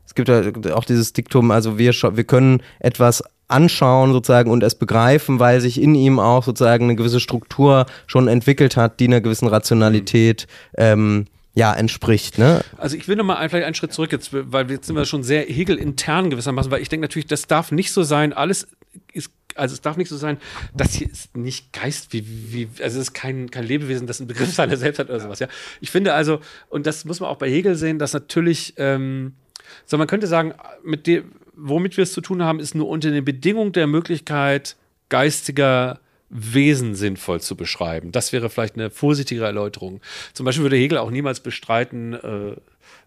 es 0.05 0.15
gibt 0.15 0.29
ja 0.29 0.75
auch 0.75 0.85
dieses 0.85 1.11
Diktum, 1.11 1.51
also 1.51 1.77
wir, 1.77 1.91
wir 1.91 2.23
können 2.23 2.61
etwas 2.79 3.23
anschauen 3.47 4.13
sozusagen 4.13 4.51
und 4.51 4.63
es 4.63 4.75
begreifen, 4.75 5.39
weil 5.39 5.61
sich 5.61 5.81
in 5.81 5.95
ihm 5.95 6.19
auch 6.19 6.43
sozusagen 6.43 6.85
eine 6.85 6.95
gewisse 6.95 7.19
Struktur 7.19 7.85
schon 8.07 8.27
entwickelt 8.27 8.77
hat, 8.77 8.99
die 8.99 9.07
einer 9.07 9.21
gewissen 9.21 9.47
Rationalität 9.47 10.47
ähm, 10.77 11.25
ja, 11.53 11.73
entspricht. 11.73 12.39
Ne? 12.39 12.61
Also 12.77 12.97
ich 12.97 13.07
will 13.07 13.15
nochmal 13.15 13.47
vielleicht 13.49 13.65
einen 13.65 13.75
Schritt 13.75 13.93
zurück, 13.93 14.11
jetzt, 14.11 14.31
weil 14.33 14.69
jetzt 14.71 14.87
sind 14.87 14.95
wir 14.95 15.05
schon 15.05 15.23
sehr 15.23 15.43
Hegel 15.43 15.77
intern 15.77 16.29
gewissermaßen, 16.29 16.71
weil 16.71 16.81
ich 16.81 16.89
denke 16.89 17.03
natürlich, 17.03 17.27
das 17.27 17.45
darf 17.47 17.71
nicht 17.71 17.91
so 17.91 18.03
sein, 18.03 18.33
alles 18.33 18.67
ist 19.13 19.31
also 19.55 19.73
es 19.73 19.81
darf 19.81 19.97
nicht 19.97 20.09
so 20.09 20.17
sein, 20.17 20.37
das 20.73 20.93
hier 20.93 21.09
ist 21.09 21.37
nicht 21.37 21.73
Geist, 21.73 22.11
wie, 22.11 22.25
wie, 22.27 22.67
also 22.81 22.99
es 22.99 23.09
ist 23.09 23.13
kein, 23.13 23.51
kein 23.51 23.63
Lebewesen, 23.63 24.07
das 24.07 24.19
einen 24.19 24.27
Begriff 24.27 24.51
seiner 24.53 24.77
selbst 24.77 24.97
hat 24.97 25.09
oder 25.09 25.19
sowas, 25.19 25.39
ja. 25.39 25.47
Ich 25.79 25.91
finde 25.91 26.13
also, 26.13 26.39
und 26.69 26.87
das 26.87 27.05
muss 27.05 27.19
man 27.19 27.29
auch 27.29 27.37
bei 27.37 27.49
Hegel 27.49 27.75
sehen, 27.75 27.99
dass 27.99 28.13
natürlich, 28.13 28.73
ähm, 28.77 29.33
so 29.85 29.97
man 29.97 30.07
könnte 30.07 30.25
sagen, 30.25 30.53
mit 30.83 31.07
dem, 31.07 31.31
womit 31.55 31.97
wir 31.97 32.03
es 32.03 32.13
zu 32.13 32.21
tun 32.21 32.43
haben, 32.43 32.59
ist 32.59 32.75
nur 32.75 32.87
unter 32.87 33.11
den 33.11 33.25
Bedingungen 33.25 33.71
der 33.71 33.87
Möglichkeit 33.87 34.75
geistiger 35.09 35.99
Wesen 36.29 36.95
sinnvoll 36.95 37.41
zu 37.41 37.55
beschreiben. 37.55 38.11
Das 38.11 38.33
wäre 38.33 38.49
vielleicht 38.49 38.75
eine 38.75 38.89
vorsichtigere 38.89 39.45
Erläuterung. 39.45 40.01
Zum 40.33 40.45
Beispiel 40.45 40.63
würde 40.63 40.77
Hegel 40.77 40.97
auch 40.97 41.11
niemals 41.11 41.41
bestreiten, 41.41 42.13
äh, 42.13 42.55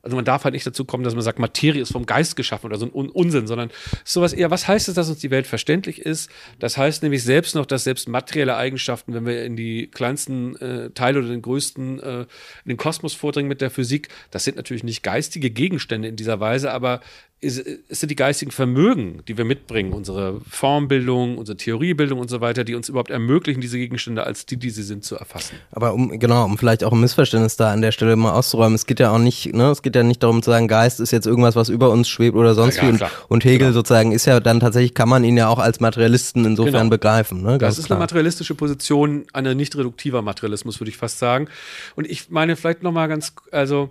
also 0.03 0.15
man 0.15 0.25
darf 0.25 0.45
halt 0.45 0.55
nicht 0.55 0.67
dazu 0.67 0.85
kommen, 0.85 1.03
dass 1.03 1.15
man 1.15 1.23
sagt, 1.23 1.41
Materie 1.41 1.83
ist 1.83 1.91
vom 1.91 2.07
Geist 2.07 2.37
geschaffen 2.37 2.67
oder 2.67 2.79
so 2.79 2.87
ein 2.87 2.95
Un 2.95 3.09
Unsinn, 3.09 3.49
sondern 3.49 3.71
sowas 4.05 4.33
eher, 4.33 4.53
was 4.53 4.69
heißt 4.69 4.89
es, 4.89 4.95
dass 4.95 5.09
uns 5.09 5.19
die 5.19 5.33
Welt 5.33 5.49
verständlich 5.49 6.01
ist? 6.01 6.31
Das 6.61 6.77
heißt 6.77 7.03
nämlich 7.03 7.25
selbst 7.25 7.57
noch, 7.57 7.67
dass 7.67 7.83
selbst 7.83 8.09
materielle 8.09 8.57
Eigenschaften, 8.57 9.15
wenn 9.15 9.27
wir 9.27 9.45
in 9.45 9.57
die 9.57 9.89
kleinsten 9.89 10.55
äh, 10.57 10.91
Teile 10.91 11.19
oder 11.19 11.29
den 11.29 11.43
größten, 11.43 12.01
äh, 12.01 12.21
in 12.21 12.27
den 12.67 12.77
Kosmos 12.77 13.15
vordringen 13.15 13.49
mit 13.49 13.61
der 13.61 13.71
Physik, 13.71 14.09
das 14.31 14.45
sind 14.45 14.57
natürlich 14.57 14.85
nicht 14.85 15.03
geistige 15.03 15.51
Gegenstände 15.51 16.07
in 16.07 16.15
dieser 16.15 16.39
Weise, 16.39 16.71
aber 16.71 17.01
es 17.42 17.57
sind 17.57 18.11
die 18.11 18.16
geistigen 18.16 18.51
Vermögen, 18.51 19.22
die 19.29 19.37
wir 19.37 19.44
mitbringen, 19.44 19.92
unsere 19.92 20.40
Formbildung, 20.49 21.37
unsere 21.37 21.57
Theoriebildung 21.57 22.18
und 22.18 22.31
so 22.31 22.40
weiter, 22.40 22.64
die 22.64 22.75
uns 22.75 22.88
überhaupt 22.88 23.11
ermöglichen, 23.11 23.61
diese 23.61 23.77
Gegenstände 23.77 24.25
als 24.25 24.46
die, 24.46 24.57
die 24.57 24.70
sie 24.70 24.83
sind, 24.83 25.05
zu 25.05 25.16
erfassen. 25.16 25.57
Aber 25.70 25.92
um, 25.92 26.18
genau, 26.18 26.46
um 26.46 26.57
vielleicht 26.57 26.83
auch 26.83 26.92
ein 26.92 27.01
Missverständnis 27.01 27.57
da 27.57 27.72
an 27.72 27.83
der 27.83 27.92
Stelle 27.92 28.16
mal 28.16 28.33
auszuräumen, 28.33 28.75
es 28.75 28.87
geht 28.87 29.01
ja 29.01 29.11
auch 29.11 29.18
nicht, 29.18 29.53
ne, 29.55 29.70
es 29.70 29.83
geht 29.83 29.94
ja 29.94 30.03
nicht 30.03 30.22
darum 30.22 30.42
zu 30.42 30.51
sagen, 30.51 30.66
Geist 30.66 30.99
ist 30.99 31.11
jetzt 31.11 31.27
irgendwas, 31.27 31.57
was 31.57 31.68
über 31.68 31.90
uns 31.90 32.09
schwebt 32.09 32.37
oder 32.37 32.55
sonst 32.55 32.77
ja, 32.77 32.85
wie. 32.85 32.88
Und, 32.88 33.05
und, 33.29 33.44
Hegel 33.44 33.59
genau. 33.59 33.72
sozusagen 33.72 34.12
ist 34.12 34.25
ja 34.25 34.40
dann 34.40 34.59
tatsächlich, 34.59 34.94
kann 34.94 35.11
man 35.11 35.22
ihn 35.22 35.37
ja 35.37 35.49
auch 35.49 35.59
als 35.59 35.79
Materialisten 35.79 36.46
insofern 36.46 36.72
genau. 36.72 36.90
begreifen. 36.90 37.42
Ne, 37.42 37.59
das 37.59 37.79
ist 37.79 37.87
klar. 37.87 37.99
eine 37.99 38.05
materialistische 38.05 38.55
Position, 38.55 39.27
eine 39.35 39.55
nicht 39.55 39.77
reduktiver 39.77 40.22
Materialismus, 40.22 40.81
würde 40.81 40.90
ich 40.90 40.96
fast 40.96 41.18
sagen. 41.18 41.49
Und 41.96 42.07
ich 42.07 42.31
meine 42.31 42.57
vielleicht 42.57 42.83
nochmal 42.83 43.09
ganz, 43.09 43.35
also 43.53 43.90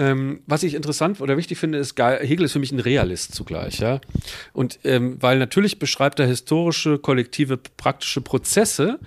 ähm, 0.00 0.40
was 0.46 0.62
ich 0.62 0.72
interessant 0.72 1.20
oder 1.20 1.36
wichtig 1.36 1.58
finde, 1.58 1.76
ist, 1.76 1.98
Hegel 1.98 2.46
ist 2.46 2.52
für 2.52 2.58
mich 2.58 2.72
ein 2.72 2.80
Realist 2.80 3.34
zugleich, 3.34 3.80
ja. 3.80 4.00
Und 4.54 4.78
ähm, 4.84 5.18
weil 5.20 5.38
natürlich 5.38 5.78
beschreibt 5.78 6.18
er 6.18 6.26
historische, 6.26 6.98
kollektive, 6.98 7.58
praktische 7.58 8.22
Prozesse, 8.22 8.98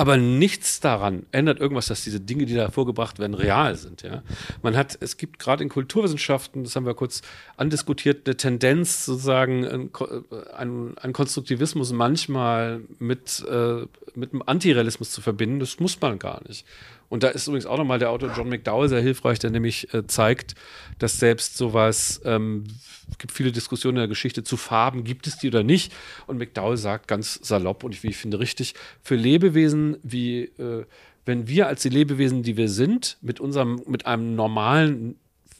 Aber 0.00 0.16
nichts 0.16 0.78
daran 0.78 1.26
ändert 1.32 1.58
irgendwas, 1.58 1.86
dass 1.86 2.04
diese 2.04 2.20
Dinge, 2.20 2.46
die 2.46 2.54
da 2.54 2.70
vorgebracht 2.70 3.18
werden, 3.18 3.34
real 3.34 3.74
sind. 3.74 4.02
Ja? 4.02 4.22
Man 4.62 4.76
hat, 4.76 4.96
es 5.00 5.16
gibt 5.16 5.40
gerade 5.40 5.64
in 5.64 5.68
Kulturwissenschaften, 5.68 6.62
das 6.62 6.76
haben 6.76 6.86
wir 6.86 6.94
kurz 6.94 7.20
andiskutiert, 7.56 8.24
eine 8.24 8.36
Tendenz 8.36 9.04
sozusagen, 9.04 9.90
einen, 10.54 10.96
einen 10.98 11.12
Konstruktivismus 11.12 11.92
manchmal 11.92 12.80
mit, 13.00 13.44
äh, 13.50 13.86
mit 14.14 14.32
einem 14.32 14.42
Antirealismus 14.46 15.10
zu 15.10 15.20
verbinden. 15.20 15.58
Das 15.58 15.80
muss 15.80 16.00
man 16.00 16.20
gar 16.20 16.46
nicht. 16.46 16.64
Und 17.08 17.22
da 17.22 17.28
ist 17.28 17.46
übrigens 17.46 17.66
auch 17.66 17.78
nochmal 17.78 17.98
der 17.98 18.10
Autor 18.10 18.32
John 18.36 18.48
McDowell 18.48 18.88
sehr 18.88 19.00
hilfreich, 19.00 19.38
der 19.38 19.50
nämlich 19.50 19.92
äh, 19.94 20.06
zeigt, 20.06 20.54
dass 20.98 21.18
selbst 21.18 21.56
sowas, 21.56 22.20
ähm, 22.24 22.64
gibt 23.18 23.32
viele 23.32 23.52
Diskussionen 23.52 23.96
in 23.96 24.02
der 24.02 24.08
Geschichte 24.08 24.44
zu 24.44 24.56
Farben, 24.56 25.04
gibt 25.04 25.26
es 25.26 25.38
die 25.38 25.48
oder 25.48 25.62
nicht? 25.62 25.92
Und 26.26 26.38
McDowell 26.38 26.76
sagt 26.76 27.08
ganz 27.08 27.40
salopp 27.42 27.84
und 27.84 28.02
wie 28.02 28.08
ich 28.08 28.16
finde 28.16 28.38
richtig, 28.38 28.74
für 29.02 29.16
Lebewesen 29.16 29.96
wie, 30.02 30.44
äh, 30.44 30.84
wenn 31.24 31.48
wir 31.48 31.66
als 31.66 31.82
die 31.82 31.88
Lebewesen, 31.88 32.42
die 32.42 32.56
wir 32.56 32.68
sind, 32.68 33.18
mit 33.20 33.40
unserem, 33.40 33.82
mit 33.86 34.06
einem 34.06 34.34
normalen 34.34 35.16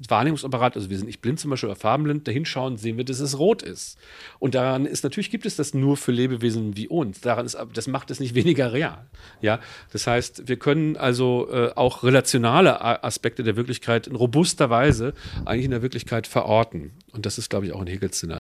Wahrnehmungsapparat, 0.07 0.77
also 0.77 0.91
wir 0.91 0.97
sind 0.97 1.07
nicht 1.07 1.21
blind 1.21 1.41
zum 1.41 1.51
Beispiel 1.51 1.69
oder 1.69 1.79
farbenblind, 1.79 2.27
dahinschauen, 2.29 2.77
sehen 2.77 2.97
wir, 2.97 3.05
dass 3.05 3.21
es 3.21 3.39
rot 3.39 3.63
ist. 3.63 3.99
Und 4.39 4.55
daran 4.55 4.87
ist, 4.87 5.03
natürlich 5.05 5.31
gibt 5.31 5.47
es 5.47 5.57
das 5.57 5.75
nur 5.75 5.97
für 5.97 6.13
Lebewesen 6.13 6.77
wie 6.77 6.89
uns. 6.89 7.21
Daran 7.21 7.47
ist, 7.47 7.57
das 7.75 7.87
macht 7.87 8.11
es 8.11 8.21
nicht 8.21 8.35
weniger 8.37 8.73
real. 8.73 9.07
Ja, 9.41 9.61
das 9.93 10.07
heißt, 10.07 10.49
wir 10.49 10.59
können 10.59 10.97
also 10.97 11.49
äh, 11.51 11.73
auch 11.75 12.03
relationale 12.03 13.05
Aspekte 13.05 13.43
der 13.43 13.57
Wirklichkeit 13.57 14.07
in 14.07 14.15
robuster 14.17 14.71
Weise 14.71 15.15
eigentlich 15.45 15.65
in 15.65 15.71
der 15.73 15.83
Wirklichkeit 15.83 16.27
verorten. 16.27 16.93
Und 17.13 17.27
das 17.27 17.39
ist, 17.39 17.51
glaube 17.51 17.67
ich, 17.67 17.73
auch 17.73 17.81
ein 17.81 17.87
Hegels 17.87 18.19
Szenario. 18.19 18.48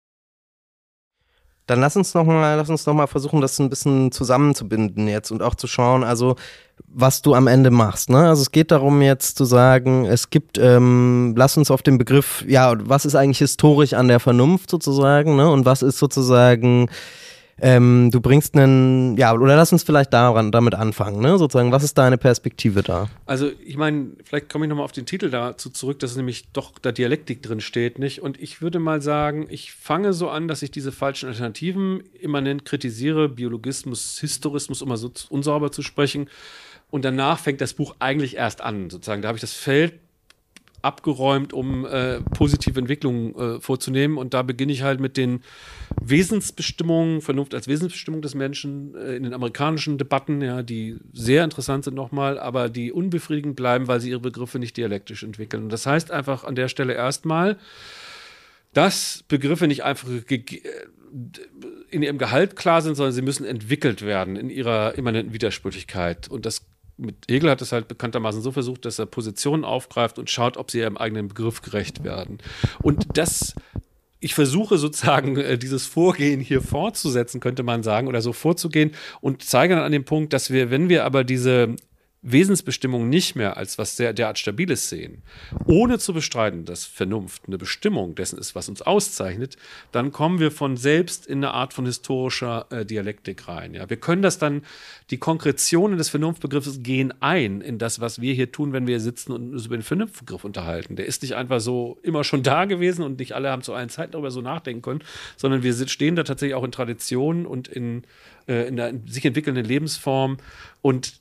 Dann 1.74 1.82
lass 1.82 1.96
uns 1.96 2.14
noch 2.14 2.24
mal, 2.24 2.56
lass 2.56 2.70
uns 2.70 2.86
noch 2.86 2.94
mal 2.94 3.08
versuchen, 3.08 3.42
das 3.42 3.58
ein 3.58 3.68
bisschen 3.68 4.12
zusammenzubinden 4.12 5.08
jetzt 5.08 5.32
und 5.32 5.42
auch 5.42 5.56
zu 5.56 5.66
schauen, 5.66 6.04
also 6.04 6.36
was 6.88 7.24
du 7.24 7.34
am 7.34 7.48
Ende 7.48 7.72
machst. 7.72 8.12
Ne? 8.12 8.30
Also 8.30 8.44
es 8.44 8.52
geht 8.52 8.70
darum 8.70 9.02
jetzt 9.02 9.40
zu 9.40 9.44
sagen, 9.44 10.06
es 10.06 10.30
gibt, 10.30 10.60
ähm, 10.60 11.34
lass 11.36 11.58
uns 11.58 11.72
auf 11.72 11.82
den 11.82 11.98
Begriff, 11.98 12.46
ja, 12.48 12.76
was 12.78 13.06
ist 13.06 13.16
eigentlich 13.16 13.40
historisch 13.40 13.94
an 13.94 14.08
der 14.08 14.20
Vernunft 14.20 14.70
sozusagen, 14.70 15.36
ne? 15.36 15.50
Und 15.50 15.66
was 15.66 15.82
ist 15.82 15.98
sozusagen 15.98 16.92
ähm, 17.64 18.12
du 18.12 18.20
bringst 18.20 18.58
einen, 18.58 19.16
ja, 19.16 19.34
oder 19.34 19.56
lass 19.56 19.72
uns 19.72 19.84
vielleicht 19.84 20.12
daran, 20.12 20.52
damit 20.52 20.76
anfangen, 20.76 21.22
ne? 21.22 21.38
Sozusagen, 21.38 21.72
was 21.72 21.82
ist 21.86 21.98
deine 21.98 22.18
Perspektive 22.18 22.84
da? 22.84 23.08
Also, 23.26 23.50
ich 23.66 23.78
meine, 23.78 24.08
vielleicht 24.26 24.50
komme 24.50 24.66
ich 24.66 24.70
nochmal 24.70 24.84
auf 24.84 24.92
den 24.92 25.06
Titel 25.06 25.30
dazu 25.30 25.70
zurück, 25.70 25.98
dass 26.00 26.18
nämlich 26.18 26.52
doch 26.52 26.78
da 26.78 26.92
Dialektik 26.92 27.42
drin 27.42 27.62
steht, 27.62 28.00
nicht? 28.00 28.22
Und 28.22 28.38
ich 28.42 28.62
würde 28.62 28.80
mal 28.80 29.02
sagen, 29.02 29.48
ich 29.50 29.72
fange 29.72 30.12
so 30.12 30.30
an, 30.30 30.50
dass 30.50 30.62
ich 30.62 30.72
diese 30.72 30.92
falschen 30.92 31.30
Alternativen 31.30 32.04
immanent 32.20 32.66
kritisiere, 32.66 33.30
Biologismus, 33.30 34.20
Historismus, 34.20 34.82
um 34.82 34.90
mal 34.90 34.98
so 34.98 35.10
unsauber 35.30 35.72
zu 35.72 35.84
sprechen. 35.84 36.28
Und 36.92 37.06
danach 37.06 37.40
fängt 37.40 37.62
das 37.62 37.74
Buch 37.74 37.96
eigentlich 38.00 38.36
erst 38.36 38.60
an, 38.60 38.90
sozusagen. 38.90 39.22
Da 39.22 39.30
habe 39.30 39.38
ich 39.38 39.42
das 39.42 39.54
Feld 39.54 39.94
abgeräumt, 40.84 41.54
um 41.54 41.86
äh, 41.86 42.20
positive 42.22 42.80
Entwicklungen 42.80 43.36
äh, 43.36 43.62
vorzunehmen. 43.62 44.18
Und 44.18 44.34
da 44.34 44.44
beginne 44.44 44.74
ich 44.74 44.84
halt 44.84 45.00
mit 45.00 45.18
den 45.18 45.42
Wesensbestimmungen, 46.02 47.22
Vernunft 47.22 47.56
als 47.56 47.68
Wesensbestimmung 47.68 48.22
des 48.22 48.36
Menschen 48.36 48.96
äh, 48.96 49.16
in 49.16 49.24
den 49.24 49.34
amerikanischen 49.34 49.98
Debatten, 49.98 50.42
ja, 50.42 50.62
die 50.62 50.98
sehr 51.14 51.44
interessant 51.44 51.86
sind 51.86 51.96
nochmal, 51.96 52.38
aber 52.38 52.70
die 52.70 52.92
unbefriedigend 52.92 53.56
bleiben, 53.56 53.88
weil 53.88 54.02
sie 54.02 54.10
ihre 54.10 54.20
Begriffe 54.20 54.60
nicht 54.60 54.76
dialektisch 54.76 55.24
entwickeln. 55.24 55.64
Und 55.64 55.72
das 55.72 55.86
heißt 55.86 56.12
einfach 56.12 56.44
an 56.44 56.56
der 56.56 56.68
Stelle 56.68 56.94
erstmal, 56.94 57.58
dass 58.74 59.24
Begriffe 59.28 59.68
nicht 59.68 59.84
einfach 59.84 60.10
in 61.92 62.02
ihrem 62.04 62.18
Gehalt 62.18 62.56
klar 62.56 62.82
sind, 62.82 62.96
sondern 62.96 63.14
sie 63.14 63.22
müssen 63.22 63.46
entwickelt 63.46 64.02
werden 64.02 64.36
in 64.36 64.50
ihrer 64.50 64.96
immanenten 64.98 65.32
Widersprüchlichkeit. 65.32 66.28
Und 66.28 66.46
das 66.46 66.66
mit 66.98 67.16
Hegel 67.30 67.50
hat 67.50 67.62
es 67.62 67.72
halt 67.72 67.88
bekanntermaßen 67.88 68.42
so 68.42 68.52
versucht, 68.52 68.86
dass 68.86 69.00
er 69.00 69.06
Positionen 69.06 69.64
aufgreift 69.64 70.20
und 70.20 70.30
schaut, 70.30 70.58
ob 70.58 70.72
sie 70.72 70.80
ihrem 70.80 70.98
eigenen 70.98 71.28
Begriff 71.28 71.62
gerecht 71.62 72.04
werden. 72.04 72.38
Und 72.82 73.18
das, 73.18 73.56
ich 74.20 74.36
versuche 74.36 74.78
sozusagen 74.78 75.38
äh, 75.38 75.58
dieses 75.58 75.86
Vorgehen 75.86 76.40
hier 76.40 76.62
fortzusetzen, 76.62 77.40
könnte 77.40 77.64
man 77.64 77.84
sagen, 77.84 78.08
oder 78.08 78.22
so 78.22 78.34
vorzugehen 78.34 78.92
und 79.22 79.44
zeige 79.44 79.76
dann 79.76 79.84
an 79.84 79.92
dem 79.92 80.06
Punkt, 80.06 80.34
dass 80.34 80.52
wir, 80.52 80.70
wenn 80.70 80.90
wir 80.90 81.06
aber 81.06 81.24
diese 81.24 81.76
Wesensbestimmung 82.24 83.10
nicht 83.10 83.36
mehr 83.36 83.58
als 83.58 83.78
was 83.78 83.98
sehr 83.98 84.14
derart 84.14 84.40
Stabiles 84.40 84.90
sehen, 84.90 85.22
ohne 85.66 86.00
zu 86.00 86.14
bestreiten, 86.14 86.64
dass 86.64 86.86
Vernunft 86.86 87.44
eine 87.48 87.58
Bestimmung 87.58 88.16
dessen 88.16 88.40
ist, 88.40 88.56
was 88.56 88.70
uns 88.70 88.82
auszeichnet, 88.82 89.58
dann 89.92 90.12
kommen 90.14 90.40
wir 90.40 90.50
von 90.50 90.78
selbst 90.78 91.28
in 91.28 91.40
eine 91.40 91.54
Art 91.54 91.74
von 91.74 91.86
historischer 91.86 92.66
äh, 92.70 92.86
Dialektik 92.86 93.48
rein. 93.50 93.74
Ja? 93.74 93.90
Wir 93.90 93.98
können 93.98 94.22
das 94.22 94.40
dann, 94.40 94.64
die 95.10 95.18
Konkretionen 95.18 95.98
des 95.98 96.10
Vernunftbegriffes 96.10 96.82
gehen 96.82 97.14
ein 97.20 97.60
in 97.60 97.78
das, 97.78 98.00
was 98.00 98.22
wir 98.22 98.34
hier 98.34 98.52
tun, 98.52 98.72
wenn 98.72 98.88
wir 98.88 99.02
sitzen 99.02 99.34
und 99.34 99.52
uns 99.52 99.66
über 99.66 99.76
den 99.78 99.84
Vernunftbegriff 99.84 100.46
unterhalten. 100.46 100.96
Der 100.96 101.06
ist 101.06 101.24
nicht 101.24 101.36
einfach 101.36 101.60
so 101.60 102.00
immer 102.04 102.24
schon 102.24 102.42
da 102.42 102.64
gewesen 102.64 103.04
und 103.04 103.20
nicht 103.20 103.34
alle 103.34 103.50
haben 103.50 103.64
zu 103.64 103.74
allen 103.74 103.90
Zeiten 103.90 104.14
darüber 104.14 104.32
so 104.32 104.42
nachdenken 104.42 104.82
können, 104.82 105.04
sondern 105.36 105.62
wir 105.62 105.74
stehen 105.90 106.16
da 106.16 106.24
tatsächlich 106.24 106.56
auch 106.56 106.64
in 106.64 106.72
Traditionen 106.72 107.46
und 107.46 107.68
in, 107.68 108.04
äh, 108.48 108.66
in 108.68 108.78
der 108.78 108.94
sich 109.08 109.26
entwickelnden 109.26 109.66
Lebensform 109.66 110.38
und 110.82 111.20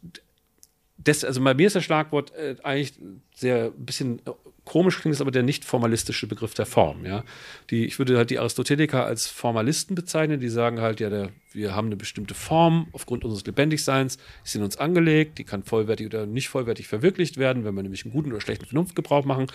das, 1.04 1.24
also 1.24 1.42
bei 1.42 1.54
mir 1.54 1.66
ist 1.66 1.76
das 1.76 1.84
Schlagwort 1.84 2.32
äh, 2.34 2.56
eigentlich 2.62 2.94
sehr 3.34 3.66
ein 3.66 3.84
bisschen 3.84 4.18
äh, 4.20 4.30
komisch 4.64 5.00
klingt 5.00 5.14
es 5.14 5.20
aber 5.20 5.30
der 5.30 5.42
nicht 5.42 5.64
formalistische 5.64 6.26
Begriff 6.26 6.54
der 6.54 6.66
Form. 6.66 7.04
Ja, 7.04 7.24
die 7.70 7.86
ich 7.86 7.98
würde 7.98 8.16
halt 8.16 8.30
die 8.30 8.38
Aristoteliker 8.38 9.04
als 9.04 9.26
Formalisten 9.26 9.94
bezeichnen. 9.94 10.40
Die 10.40 10.48
sagen 10.48 10.80
halt 10.80 11.00
ja, 11.00 11.10
der, 11.10 11.30
wir 11.52 11.74
haben 11.74 11.86
eine 11.86 11.96
bestimmte 11.96 12.34
Form 12.34 12.88
aufgrund 12.92 13.24
unseres 13.24 13.44
Lebendigseins, 13.44 14.18
ist 14.44 14.54
in 14.54 14.62
uns 14.62 14.76
angelegt, 14.76 15.38
die 15.38 15.44
kann 15.44 15.62
vollwertig 15.62 16.06
oder 16.06 16.26
nicht 16.26 16.48
vollwertig 16.48 16.86
verwirklicht 16.86 17.38
werden, 17.38 17.64
wenn 17.64 17.74
wir 17.74 17.82
nämlich 17.82 18.04
einen 18.04 18.12
guten 18.12 18.30
oder 18.30 18.40
schlechten 18.40 18.66
Vernunftgebrauch 18.66 19.24
machen. 19.24 19.46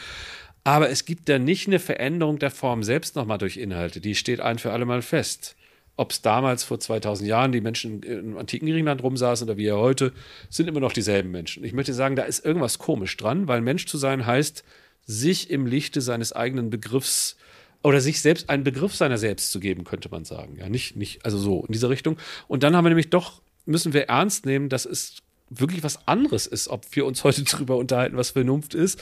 Aber 0.64 0.90
es 0.90 1.06
gibt 1.06 1.30
da 1.30 1.40
nicht 1.40 1.68
eine 1.68 1.80
Veränderung 1.80 2.40
der 2.40 2.52
Form 2.52 2.84
selbst 2.84 3.16
nochmal 3.16 3.38
durch 3.38 3.56
Inhalte. 3.56 4.02
Die 4.02 4.16
steht 4.16 4.42
ein 4.42 4.60
für 4.60 4.74
alle 4.74 4.86
Mal 4.86 5.02
fest 5.02 5.56
ob 5.98 6.12
es 6.12 6.22
damals 6.22 6.64
vor 6.64 6.80
2000 6.80 7.28
Jahren 7.28 7.52
die 7.52 7.60
Menschen 7.60 8.04
im 8.04 8.38
antiken 8.38 8.68
Griechenland 8.68 9.04
rumsaßen 9.04 9.48
oder 9.48 9.58
wie 9.58 9.66
er 9.66 9.78
heute, 9.78 10.14
sind 10.50 10.70
immer 10.70 10.80
noch 10.80 10.94
dieselben 10.94 11.32
Menschen. 11.32 11.64
Ich 11.64 11.74
möchte 11.74 11.94
sagen, 11.94 12.16
da 12.16 12.24
ist 12.24 12.46
irgendwas 12.46 12.78
komisch 12.78 13.18
dran, 13.18 13.48
weil 13.48 13.62
Mensch 13.62 13.88
zu 13.88 13.98
sein 13.98 14.26
heißt, 14.26 14.64
sich 15.06 15.50
im 15.50 15.66
Lichte 15.66 16.02
seines 16.02 16.34
eigenen 16.34 16.70
Begriffs 16.70 17.36
oder 17.84 18.00
sich 18.00 18.22
selbst 18.22 18.50
einen 18.50 18.64
Begriff 18.64 18.96
seiner 18.96 19.18
selbst 19.18 19.52
zu 19.52 19.60
geben, 19.60 19.84
könnte 19.84 20.10
man 20.10 20.24
sagen. 20.24 20.56
Ja, 20.58 20.70
nicht, 20.70 20.96
nicht, 20.96 21.26
also 21.26 21.38
so 21.38 21.66
in 21.66 21.74
dieser 21.74 21.90
Richtung. 21.90 22.18
Und 22.48 22.64
dann 22.64 22.76
haben 22.76 22.86
wir 22.86 22.90
nämlich 22.90 23.10
doch, 23.10 23.42
müssen 23.66 23.94
wir 23.94 24.04
ernst 24.04 24.46
nehmen, 24.46 24.70
dass 24.70 24.86
es 24.86 25.18
wirklich 25.50 25.84
was 25.84 26.08
anderes 26.08 26.48
ist, 26.48 26.68
ob 26.68 26.86
wir 26.92 27.06
uns 27.06 27.24
heute 27.24 27.44
darüber 27.44 27.78
unterhalten, 27.78 28.18
was 28.18 28.32
Vernunft 28.32 28.74
ist, 28.74 29.00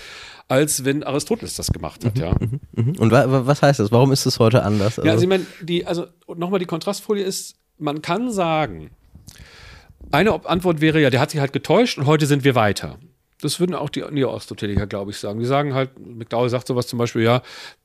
als 0.48 0.86
wenn 0.86 1.04
Aristoteles 1.04 1.56
das 1.56 1.72
gemacht 1.72 2.06
hat, 2.06 2.16
mhm, 2.16 2.22
ja. 2.22 2.36
Mhm, 2.40 2.60
mhm. 2.74 3.00
Und 3.00 3.12
wa 3.12 3.46
was 3.46 3.62
heißt 3.62 3.80
das? 3.80 3.92
Warum 3.92 4.12
ist 4.12 4.26
es 4.26 4.40
heute 4.40 4.64
anders? 4.64 5.00
Also 5.00 5.08
ja, 5.08 5.14
also 5.14 5.24
ich 5.24 5.30
meine, 5.30 5.46
die, 5.62 5.86
also 5.86 6.08
nochmal 6.36 6.60
die 6.60 6.66
Kontrastfolie 6.66 7.24
ist, 7.24 7.56
man 7.78 8.02
kann 8.02 8.32
sagen, 8.32 8.92
eine 10.12 10.46
Antwort 10.46 10.82
wäre 10.82 11.02
ja, 11.02 11.10
der 11.10 11.20
hat 11.20 11.32
sich 11.32 11.40
halt 11.40 11.54
getäuscht 11.54 11.98
und 11.98 12.06
heute 12.06 12.26
sind 12.26 12.44
wir 12.44 12.56
weiter. 12.56 13.00
Das 13.42 13.60
würden 13.60 13.76
auch 13.76 13.90
die 13.90 14.02
Neo-Aristoteliker, 14.02 14.88
glaube 14.88 15.12
ich, 15.12 15.18
sagen. 15.18 15.40
Die 15.40 15.46
sagen 15.46 15.74
halt, 15.74 16.00
McDowell 16.00 16.50
sagt 16.50 16.68
sowas 16.68 16.88
zum 16.88 16.98
Beispiel, 17.00 17.24
ja, 17.24 17.42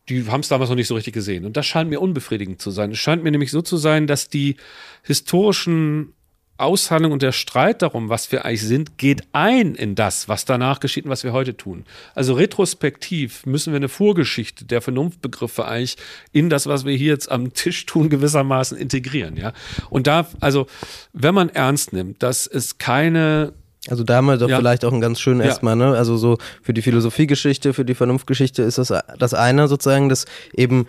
die 0.08 0.26
haben 0.28 0.40
es 0.40 0.48
damals 0.48 0.70
noch 0.70 0.76
nicht 0.76 0.86
so 0.86 0.94
richtig 0.94 1.12
gesehen. 1.12 1.44
Und 1.44 1.56
das 1.56 1.66
scheint 1.66 1.90
mir 1.90 2.00
unbefriedigend 2.00 2.62
zu 2.62 2.70
sein. 2.70 2.92
Es 2.92 2.98
scheint 2.98 3.24
mir 3.24 3.32
nämlich 3.32 3.50
so 3.50 3.60
zu 3.60 3.76
sein, 3.76 4.06
dass 4.06 4.28
die 4.28 4.56
historischen 5.02 6.12
Aushandlung 6.60 7.12
und 7.12 7.22
der 7.22 7.32
Streit 7.32 7.82
darum, 7.82 8.08
was 8.08 8.30
wir 8.32 8.44
eigentlich 8.44 8.62
sind, 8.62 8.98
geht 8.98 9.22
ein 9.32 9.74
in 9.74 9.94
das, 9.94 10.28
was 10.28 10.44
danach 10.44 10.80
geschieht 10.80 11.04
und 11.04 11.10
was 11.10 11.24
wir 11.24 11.32
heute 11.32 11.56
tun. 11.56 11.84
Also 12.14 12.34
retrospektiv 12.34 13.46
müssen 13.46 13.72
wir 13.72 13.76
eine 13.76 13.88
Vorgeschichte 13.88 14.64
der 14.64 14.80
Vernunftbegriffe 14.80 15.66
eigentlich 15.66 15.96
in 16.32 16.50
das, 16.50 16.66
was 16.66 16.84
wir 16.84 16.96
hier 16.96 17.12
jetzt 17.12 17.30
am 17.30 17.52
Tisch 17.52 17.86
tun, 17.86 18.08
gewissermaßen 18.08 18.76
integrieren. 18.76 19.36
Ja? 19.36 19.52
Und 19.88 20.06
da, 20.06 20.28
also, 20.40 20.66
wenn 21.12 21.34
man 21.34 21.48
ernst 21.48 21.92
nimmt, 21.92 22.22
dass 22.22 22.46
es 22.46 22.78
keine 22.78 23.52
also 23.88 24.04
da 24.04 24.16
haben 24.16 24.26
wir 24.26 24.36
doch 24.36 24.50
ja. 24.50 24.58
vielleicht 24.58 24.84
auch 24.84 24.92
ein 24.92 25.00
ganz 25.00 25.20
schön 25.20 25.40
erstmal, 25.40 25.74
ne? 25.74 25.96
Also 25.96 26.18
so 26.18 26.36
für 26.62 26.74
die 26.74 26.82
Philosophiegeschichte, 26.82 27.72
für 27.72 27.86
die 27.86 27.94
Vernunftgeschichte 27.94 28.62
ist 28.62 28.76
das 28.76 28.92
das 29.18 29.32
eine 29.32 29.68
sozusagen, 29.68 30.10
dass 30.10 30.26
eben 30.54 30.86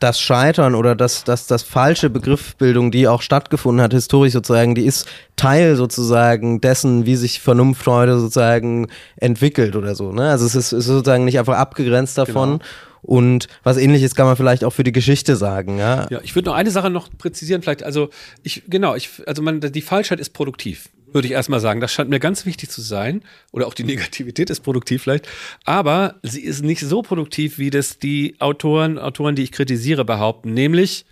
das 0.00 0.20
Scheitern 0.20 0.74
oder 0.74 0.96
das, 0.96 1.24
das, 1.24 1.46
das 1.46 1.62
falsche 1.62 2.10
Begriffsbildung, 2.10 2.90
die 2.90 3.06
auch 3.06 3.22
stattgefunden 3.22 3.82
hat, 3.82 3.92
historisch 3.92 4.32
sozusagen, 4.32 4.74
die 4.74 4.86
ist 4.86 5.06
Teil 5.36 5.76
sozusagen 5.76 6.60
dessen, 6.60 7.06
wie 7.06 7.16
sich 7.16 7.40
Vernunft 7.40 7.86
heute 7.86 8.18
sozusagen 8.18 8.88
entwickelt 9.16 9.76
oder 9.76 9.94
so. 9.94 10.12
Ne? 10.12 10.30
Also 10.30 10.46
es 10.46 10.54
ist, 10.54 10.72
ist 10.72 10.86
sozusagen 10.86 11.24
nicht 11.24 11.38
einfach 11.38 11.56
abgegrenzt 11.56 12.18
davon. 12.18 12.58
Genau. 12.58 12.64
Und 13.02 13.48
was 13.62 13.76
ähnliches 13.76 14.14
kann 14.14 14.26
man 14.26 14.36
vielleicht 14.36 14.64
auch 14.64 14.72
für 14.72 14.84
die 14.84 14.92
Geschichte 14.92 15.36
sagen, 15.36 15.78
ja. 15.78 16.06
Ja, 16.10 16.20
ich 16.22 16.34
würde 16.34 16.50
noch 16.50 16.56
eine 16.56 16.70
Sache 16.70 16.90
noch 16.90 17.08
präzisieren, 17.16 17.62
vielleicht. 17.62 17.82
Also, 17.82 18.10
ich, 18.42 18.64
genau, 18.68 18.94
ich, 18.94 19.08
also 19.26 19.40
man, 19.40 19.60
die 19.60 19.80
Falschheit 19.80 20.20
ist 20.20 20.34
produktiv 20.34 20.90
würde 21.14 21.26
ich 21.26 21.32
erstmal 21.32 21.60
sagen. 21.60 21.80
Das 21.80 21.92
scheint 21.92 22.10
mir 22.10 22.20
ganz 22.20 22.46
wichtig 22.46 22.70
zu 22.70 22.80
sein. 22.80 23.22
Oder 23.52 23.66
auch 23.66 23.74
die 23.74 23.84
Negativität 23.84 24.50
ist 24.50 24.60
produktiv 24.60 25.02
vielleicht. 25.02 25.28
Aber 25.64 26.16
sie 26.22 26.42
ist 26.42 26.62
nicht 26.62 26.80
so 26.80 27.02
produktiv, 27.02 27.58
wie 27.58 27.70
das 27.70 27.98
die 27.98 28.36
Autoren, 28.38 28.98
Autoren, 28.98 29.34
die 29.34 29.42
ich 29.42 29.52
kritisiere, 29.52 30.04
behaupten. 30.04 30.54
Nämlich, 30.54 31.04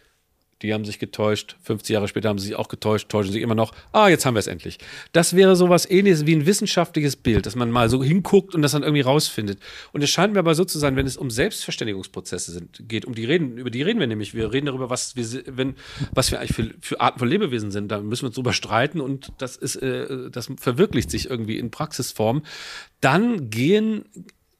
die 0.62 0.74
haben 0.74 0.84
sich 0.84 0.98
getäuscht, 0.98 1.56
50 1.62 1.94
Jahre 1.94 2.08
später 2.08 2.28
haben 2.28 2.38
sie 2.38 2.48
sich 2.48 2.56
auch 2.56 2.68
getäuscht, 2.68 3.08
täuschen 3.08 3.32
sich 3.32 3.42
immer 3.42 3.54
noch, 3.54 3.72
ah, 3.92 4.08
jetzt 4.08 4.26
haben 4.26 4.34
wir 4.34 4.40
es 4.40 4.46
endlich. 4.46 4.78
Das 5.12 5.36
wäre 5.36 5.54
sowas 5.54 5.88
ähnliches 5.88 6.26
wie 6.26 6.34
ein 6.34 6.46
wissenschaftliches 6.46 7.16
Bild, 7.16 7.46
dass 7.46 7.54
man 7.54 7.70
mal 7.70 7.88
so 7.88 8.02
hinguckt 8.02 8.54
und 8.54 8.62
das 8.62 8.72
dann 8.72 8.82
irgendwie 8.82 9.02
rausfindet. 9.02 9.60
Und 9.92 10.02
es 10.02 10.10
scheint 10.10 10.32
mir 10.32 10.40
aber 10.40 10.54
so 10.54 10.64
zu 10.64 10.78
sein, 10.78 10.96
wenn 10.96 11.06
es 11.06 11.16
um 11.16 11.30
Selbstverständigungsprozesse 11.30 12.52
sind, 12.52 12.82
geht, 12.88 13.04
um 13.04 13.14
die 13.14 13.24
reden, 13.24 13.56
über 13.56 13.70
die 13.70 13.82
reden 13.82 14.00
wir 14.00 14.06
nämlich, 14.06 14.34
wir 14.34 14.52
reden 14.52 14.66
darüber, 14.66 14.90
was 14.90 15.14
wir, 15.14 15.42
wenn, 15.46 15.76
was 16.12 16.30
wir 16.30 16.40
eigentlich 16.40 16.54
für, 16.54 16.74
für 16.80 17.00
Arten 17.00 17.20
von 17.20 17.28
Lebewesen 17.28 17.70
sind, 17.70 17.88
da 17.88 18.00
müssen 18.00 18.22
wir 18.22 18.28
uns 18.28 18.36
drüber 18.36 18.52
streiten 18.52 19.00
und 19.00 19.32
das 19.38 19.56
ist, 19.56 19.76
äh, 19.76 20.30
das 20.30 20.50
verwirklicht 20.56 21.10
sich 21.10 21.30
irgendwie 21.30 21.58
in 21.58 21.70
Praxisform. 21.70 22.42
Dann 23.00 23.48
gehen 23.50 24.04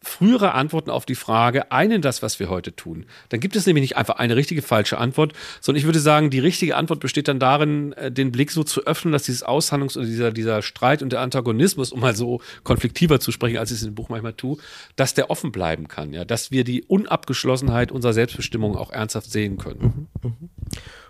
frühere 0.09 0.53
Antworten 0.55 0.91
auf 0.91 1.07
die 1.07 1.15
Frage 1.15 1.71
einen 1.73 2.03
das, 2.03 2.23
was 2.23 2.41
wir 2.41 2.49
heute 2.49 2.75
tun. 2.75 3.07
Dann 3.29 3.41
gibt 3.41 3.57
es 3.57 3.67
nämlich 3.67 3.83
nicht 3.83 3.97
einfach 3.97 4.17
eine 4.17 4.37
richtige 4.37 4.63
falsche 4.63 4.99
Antwort, 4.99 5.33
sondern 5.61 5.79
ich 5.79 5.85
würde 5.85 6.01
sagen, 6.01 6.31
die 6.31 6.39
richtige 6.39 6.77
Antwort 6.77 7.01
besteht 7.01 7.29
dann 7.29 7.39
darin, 7.39 7.93
äh, 7.93 8.11
den 8.11 8.33
Blick 8.33 8.51
so 8.51 8.65
zu 8.65 8.87
öffnen, 8.87 9.13
dass 9.13 9.25
dieses 9.25 9.45
Aushandlungs- 9.45 9.97
oder 9.97 10.07
dieser, 10.07 10.33
dieser 10.33 10.63
Streit 10.63 11.03
und 11.03 11.13
der 11.13 11.21
Antagonismus, 11.21 11.93
um 11.93 12.01
mal 12.01 12.17
so 12.17 12.41
konfliktiver 12.65 13.21
zu 13.21 13.33
sprechen, 13.33 13.59
als 13.59 13.71
ich 13.71 13.79
es 13.79 13.85
dem 13.85 13.95
Buch 13.95 14.09
manchmal 14.09 14.33
tue, 14.33 14.59
dass 14.97 15.15
der 15.15 15.31
offen 15.31 15.53
bleiben 15.53 15.89
kann, 15.89 16.13
ja, 16.13 16.25
dass 16.25 16.51
wir 16.51 16.65
die 16.65 16.83
Unabgeschlossenheit 16.83 17.93
unserer 17.93 18.13
Selbstbestimmung 18.13 18.77
auch 18.77 18.91
ernsthaft 18.91 19.31
sehen 19.31 19.59
können. 19.59 20.09
Mhm, 20.23 20.31
mh. 20.31 20.49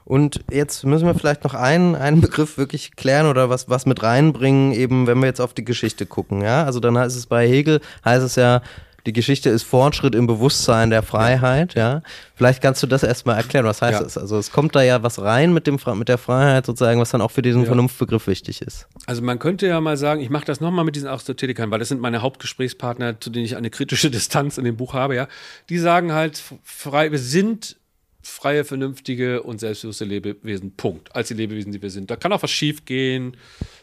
Und 0.08 0.40
jetzt 0.50 0.86
müssen 0.86 1.04
wir 1.04 1.14
vielleicht 1.14 1.44
noch 1.44 1.52
einen, 1.52 1.94
einen 1.94 2.22
Begriff 2.22 2.56
wirklich 2.56 2.96
klären 2.96 3.26
oder 3.26 3.50
was, 3.50 3.68
was 3.68 3.84
mit 3.84 4.02
reinbringen, 4.02 4.72
eben 4.72 5.06
wenn 5.06 5.18
wir 5.18 5.26
jetzt 5.26 5.38
auf 5.38 5.52
die 5.52 5.66
Geschichte 5.66 6.06
gucken. 6.06 6.40
Ja? 6.40 6.64
Also 6.64 6.80
dann 6.80 6.96
heißt 6.96 7.14
es 7.14 7.26
bei 7.26 7.46
Hegel, 7.46 7.82
heißt 8.06 8.24
es 8.24 8.36
ja, 8.36 8.62
die 9.08 9.14
Geschichte 9.14 9.48
ist 9.48 9.62
Fortschritt 9.62 10.14
im 10.14 10.26
Bewusstsein 10.26 10.90
der 10.90 11.02
Freiheit, 11.02 11.72
ja. 11.74 12.02
Vielleicht 12.34 12.60
kannst 12.60 12.82
du 12.82 12.86
das 12.86 13.02
erstmal 13.02 13.38
erklären, 13.38 13.64
was 13.64 13.80
heißt 13.80 14.00
ja. 14.00 14.04
das? 14.04 14.18
Also 14.18 14.36
es 14.36 14.52
kommt 14.52 14.76
da 14.76 14.82
ja 14.82 15.02
was 15.02 15.18
rein 15.18 15.54
mit, 15.54 15.66
dem, 15.66 15.78
mit 15.94 16.08
der 16.08 16.18
Freiheit 16.18 16.66
sozusagen, 16.66 17.00
was 17.00 17.08
dann 17.08 17.22
auch 17.22 17.30
für 17.30 17.40
diesen 17.40 17.62
ja. 17.62 17.68
Vernunftbegriff 17.68 18.26
wichtig 18.26 18.60
ist. 18.60 18.86
Also 19.06 19.22
man 19.22 19.38
könnte 19.38 19.66
ja 19.66 19.80
mal 19.80 19.96
sagen, 19.96 20.20
ich 20.20 20.28
mache 20.28 20.44
das 20.44 20.60
nochmal 20.60 20.84
mit 20.84 20.94
diesen 20.94 21.08
Aristotelikern, 21.08 21.70
weil 21.70 21.78
das 21.78 21.88
sind 21.88 22.02
meine 22.02 22.20
Hauptgesprächspartner, 22.20 23.18
zu 23.18 23.30
denen 23.30 23.46
ich 23.46 23.56
eine 23.56 23.70
kritische 23.70 24.10
Distanz 24.10 24.58
in 24.58 24.64
dem 24.64 24.76
Buch 24.76 24.92
habe, 24.92 25.14
ja. 25.14 25.26
Die 25.70 25.78
sagen 25.78 26.12
halt, 26.12 26.42
frei, 26.62 27.10
wir 27.10 27.18
sind 27.18 27.76
freie, 28.20 28.66
vernünftige 28.66 29.42
und 29.42 29.58
selbstbewusste 29.58 30.04
Lebewesen. 30.04 30.76
Punkt. 30.76 31.16
Als 31.16 31.28
die 31.28 31.34
Lebewesen, 31.34 31.72
die 31.72 31.80
wir 31.80 31.88
sind. 31.88 32.10
Da 32.10 32.16
kann 32.16 32.30
auch 32.34 32.42
was 32.42 32.50
schief 32.50 32.84
gehen. 32.84 33.38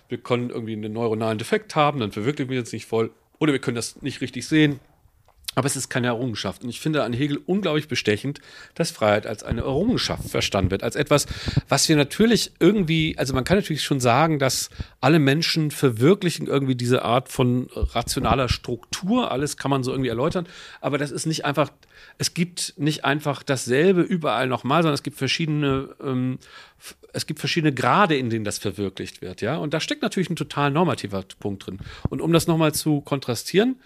Wir 0.08 0.20
können 0.20 0.52
irgendwie 0.52 0.74
einen 0.74 0.94
neuronalen 0.94 1.40
Defekt 1.40 1.76
haben, 1.76 2.00
dann 2.00 2.12
verwirklichen 2.12 2.52
wir 2.52 2.60
uns 2.60 2.72
nicht 2.72 2.86
voll. 2.86 3.10
Oder 3.40 3.54
wir 3.54 3.60
können 3.60 3.76
das 3.76 4.04
nicht 4.04 4.22
richtig 4.22 4.46
sehen. 4.46 4.80
Aber 5.56 5.66
es 5.66 5.76
ist 5.76 5.90
keine 5.90 6.08
Errungenschaft. 6.08 6.64
Und 6.64 6.70
ich 6.70 6.80
finde 6.80 7.04
an 7.04 7.14
Hegel 7.14 7.40
unglaublich 7.46 7.88
bestechend, 7.88 8.42
dass 8.76 8.92
Freiheit 8.92 9.26
als 9.26 9.44
eine 9.44 9.62
Errungenschaft 9.62 10.30
verstanden 10.30 10.72
wird. 10.72 10.84
Als 10.84 10.96
etwas, 10.96 11.26
was 11.70 11.88
wir 11.88 11.96
natürlich 11.96 12.52
irgendwie, 12.60 13.18
also 13.18 13.34
man 13.34 13.46
kann 13.46 13.58
natürlich 13.58 13.84
schon 13.84 14.02
sagen, 14.02 14.38
dass 14.38 14.70
alle 15.00 15.20
Menschen 15.20 15.72
verwirklichen 15.72 16.48
irgendwie 16.48 16.76
diese 16.76 17.04
Art 17.04 17.30
von 17.30 17.68
rationaler 17.74 18.50
Struktur. 18.50 19.32
Alles 19.32 19.56
kann 19.58 19.72
man 19.72 19.84
so 19.84 19.92
irgendwie 19.92 20.10
erläutern. 20.10 20.46
Aber 20.82 20.98
das 20.98 21.12
ist 21.12 21.26
nicht 21.26 21.46
einfach, 21.46 21.72
es 22.18 22.34
gibt 22.34 22.74
nicht 22.78 23.06
einfach 23.06 23.42
dasselbe 23.42 24.02
überall 24.02 24.48
nochmal, 24.48 24.84
sondern 24.84 24.96
es 24.96 25.04
gibt 25.04 25.18
verschiedene, 25.18 25.96
ähm, 26.04 26.40
es 27.14 27.26
gibt 27.26 27.40
verschiedene 27.40 27.74
Grade, 27.74 28.18
in 28.18 28.30
denen 28.30 28.44
das 28.44 28.58
verwirklicht 28.58 29.22
wird. 29.22 29.42
Ja, 29.42 29.58
und 29.58 29.74
da 29.74 29.80
steckt 29.80 30.02
natürlich 30.02 30.30
ein 30.30 30.36
total 30.36 30.70
normativer 30.72 31.24
Punkt 31.40 31.66
drin. 31.66 31.80
Und 32.10 32.22
um 32.22 32.34
das 32.34 32.48
nochmal 32.48 32.74
zu 32.74 33.00
kontrastieren, 33.02 33.80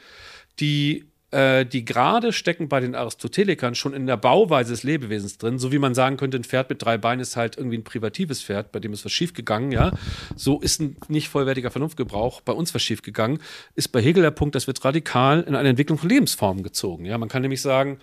die 0.60 1.06
äh, 1.32 1.66
die 1.66 1.86
Grade 1.86 2.34
stecken 2.34 2.70
bei 2.70 2.80
den 2.80 2.96
Aristotelikern 2.96 3.76
schon 3.76 3.94
in 3.94 4.08
der 4.08 4.18
Bauweise 4.18 4.72
des 4.72 4.84
Lebewesens 4.84 5.38
drin, 5.38 5.60
so 5.60 5.72
wie 5.72 5.80
man 5.80 5.94
sagen 5.94 6.18
könnte, 6.18 6.38
ein 6.38 6.44
Pferd 6.44 6.70
mit 6.70 6.82
drei 6.82 6.98
Beinen 6.98 7.22
ist 7.22 7.36
halt 7.36 7.58
irgendwie 7.58 7.78
ein 7.78 7.84
privatives 7.84 8.42
Pferd, 8.42 8.72
bei 8.72 8.80
dem 8.80 8.94
ist 8.94 9.06
was 9.06 9.12
schiefgegangen, 9.12 9.72
ja. 9.72 9.92
So 10.36 10.60
ist 10.60 10.82
ein 10.82 10.98
nicht 11.08 11.30
vollwertiger 11.30 11.72
Vernunftgebrauch 11.72 12.42
bei 12.42 12.54
uns 12.54 12.74
was 12.74 12.82
schiefgegangen, 12.82 13.40
ist 13.76 13.90
bei 13.90 14.02
Hegel 14.02 14.24
der 14.24 14.32
Punkt, 14.32 14.56
das 14.56 14.68
wird 14.68 14.84
radikal 14.84 15.42
in 15.42 15.56
eine 15.56 15.70
Entwicklung 15.70 15.98
von 15.98 16.10
Lebensformen 16.10 16.64
gezogen, 16.64 17.06
ja. 17.06 17.18
Man 17.18 17.30
kann 17.30 17.42
nämlich 17.42 17.62
sagen, 17.62 18.00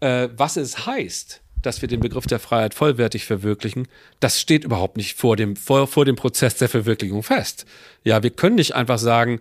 äh, 0.00 0.28
was 0.36 0.56
es 0.56 0.86
heißt, 0.86 1.42
dass 1.62 1.80
wir 1.80 1.88
den 1.88 2.00
Begriff 2.00 2.26
der 2.26 2.40
Freiheit 2.40 2.74
vollwertig 2.74 3.24
verwirklichen, 3.24 3.86
das 4.20 4.40
steht 4.40 4.64
überhaupt 4.64 4.96
nicht 4.96 5.16
vor 5.16 5.36
dem, 5.36 5.56
vor, 5.56 5.86
vor 5.86 6.04
dem 6.04 6.16
Prozess 6.16 6.56
der 6.56 6.68
Verwirklichung 6.68 7.22
fest. 7.22 7.66
Ja, 8.02 8.22
wir 8.22 8.30
können 8.30 8.56
nicht 8.56 8.74
einfach 8.74 8.98
sagen, 8.98 9.38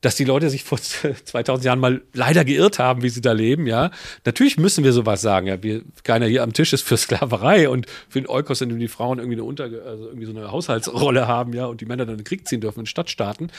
dass 0.00 0.16
die 0.16 0.24
Leute 0.24 0.50
sich 0.50 0.64
vor 0.64 0.78
2000 1.24 1.64
Jahren 1.64 1.80
mal 1.80 2.02
leider 2.12 2.44
geirrt 2.44 2.78
haben, 2.78 3.02
wie 3.02 3.08
sie 3.08 3.20
da 3.20 3.32
leben, 3.32 3.66
ja. 3.66 3.90
Natürlich 4.24 4.56
müssen 4.56 4.84
wir 4.84 4.92
sowas 4.92 5.20
sagen, 5.20 5.46
ja. 5.46 5.62
Wir, 5.62 5.82
keiner 6.04 6.26
hier 6.26 6.42
am 6.42 6.52
Tisch 6.52 6.72
ist 6.72 6.82
für 6.82 6.96
Sklaverei 6.98 7.68
und 7.68 7.86
für 8.08 8.20
den 8.20 8.28
Eukos, 8.28 8.60
in 8.60 8.68
dem 8.68 8.78
die 8.78 8.88
Frauen 8.88 9.18
irgendwie 9.18 9.36
eine 9.36 9.44
Unter, 9.44 9.64
also 9.64 10.06
irgendwie 10.06 10.26
so 10.26 10.32
eine 10.32 10.50
Haushaltsrolle 10.50 11.26
haben, 11.26 11.52
ja, 11.52 11.66
und 11.66 11.80
die 11.80 11.86
Männer 11.86 12.06
dann 12.06 12.14
in 12.14 12.20
den 12.20 12.24
Krieg 12.24 12.46
ziehen 12.46 12.60
dürfen 12.60 12.80
in 12.80 12.86
Stadtstaaten. 12.86 13.50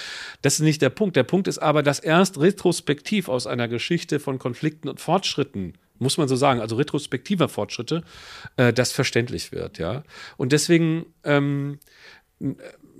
Das 0.41 0.53
ist 0.55 0.61
nicht 0.61 0.81
der 0.81 0.89
Punkt. 0.89 1.15
Der 1.15 1.23
Punkt 1.23 1.47
ist 1.47 1.59
aber, 1.59 1.83
dass 1.83 1.99
erst 1.99 2.39
retrospektiv 2.39 3.27
aus 3.27 3.47
einer 3.47 3.67
Geschichte 3.67 4.19
von 4.19 4.39
Konflikten 4.39 4.89
und 4.89 4.99
Fortschritten 4.99 5.73
muss 6.01 6.17
man 6.17 6.29
so 6.29 6.37
sagen, 6.37 6.61
also 6.61 6.77
retrospektiver 6.77 7.49
Fortschritte, 7.49 8.03
äh, 8.55 8.71
das 8.71 8.93
verständlich 8.93 9.51
wird, 9.51 9.79
ja. 9.79 10.03
Und 10.37 10.53
deswegen 10.53 11.05
ähm, 11.25 11.79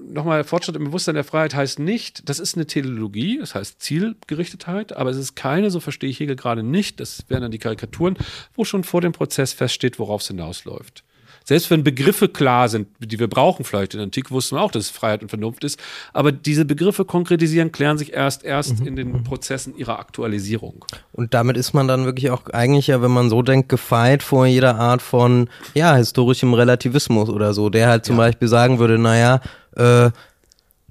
nochmal, 0.09 0.43
Fortschritt 0.43 0.75
im 0.75 0.85
Bewusstsein 0.85 1.15
der 1.15 1.23
Freiheit 1.23 1.55
heißt 1.55 1.79
nicht, 1.79 2.27
das 2.27 2.39
ist 2.39 2.55
eine 2.55 2.65
Teleologie, 2.65 3.37
das 3.39 3.55
heißt 3.55 3.81
Zielgerichtetheit, 3.81 4.95
aber 4.95 5.09
es 5.09 5.17
ist 5.17 5.35
keine, 5.35 5.71
so 5.71 5.79
verstehe 5.79 6.09
ich 6.09 6.19
Hegel 6.19 6.35
gerade 6.35 6.63
nicht, 6.63 6.99
das 6.99 7.25
wären 7.27 7.41
dann 7.41 7.51
die 7.51 7.59
Karikaturen, 7.59 8.17
wo 8.55 8.65
schon 8.65 8.83
vor 8.83 9.01
dem 9.01 9.11
Prozess 9.11 9.53
feststeht, 9.53 9.99
worauf 9.99 10.21
es 10.21 10.27
hinausläuft. 10.27 11.03
Selbst 11.49 11.71
wenn 11.71 11.83
Begriffe 11.83 12.29
klar 12.29 12.69
sind, 12.69 12.89
die 12.99 13.17
wir 13.17 13.27
brauchen, 13.27 13.65
vielleicht 13.65 13.95
in 13.95 13.97
der 13.97 14.03
Antike 14.03 14.29
wussten 14.29 14.55
wir 14.55 14.61
auch, 14.61 14.69
dass 14.69 14.83
es 14.83 14.89
Freiheit 14.91 15.23
und 15.23 15.29
Vernunft 15.29 15.63
ist, 15.63 15.79
aber 16.13 16.31
diese 16.31 16.63
Begriffe 16.63 17.05
konkretisieren, 17.05 17.71
klären 17.71 17.97
sich 17.97 18.13
erst 18.13 18.43
erst 18.43 18.81
mhm. 18.81 18.87
in 18.87 18.95
den 18.95 19.23
Prozessen 19.23 19.75
ihrer 19.75 19.97
Aktualisierung. 19.97 20.85
Und 21.11 21.33
damit 21.33 21.57
ist 21.57 21.73
man 21.73 21.87
dann 21.87 22.05
wirklich 22.05 22.29
auch 22.29 22.45
eigentlich 22.51 22.85
ja, 22.85 23.01
wenn 23.01 23.09
man 23.09 23.31
so 23.31 23.41
denkt, 23.41 23.67
gefeit 23.67 24.21
vor 24.21 24.45
jeder 24.45 24.75
Art 24.75 25.01
von 25.01 25.49
ja 25.73 25.95
historischem 25.95 26.53
Relativismus 26.53 27.29
oder 27.29 27.55
so, 27.55 27.71
der 27.71 27.87
halt 27.87 28.05
zum 28.05 28.17
ja. 28.17 28.25
Beispiel 28.25 28.47
sagen 28.47 28.77
würde, 28.77 28.99
naja, 28.99 29.41
äh, 29.75 30.11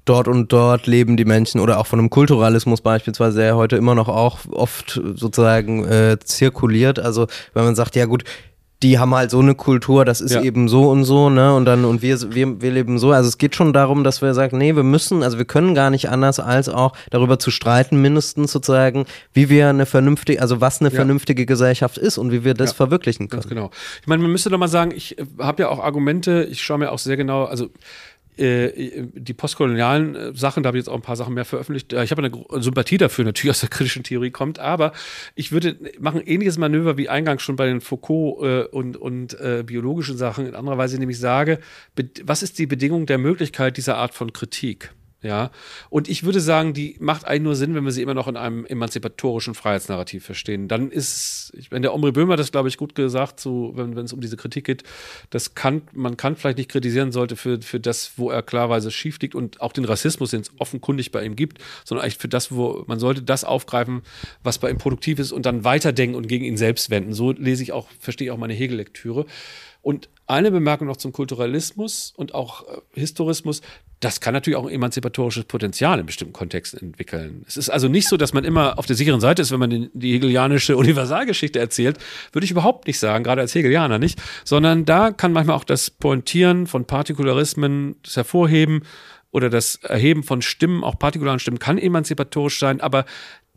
dort 0.05 0.27
und 0.27 0.51
dort 0.51 0.87
leben 0.87 1.17
die 1.17 1.25
Menschen 1.25 1.59
oder 1.59 1.79
auch 1.79 1.85
von 1.85 1.99
einem 1.99 2.09
Kulturalismus 2.09 2.81
beispielsweise, 2.81 3.39
der 3.39 3.55
heute 3.55 3.75
immer 3.75 3.95
noch 3.95 4.07
auch 4.07 4.39
oft 4.51 4.99
sozusagen 5.15 5.85
äh, 5.85 6.17
zirkuliert. 6.23 6.99
Also 6.99 7.27
wenn 7.53 7.63
man 7.63 7.75
sagt, 7.75 7.95
ja 7.95 8.05
gut, 8.05 8.23
die 8.81 8.97
haben 8.97 9.13
halt 9.13 9.29
so 9.29 9.39
eine 9.39 9.55
Kultur, 9.55 10.05
das 10.05 10.21
ist 10.21 10.33
ja. 10.33 10.41
eben 10.41 10.69
so 10.69 10.89
und 10.89 11.03
so, 11.03 11.29
ne? 11.29 11.53
Und 11.53 11.65
dann, 11.65 11.83
und 11.83 12.01
wir, 12.01 12.17
wir, 12.33 12.61
wir 12.61 12.71
leben 12.71 12.97
so. 12.97 13.11
Also 13.11 13.27
es 13.27 13.37
geht 13.37 13.53
schon 13.53 13.73
darum, 13.73 14.05
dass 14.05 14.21
wir 14.21 14.33
sagen, 14.33 14.57
nee, 14.57 14.73
wir 14.73 14.83
müssen, 14.83 15.21
also 15.21 15.37
wir 15.37 15.43
können 15.43 15.75
gar 15.75 15.89
nicht 15.89 16.09
anders, 16.09 16.39
als 16.39 16.69
auch 16.69 16.93
darüber 17.09 17.39
zu 17.39 17.51
streiten, 17.51 18.01
mindestens 18.01 18.53
sozusagen, 18.53 19.05
wie 19.33 19.49
wir 19.49 19.67
eine 19.67 19.85
vernünftige, 19.85 20.41
also 20.41 20.61
was 20.61 20.79
eine 20.79 20.91
ja. 20.91 20.95
vernünftige 20.95 21.45
Gesellschaft 21.45 21.97
ist 21.97 22.17
und 22.17 22.31
wie 22.31 22.45
wir 22.45 22.53
das 22.53 22.71
ja. 22.71 22.75
verwirklichen 22.77 23.27
können. 23.27 23.41
Ganz 23.41 23.49
genau. 23.49 23.69
Ich 24.01 24.07
meine, 24.07 24.21
man 24.21 24.31
müsste 24.31 24.49
doch 24.49 24.57
mal 24.57 24.69
sagen, 24.69 24.91
ich 24.95 25.19
äh, 25.19 25.25
habe 25.39 25.63
ja 25.63 25.69
auch 25.69 25.79
Argumente, 25.79 26.47
ich 26.49 26.63
schaue 26.63 26.77
mir 26.77 26.93
auch 26.93 26.99
sehr 26.99 27.17
genau, 27.17 27.43
also 27.43 27.69
äh, 28.39 29.07
die 29.13 29.33
postkolonialen 29.33 30.15
äh, 30.15 30.33
Sachen, 30.33 30.63
da 30.63 30.67
habe 30.67 30.77
ich 30.77 30.83
jetzt 30.83 30.89
auch 30.89 30.95
ein 30.95 31.01
paar 31.01 31.15
Sachen 31.15 31.33
mehr 31.33 31.45
veröffentlicht. 31.45 31.93
Äh, 31.93 32.03
ich 32.03 32.11
habe 32.11 32.23
eine 32.23 32.61
Sympathie 32.61 32.97
dafür, 32.97 33.25
natürlich 33.25 33.51
aus 33.51 33.59
der 33.59 33.69
kritischen 33.69 34.03
Theorie 34.03 34.31
kommt, 34.31 34.59
aber 34.59 34.93
ich 35.35 35.51
würde 35.51 35.77
machen 35.99 36.21
ähnliches 36.25 36.57
Manöver 36.57 36.97
wie 36.97 37.09
eingangs 37.09 37.41
schon 37.41 37.55
bei 37.55 37.65
den 37.65 37.81
Foucault 37.81 38.43
äh, 38.43 38.63
und, 38.63 38.97
und 38.97 39.39
äh, 39.39 39.63
biologischen 39.65 40.17
Sachen 40.17 40.47
in 40.47 40.55
anderer 40.55 40.77
Weise, 40.77 40.97
nämlich 40.97 41.19
sage, 41.19 41.59
was 42.23 42.43
ist 42.43 42.59
die 42.59 42.67
Bedingung 42.67 43.05
der 43.05 43.17
Möglichkeit 43.17 43.77
dieser 43.77 43.97
Art 43.97 44.13
von 44.13 44.33
Kritik? 44.33 44.91
Ja, 45.21 45.51
und 45.89 46.07
ich 46.07 46.23
würde 46.23 46.39
sagen, 46.39 46.73
die 46.73 46.95
macht 47.01 47.25
eigentlich 47.25 47.41
nur 47.41 47.55
Sinn, 47.57 47.75
wenn 47.75 47.83
wir 47.83 47.91
sie 47.91 48.01
immer 48.01 48.13
noch 48.13 48.29
in 48.29 48.37
einem 48.37 48.65
emanzipatorischen 48.65 49.53
Freiheitsnarrativ 49.53 50.23
verstehen. 50.23 50.69
Dann 50.69 50.91
ist, 50.91 51.51
meine, 51.71 51.81
der 51.81 51.93
Omri 51.93 52.13
Böhmer 52.13 52.37
das, 52.37 52.53
glaube 52.53 52.69
ich, 52.69 52.77
gut 52.77 52.95
gesagt, 52.95 53.41
so, 53.41 53.73
wenn, 53.75 53.97
wenn 53.97 54.05
es 54.05 54.13
um 54.13 54.21
diese 54.21 54.37
Kritik 54.37 54.65
geht, 54.65 54.83
das 55.29 55.55
kann, 55.55 55.81
man 55.91 56.15
kann 56.15 56.37
vielleicht 56.37 56.57
nicht 56.57 56.71
kritisieren 56.71 57.11
sollte 57.11 57.35
für, 57.35 57.61
für 57.61 57.81
das, 57.81 58.13
wo 58.15 58.31
er 58.31 58.41
klarweise 58.41 58.91
schief 58.91 59.19
liegt 59.19 59.35
und 59.35 59.59
auch 59.59 59.73
den 59.73 59.83
Rassismus, 59.83 60.31
den 60.31 60.39
es 60.39 60.51
offenkundig 60.57 61.11
bei 61.11 61.25
ihm 61.25 61.35
gibt, 61.35 61.61
sondern 61.83 62.05
eigentlich 62.05 62.17
für 62.17 62.29
das, 62.29 62.53
wo 62.53 62.85
man 62.87 62.99
sollte 62.99 63.21
das 63.21 63.43
aufgreifen, 63.43 64.03
was 64.41 64.57
bei 64.57 64.69
ihm 64.69 64.77
produktiv 64.77 65.19
ist 65.19 65.33
und 65.33 65.45
dann 65.45 65.65
weiterdenken 65.65 66.15
und 66.15 66.29
gegen 66.29 66.45
ihn 66.45 66.55
selbst 66.55 66.91
wenden. 66.91 67.11
So 67.13 67.33
lese 67.33 67.61
ich 67.61 67.73
auch, 67.73 67.89
verstehe 67.99 68.27
ich 68.27 68.31
auch 68.31 68.37
meine 68.37 68.53
Hegel-Lektüre. 68.53 69.25
Und 69.81 70.09
eine 70.27 70.51
Bemerkung 70.51 70.87
noch 70.87 70.97
zum 70.97 71.11
Kulturalismus 71.11 72.13
und 72.15 72.33
auch 72.33 72.67
äh, 72.67 72.81
Historismus. 72.93 73.61
Das 73.99 74.21
kann 74.21 74.33
natürlich 74.33 74.57
auch 74.57 74.65
ein 74.65 74.73
emanzipatorisches 74.73 75.43
Potenzial 75.45 75.99
in 75.99 76.05
bestimmten 76.05 76.33
Kontexten 76.33 76.79
entwickeln. 76.79 77.43
Es 77.47 77.57
ist 77.57 77.69
also 77.69 77.89
nicht 77.89 78.07
so, 78.07 78.15
dass 78.15 78.33
man 78.33 78.45
immer 78.45 78.79
auf 78.79 78.85
der 78.85 78.95
sicheren 78.95 79.19
Seite 79.19 79.41
ist, 79.41 79.51
wenn 79.51 79.59
man 79.59 79.89
die 79.93 80.13
hegelianische 80.13 80.77
Universalgeschichte 80.77 81.59
erzählt. 81.59 81.97
Würde 82.31 82.45
ich 82.45 82.51
überhaupt 82.51 82.87
nicht 82.87 82.99
sagen, 82.99 83.23
gerade 83.23 83.41
als 83.41 83.53
Hegelianer 83.55 83.99
nicht. 83.99 84.21
Sondern 84.45 84.85
da 84.85 85.11
kann 85.11 85.33
manchmal 85.33 85.57
auch 85.57 85.65
das 85.65 85.89
Pointieren 85.89 86.65
von 86.67 86.85
Partikularismen, 86.85 87.97
das 88.03 88.15
Hervorheben 88.15 88.83
oder 89.31 89.49
das 89.49 89.75
Erheben 89.75 90.23
von 90.23 90.41
Stimmen, 90.41 90.83
auch 90.83 90.97
partikularen 90.97 91.39
Stimmen, 91.39 91.59
kann 91.59 91.77
emanzipatorisch 91.77 92.59
sein, 92.59 92.81
aber 92.81 93.05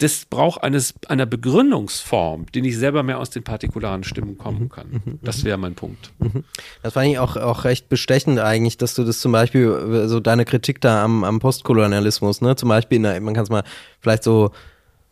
das 0.02 0.24
braucht 0.24 0.62
eines, 0.62 0.94
einer 1.08 1.26
Begründungsform, 1.26 2.46
die 2.54 2.62
nicht 2.62 2.76
selber 2.76 3.02
mehr 3.02 3.18
aus 3.18 3.30
den 3.30 3.44
partikularen 3.44 4.02
Stimmen 4.04 4.36
kommen 4.36 4.68
kann. 4.68 4.88
Mhm, 4.90 5.00
mhm, 5.04 5.18
das 5.22 5.44
wäre 5.44 5.58
mein 5.58 5.74
Punkt. 5.74 6.10
Mhm. 6.18 6.44
Das 6.82 6.94
fand 6.94 7.08
ich 7.08 7.18
auch, 7.18 7.36
auch 7.36 7.64
recht 7.64 7.88
bestechend 7.88 8.38
eigentlich, 8.40 8.76
dass 8.76 8.94
du 8.94 9.04
das 9.04 9.20
zum 9.20 9.32
Beispiel, 9.32 10.06
so 10.06 10.20
deine 10.20 10.44
Kritik 10.44 10.80
da 10.80 11.04
am, 11.04 11.24
am 11.24 11.38
Postkolonialismus, 11.38 12.40
ne, 12.40 12.56
zum 12.56 12.68
Beispiel, 12.68 12.96
in 12.96 13.04
der, 13.04 13.20
man 13.20 13.34
kann 13.34 13.44
es 13.44 13.50
mal 13.50 13.64
vielleicht 14.00 14.24
so 14.24 14.50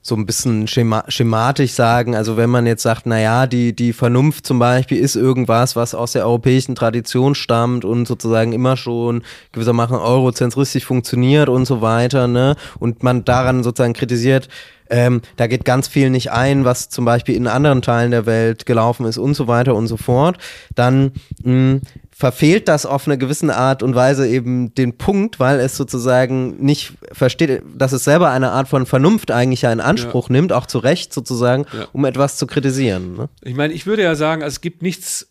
so 0.02 0.14
ein 0.14 0.24
bisschen 0.24 0.66
schema 0.66 1.04
schematisch 1.08 1.72
sagen. 1.72 2.16
Also 2.16 2.36
wenn 2.36 2.48
man 2.48 2.66
jetzt 2.66 2.82
sagt, 2.82 3.04
naja, 3.04 3.46
die, 3.46 3.74
die 3.74 3.92
Vernunft 3.92 4.46
zum 4.46 4.58
Beispiel 4.58 4.98
ist 4.98 5.14
irgendwas, 5.14 5.76
was 5.76 5.94
aus 5.94 6.12
der 6.12 6.24
europäischen 6.24 6.74
Tradition 6.74 7.34
stammt 7.34 7.84
und 7.84 8.08
sozusagen 8.08 8.52
immer 8.52 8.76
schon 8.78 9.22
gewissermaßen 9.52 9.96
eurozentristisch 9.96 10.86
funktioniert 10.86 11.50
und 11.50 11.66
so 11.66 11.82
weiter, 11.82 12.28
ne? 12.28 12.56
Und 12.78 13.02
man 13.02 13.24
daran 13.26 13.62
sozusagen 13.62 13.92
kritisiert, 13.92 14.48
ähm, 14.90 15.22
da 15.36 15.46
geht 15.46 15.64
ganz 15.64 15.88
viel 15.88 16.10
nicht 16.10 16.30
ein, 16.30 16.64
was 16.64 16.88
zum 16.88 17.04
Beispiel 17.04 17.34
in 17.36 17.46
anderen 17.46 17.82
Teilen 17.82 18.10
der 18.10 18.26
Welt 18.26 18.66
gelaufen 18.66 19.06
ist 19.06 19.18
und 19.18 19.34
so 19.34 19.46
weiter 19.46 19.74
und 19.74 19.86
so 19.86 19.96
fort. 19.96 20.38
Dann 20.74 21.12
mh, 21.42 21.80
verfehlt 22.20 22.68
das 22.68 22.84
auf 22.84 23.06
eine 23.06 23.16
gewisse 23.16 23.56
Art 23.56 23.82
und 23.82 23.94
Weise 23.94 24.28
eben 24.28 24.74
den 24.74 24.98
Punkt, 24.98 25.40
weil 25.40 25.58
es 25.58 25.76
sozusagen 25.76 26.62
nicht 26.62 26.92
versteht, 27.12 27.62
dass 27.74 27.92
es 27.92 28.04
selber 28.04 28.30
eine 28.30 28.50
Art 28.50 28.68
von 28.68 28.84
Vernunft 28.84 29.30
eigentlich 29.30 29.62
ja 29.62 29.72
in 29.72 29.80
Anspruch 29.80 30.28
ja. 30.28 30.34
nimmt, 30.34 30.52
auch 30.52 30.66
zu 30.66 30.78
Recht 30.80 31.14
sozusagen, 31.14 31.64
ja. 31.72 31.86
um 31.94 32.04
etwas 32.04 32.36
zu 32.36 32.46
kritisieren. 32.46 33.16
Ne? 33.16 33.28
Ich 33.42 33.54
meine, 33.54 33.72
ich 33.72 33.86
würde 33.86 34.02
ja 34.02 34.14
sagen, 34.14 34.42
also 34.42 34.54
es 34.54 34.60
gibt 34.60 34.82
nichts, 34.82 35.28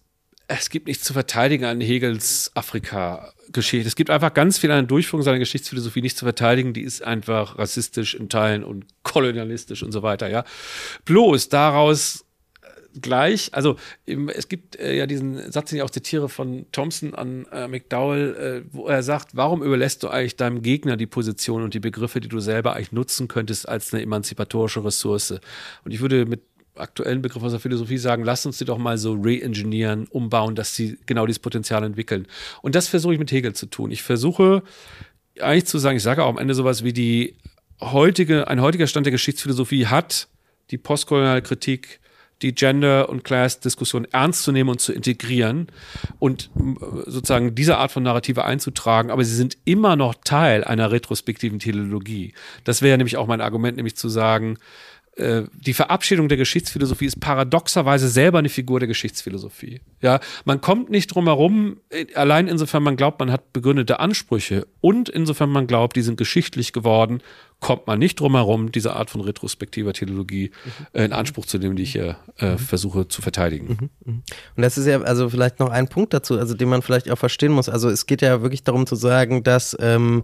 es 0.50 0.70
gibt 0.72 0.88
nichts 0.88 1.04
zu 1.04 1.14
verteidigen 1.14 1.66
an 1.66 1.80
Hegels 1.80 2.52
Afrika-Geschichte. 2.56 3.88
Es 3.88 3.96
gibt 3.96 4.10
einfach 4.10 4.34
ganz 4.34 4.58
viel 4.58 4.72
an 4.72 4.78
der 4.78 4.88
Durchführung 4.88 5.24
seiner 5.24 5.38
Geschichtsphilosophie 5.38 6.02
nicht 6.02 6.18
zu 6.18 6.26
verteidigen. 6.26 6.74
Die 6.74 6.82
ist 6.82 7.04
einfach 7.04 7.58
rassistisch 7.60 8.16
in 8.16 8.30
Teilen 8.30 8.64
und 8.64 8.86
kolonialistisch 9.04 9.84
und 9.84 9.92
so 9.92 10.02
weiter, 10.02 10.28
ja. 10.28 10.44
Bloß 11.06 11.50
daraus 11.50 12.26
gleich, 13.00 13.54
also 13.54 13.76
es 14.08 14.48
gibt 14.50 14.78
äh, 14.78 14.98
ja 14.98 15.06
diesen 15.06 15.52
Satz, 15.52 15.70
den 15.70 15.78
ich 15.78 15.84
auch 15.84 15.92
zitiere 15.92 16.28
von 16.28 16.66
Thompson 16.72 17.14
an 17.14 17.46
äh, 17.52 17.68
McDowell, 17.68 18.64
äh, 18.66 18.70
wo 18.72 18.88
er 18.88 19.04
sagt, 19.04 19.36
warum 19.36 19.62
überlässt 19.62 20.02
du 20.02 20.10
eigentlich 20.10 20.36
deinem 20.36 20.64
Gegner 20.64 20.98
die 20.98 21.06
Position 21.06 21.64
und 21.64 21.76
die 21.76 21.80
Begriffe, 21.80 22.20
die 22.20 22.28
du 22.28 22.40
selber 22.40 22.74
eigentlich 22.74 22.92
nutzen 22.92 23.28
könntest 23.28 23.70
als 23.70 23.94
eine 23.94 24.02
emanzipatorische 24.02 24.84
Ressource? 24.84 25.40
Und 25.86 25.92
ich 25.92 26.02
würde 26.02 26.26
mit 26.26 26.42
aktuellen 26.80 27.22
Begriff 27.22 27.44
aus 27.44 27.52
der 27.52 27.60
Philosophie 27.60 27.98
sagen, 27.98 28.24
lass 28.24 28.46
uns 28.46 28.58
die 28.58 28.66
doch 28.66 28.78
mal 28.78 28.98
so 28.98 29.14
re-engineeren, 29.14 30.08
umbauen, 30.08 30.56
dass 30.56 30.76
sie 30.76 30.98
genau 31.06 31.26
dieses 31.26 31.40
Potenzial 31.40 31.84
entwickeln. 31.84 32.28
Und 32.62 32.76
das 32.76 32.88
versuche 32.88 33.14
ich 33.14 33.20
mit 33.20 33.32
Hegel 33.32 33.54
zu 33.54 33.66
tun. 33.66 33.92
Ich 33.92 34.04
versuche 34.04 34.64
eigentlich 35.40 35.66
zu 35.66 35.78
sagen, 35.78 35.98
ich 35.98 36.04
sage 36.04 36.24
auch 36.24 36.30
am 36.30 36.38
Ende 36.38 36.54
sowas 36.54 36.84
wie 36.84 36.94
die 36.94 37.36
heutige, 37.82 38.48
ein 38.48 38.62
heutiger 38.62 38.88
Stand 38.88 39.06
der 39.06 39.12
Geschichtsphilosophie 39.12 39.88
hat 39.88 40.28
die 40.72 40.78
postkoloniale 40.78 41.42
Kritik 41.42 42.00
die 42.42 42.56
Gender- 42.56 43.10
und 43.10 43.24
Class-Diskussion 43.24 44.06
ernst 44.12 44.44
zu 44.44 44.52
nehmen 44.52 44.70
und 44.70 44.80
zu 44.80 44.94
integrieren 44.94 45.68
und 46.20 46.50
äh, 46.56 47.10
sozusagen 47.10 47.56
diese 47.56 47.78
Art 47.78 47.92
von 47.92 48.04
Narrative 48.04 48.46
einzutragen, 48.46 49.12
aber 49.12 49.24
sie 49.24 49.36
sind 49.36 49.58
immer 49.66 49.96
noch 49.96 50.16
Teil 50.24 50.64
einer 50.64 50.92
retrospektiven 50.92 51.60
Teleologie. 51.60 52.34
Das 52.64 52.82
wäre 52.82 52.98
nämlich 52.98 53.18
auch 53.18 53.28
mein 53.28 53.42
Argument, 53.42 53.78
nämlich 53.78 53.98
zu 53.98 54.10
sagen, 54.10 54.58
äh, 55.20 55.44
die 55.54 55.74
Verabschiedung 55.74 56.30
der 56.30 56.38
Geschichtsphilosophie 56.38 57.06
ist 57.06 57.20
paradoxerweise 57.20 58.08
selber 58.08 58.40
eine 58.40 58.50
Figur 58.50 58.80
der 58.80 58.88
Geschichtsphilosophie. 58.88 59.82
Ja, 60.02 60.20
man 60.46 60.62
kommt 60.62 60.90
nicht 60.90 61.08
drum 61.08 61.26
herum, 61.26 61.78
äh, 61.90 62.06
allein 62.16 62.48
insofern 62.48 62.84
man 62.84 62.96
glaubt, 62.96 63.20
man 63.20 63.32
hat 63.32 63.52
begründete 63.54 64.00
Ansprüche 64.00 64.66
und 64.82 65.10
insofern 65.10 65.50
man 65.50 65.68
glaubt, 65.68 65.96
die 65.96 66.02
sind 66.02 66.18
geschichtlich 66.18 66.74
geworden, 66.74 67.22
kommt 67.60 67.88
man 67.88 68.00
nicht 68.00 68.20
drum 68.20 68.36
herum, 68.36 68.72
diese 68.72 68.96
Art 68.96 69.10
von 69.10 69.22
retrospektiver 69.22 69.94
Theologie 69.94 70.52
äh, 70.94 71.04
in 71.04 71.14
Anspruch 71.14 71.46
zu 71.46 71.58
nehmen, 71.58 71.76
die 71.76 71.84
ich 71.84 71.92
hier 71.92 72.18
äh, 72.38 72.58
versuche 72.58 73.08
zu 73.08 73.22
verteidigen. 73.22 73.68
Mhm, 73.68 73.90
mhm. 74.06 74.24
Und 74.56 74.64
das 74.64 74.78
ist 74.78 74.86
ja 74.86 75.02
also 75.02 75.30
vielleicht 75.30 75.60
noch 75.60 75.70
ein 75.70 75.90
Punkt 75.90 76.14
dazu, 76.14 76.40
also 76.40 76.54
den 76.54 76.70
man 76.70 76.82
vielleicht 76.82 77.12
auch 77.12 77.18
verstehen 77.18 77.52
muss. 77.52 77.68
Also 77.68 77.90
es 77.90 78.06
geht 78.06 78.22
ja 78.22 78.42
wirklich 78.42 78.64
darum 78.64 78.88
zu 78.88 78.96
sagen, 78.96 79.44
dass 79.44 79.76
ähm, 79.80 80.24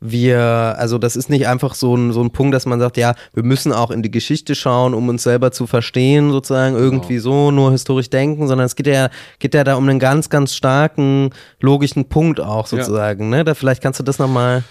wir, 0.00 0.38
also 0.78 0.98
das 0.98 1.16
ist 1.16 1.30
nicht 1.30 1.48
einfach 1.48 1.74
so 1.74 1.96
ein, 1.96 2.12
so 2.12 2.22
ein 2.22 2.30
Punkt, 2.30 2.54
dass 2.54 2.66
man 2.66 2.78
sagt, 2.78 2.96
ja, 2.96 3.14
wir 3.32 3.42
müssen 3.42 3.72
auch 3.72 3.90
in 3.90 4.02
die 4.02 4.10
Geschichte 4.10 4.54
schauen, 4.54 4.92
um 4.92 5.08
uns 5.08 5.22
selber 5.22 5.52
zu 5.52 5.66
verstehen, 5.66 6.30
sozusagen 6.30 6.76
irgendwie 6.76 7.14
genau. 7.14 7.22
so, 7.22 7.50
nur 7.50 7.72
historisch 7.72 8.10
denken, 8.10 8.46
sondern 8.46 8.66
es 8.66 8.76
geht 8.76 8.86
ja, 8.86 9.08
geht 9.38 9.54
ja 9.54 9.64
da 9.64 9.76
um 9.76 9.88
einen 9.88 9.98
ganz, 9.98 10.28
ganz 10.28 10.54
starken 10.54 11.30
logischen 11.60 12.08
Punkt 12.08 12.40
auch 12.40 12.66
sozusagen, 12.66 13.30
ja. 13.32 13.38
ne? 13.38 13.44
Da 13.44 13.54
vielleicht 13.54 13.82
kannst 13.82 13.98
du 13.98 14.04
das 14.04 14.18
nochmal. 14.18 14.64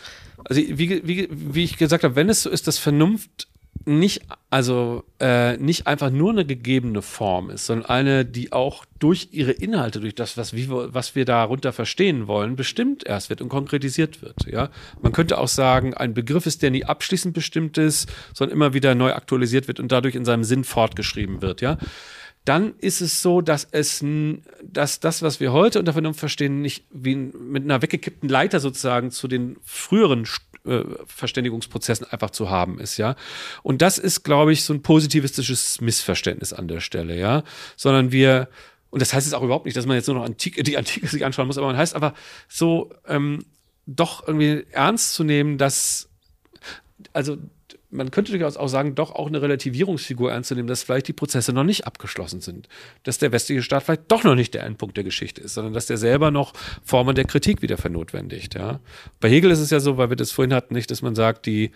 Also 0.43 0.61
wie, 0.61 1.01
wie, 1.07 1.27
wie 1.31 1.63
ich 1.63 1.77
gesagt 1.77 2.03
habe, 2.03 2.15
wenn 2.15 2.29
es 2.29 2.43
so 2.43 2.49
ist, 2.51 2.67
dass 2.67 2.77
Vernunft 2.77 3.47
nicht, 3.85 4.21
also 4.49 5.03
äh, 5.19 5.57
nicht 5.57 5.85
einfach 5.85 6.09
nur 6.09 6.31
eine 6.31 6.45
gegebene 6.45 7.01
Form 7.01 7.49
ist, 7.49 7.67
sondern 7.67 7.89
eine, 7.89 8.25
die 8.25 8.51
auch 8.51 8.85
durch 8.99 9.29
ihre 9.31 9.51
Inhalte, 9.51 9.99
durch 9.99 10.15
das, 10.15 10.37
was, 10.37 10.53
wie, 10.53 10.69
was 10.69 11.15
wir 11.15 11.25
darunter 11.25 11.71
verstehen 11.71 12.27
wollen, 12.27 12.55
bestimmt 12.55 13.05
erst 13.05 13.29
wird 13.29 13.41
und 13.41 13.49
konkretisiert 13.49 14.21
wird. 14.21 14.45
Ja, 14.47 14.69
man 15.01 15.11
könnte 15.11 15.37
auch 15.37 15.47
sagen, 15.47 15.93
ein 15.93 16.13
Begriff 16.13 16.45
ist, 16.45 16.63
der 16.63 16.71
nie 16.71 16.85
abschließend 16.85 17.33
bestimmt 17.33 17.77
ist, 17.77 18.11
sondern 18.33 18.55
immer 18.55 18.73
wieder 18.73 18.95
neu 18.95 19.13
aktualisiert 19.13 19.67
wird 19.67 19.79
und 19.79 19.91
dadurch 19.91 20.15
in 20.15 20.25
seinem 20.25 20.43
Sinn 20.43 20.63
fortgeschrieben 20.63 21.41
wird. 21.41 21.61
Ja, 21.61 21.77
dann 22.45 22.75
ist 22.77 23.01
es 23.01 23.23
so, 23.23 23.41
dass 23.41 23.67
es, 23.71 24.05
dass 24.63 24.99
das, 24.99 25.23
was 25.23 25.39
wir 25.39 25.51
heute 25.51 25.79
unter 25.79 25.93
Vernunft 25.93 26.19
verstehen, 26.19 26.61
nicht 26.61 26.85
wie 26.91 27.15
mit 27.15 27.63
einer 27.63 27.81
weggekippten 27.81 28.29
Leiter 28.29 28.59
sozusagen 28.59 29.09
zu 29.09 29.27
den 29.27 29.57
früheren 29.63 30.27
Verständigungsprozessen 31.05 32.07
einfach 32.09 32.31
zu 32.31 32.49
haben 32.49 32.79
ist, 32.79 32.97
ja. 32.97 33.15
Und 33.63 33.81
das 33.81 33.97
ist, 33.97 34.23
glaube 34.23 34.53
ich, 34.53 34.63
so 34.63 34.73
ein 34.73 34.81
positivistisches 34.81 35.81
Missverständnis 35.81 36.53
an 36.53 36.67
der 36.67 36.79
Stelle, 36.79 37.17
ja. 37.17 37.43
Sondern 37.75 38.11
wir, 38.11 38.49
und 38.89 39.01
das 39.01 39.13
heißt 39.13 39.27
jetzt 39.27 39.33
auch 39.33 39.43
überhaupt 39.43 39.65
nicht, 39.65 39.77
dass 39.77 39.85
man 39.85 39.95
jetzt 39.95 40.07
nur 40.07 40.17
noch 40.17 40.25
Antike, 40.25 40.63
die 40.63 40.77
Antike 40.77 41.07
sich 41.07 41.25
anschauen 41.25 41.47
muss, 41.47 41.57
aber 41.57 41.67
man 41.67 41.77
heißt 41.77 41.95
aber 41.95 42.13
so, 42.47 42.91
ähm, 43.07 43.45
doch 43.85 44.27
irgendwie 44.27 44.65
ernst 44.71 45.13
zu 45.13 45.23
nehmen, 45.23 45.57
dass, 45.57 46.09
also 47.13 47.37
man 47.95 48.11
könnte 48.11 48.31
durchaus 48.31 48.57
auch 48.57 48.67
sagen, 48.67 48.95
doch 48.95 49.11
auch 49.11 49.27
eine 49.27 49.41
Relativierungsfigur 49.41 50.31
ernst 50.31 50.49
zu 50.49 50.55
nehmen, 50.55 50.67
dass 50.67 50.83
vielleicht 50.83 51.07
die 51.07 51.13
Prozesse 51.13 51.53
noch 51.53 51.63
nicht 51.63 51.87
abgeschlossen 51.87 52.41
sind. 52.41 52.67
Dass 53.03 53.17
der 53.17 53.31
westliche 53.31 53.63
Staat 53.63 53.83
vielleicht 53.83 54.11
doch 54.11 54.23
noch 54.23 54.35
nicht 54.35 54.53
der 54.53 54.63
Endpunkt 54.63 54.97
der 54.97 55.03
Geschichte 55.03 55.41
ist, 55.41 55.53
sondern 55.53 55.73
dass 55.73 55.87
der 55.87 55.97
selber 55.97 56.31
noch 56.31 56.53
Formen 56.83 57.15
der 57.15 57.25
Kritik 57.25 57.61
wieder 57.61 57.77
vernotwendigt. 57.77 58.55
Ja. 58.55 58.79
Bei 59.19 59.29
Hegel 59.29 59.51
ist 59.51 59.59
es 59.59 59.69
ja 59.69 59.79
so, 59.79 59.97
weil 59.97 60.09
wir 60.09 60.17
das 60.17 60.31
vorhin 60.31 60.53
hatten, 60.53 60.73
nicht, 60.73 60.91
dass 60.91 61.01
man 61.01 61.15
sagt, 61.15 61.45
die, 61.45 61.71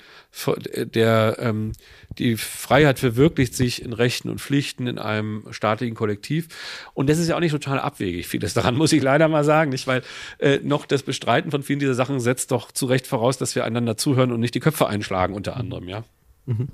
der, 0.75 1.37
ähm, 1.39 1.71
die 2.17 2.37
Freiheit 2.37 2.99
verwirklicht 2.99 3.55
sich 3.55 3.81
in 3.81 3.93
Rechten 3.93 4.29
und 4.29 4.41
Pflichten 4.41 4.87
in 4.87 4.97
einem 4.97 5.45
staatlichen 5.51 5.95
Kollektiv. 5.95 6.47
Und 6.93 7.09
das 7.09 7.17
ist 7.17 7.29
ja 7.29 7.35
auch 7.35 7.39
nicht 7.39 7.51
total 7.51 7.79
abwegig. 7.79 8.27
Vieles 8.27 8.53
daran 8.53 8.75
muss 8.77 8.93
ich 8.93 9.01
leider 9.01 9.27
mal 9.27 9.43
sagen, 9.43 9.71
nicht, 9.71 9.87
weil 9.87 10.03
äh, 10.39 10.59
noch 10.63 10.85
das 10.85 11.03
Bestreiten 11.03 11.51
von 11.51 11.63
vielen 11.63 11.79
dieser 11.79 11.95
Sachen 11.95 12.19
setzt 12.19 12.51
doch 12.51 12.71
zu 12.71 12.85
Recht 12.85 13.07
voraus, 13.07 13.37
dass 13.37 13.55
wir 13.55 13.65
einander 13.65 13.97
zuhören 13.97 14.31
und 14.31 14.39
nicht 14.39 14.55
die 14.55 14.59
Köpfe 14.59 14.87
einschlagen, 14.87 15.33
unter 15.33 15.55
anderem, 15.57 15.87
ja. 15.87 16.03
Mhm. 16.49 16.69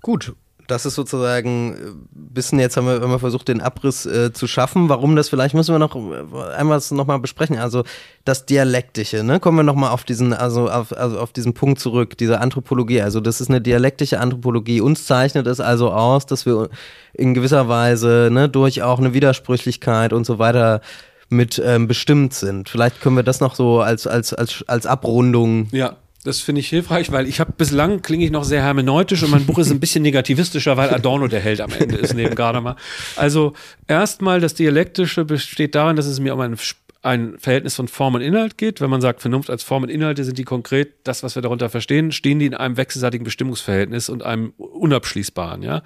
Gut, 0.00 0.34
das 0.66 0.86
ist 0.86 0.94
sozusagen 0.94 1.74
ein 1.74 2.08
bisschen, 2.12 2.58
jetzt 2.58 2.76
haben 2.76 2.86
wir, 2.86 3.00
wir 3.06 3.18
versucht, 3.18 3.48
den 3.48 3.60
Abriss 3.60 4.06
äh, 4.06 4.32
zu 4.32 4.46
schaffen. 4.46 4.88
Warum 4.88 5.14
das 5.14 5.28
vielleicht 5.28 5.54
müssen 5.54 5.74
wir 5.74 5.78
noch 5.78 5.94
äh, 5.94 6.54
einmal 6.56 6.80
nochmal 6.90 7.18
besprechen. 7.18 7.58
Also 7.58 7.84
das 8.24 8.46
Dialektische, 8.46 9.22
ne? 9.24 9.40
Kommen 9.40 9.58
wir 9.58 9.62
nochmal 9.62 9.90
auf 9.90 10.04
diesen, 10.04 10.32
also 10.32 10.70
auf, 10.70 10.96
also 10.96 11.18
auf 11.18 11.32
diesen 11.32 11.52
Punkt 11.52 11.80
zurück, 11.80 12.16
diese 12.16 12.40
Anthropologie. 12.40 13.02
Also 13.02 13.20
das 13.20 13.40
ist 13.40 13.50
eine 13.50 13.60
dialektische 13.60 14.20
Anthropologie. 14.20 14.80
Uns 14.80 15.04
zeichnet 15.04 15.46
es 15.46 15.60
also 15.60 15.92
aus, 15.92 16.24
dass 16.24 16.46
wir 16.46 16.70
in 17.12 17.34
gewisser 17.34 17.68
Weise 17.68 18.30
ne, 18.32 18.48
durch 18.48 18.82
auch 18.82 18.98
eine 18.98 19.12
Widersprüchlichkeit 19.12 20.12
und 20.12 20.24
so 20.24 20.38
weiter 20.38 20.80
mit 21.28 21.60
ähm, 21.64 21.88
bestimmt 21.88 22.32
sind. 22.32 22.68
Vielleicht 22.68 23.00
können 23.00 23.16
wir 23.16 23.22
das 23.22 23.40
noch 23.40 23.54
so 23.54 23.80
als, 23.80 24.06
als, 24.06 24.32
als, 24.32 24.64
als 24.66 24.86
Abrundung 24.86 25.68
ja. 25.72 25.96
Das 26.24 26.40
finde 26.40 26.60
ich 26.60 26.68
hilfreich, 26.68 27.12
weil 27.12 27.28
ich 27.28 27.38
habe 27.38 27.52
bislang 27.52 28.00
klinge 28.00 28.24
ich 28.24 28.30
noch 28.30 28.44
sehr 28.44 28.62
hermeneutisch 28.62 29.22
und 29.22 29.30
mein 29.30 29.44
Buch 29.44 29.58
ist 29.58 29.70
ein 29.70 29.78
bisschen 29.78 30.02
negativistischer, 30.02 30.76
weil 30.78 30.88
Adorno 30.88 31.28
der 31.28 31.40
Held 31.40 31.60
am 31.60 31.70
Ende 31.70 31.96
ist 31.96 32.14
neben 32.14 32.34
Gadamer. 32.34 32.76
Also 33.14 33.52
erstmal 33.88 34.40
das 34.40 34.54
Dialektische 34.54 35.26
besteht 35.26 35.74
darin, 35.74 35.96
dass 35.96 36.06
es 36.06 36.20
mir 36.20 36.32
um 36.32 36.40
ein, 36.40 36.56
ein 37.02 37.38
Verhältnis 37.38 37.76
von 37.76 37.88
Form 37.88 38.14
und 38.14 38.22
Inhalt 38.22 38.56
geht. 38.56 38.80
Wenn 38.80 38.88
man 38.88 39.02
sagt, 39.02 39.20
Vernunft 39.20 39.50
als 39.50 39.62
Form 39.62 39.82
und 39.82 39.90
Inhalte 39.90 40.24
sind 40.24 40.38
die 40.38 40.44
konkret 40.44 40.94
das, 41.04 41.22
was 41.22 41.34
wir 41.34 41.42
darunter 41.42 41.68
verstehen, 41.68 42.10
stehen 42.10 42.38
die 42.38 42.46
in 42.46 42.54
einem 42.54 42.78
wechselseitigen 42.78 43.24
Bestimmungsverhältnis 43.24 44.08
und 44.08 44.22
einem 44.22 44.54
unabschließbaren, 44.56 45.62
ja. 45.62 45.82